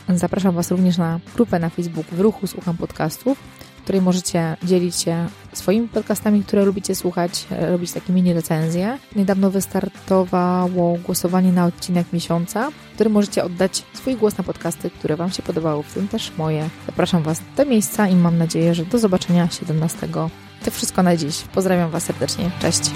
Zapraszam 0.08 0.54
Was 0.54 0.70
również 0.70 0.98
na 0.98 1.20
grupę 1.34 1.58
na 1.58 1.68
Facebooku 1.68 2.16
w 2.16 2.20
ruchu 2.20 2.46
Słucham 2.46 2.76
Podcastów 2.76 3.38
w 3.82 3.84
której 3.84 4.02
możecie 4.02 4.56
dzielić 4.62 4.96
się 4.96 5.26
swoimi 5.52 5.88
podcastami, 5.88 6.42
które 6.44 6.64
lubicie 6.64 6.94
słuchać, 6.94 7.46
e, 7.50 7.70
robić 7.70 7.92
takie 7.92 8.12
mini 8.12 8.32
recenzje. 8.32 8.98
Niedawno 9.16 9.50
wystartowało 9.50 10.98
głosowanie 10.98 11.52
na 11.52 11.66
odcinek 11.66 12.12
miesiąca, 12.12 12.70
w 12.70 12.94
którym 12.94 13.12
możecie 13.12 13.44
oddać 13.44 13.82
swój 13.94 14.16
głos 14.16 14.38
na 14.38 14.44
podcasty, 14.44 14.90
które 14.90 15.16
Wam 15.16 15.30
się 15.30 15.42
podobały, 15.42 15.82
w 15.82 15.94
tym 15.94 16.08
też 16.08 16.32
moje. 16.38 16.68
Zapraszam 16.86 17.22
Was 17.22 17.42
do 17.56 17.64
miejsca 17.64 18.08
i 18.08 18.14
mam 18.14 18.38
nadzieję, 18.38 18.74
że 18.74 18.84
do 18.84 18.98
zobaczenia 18.98 19.48
17. 19.50 20.08
To 20.64 20.70
wszystko 20.70 21.02
na 21.02 21.16
dziś. 21.16 21.42
Pozdrawiam 21.54 21.90
Was 21.90 22.02
serdecznie. 22.02 22.50
Cześć. 22.60 22.90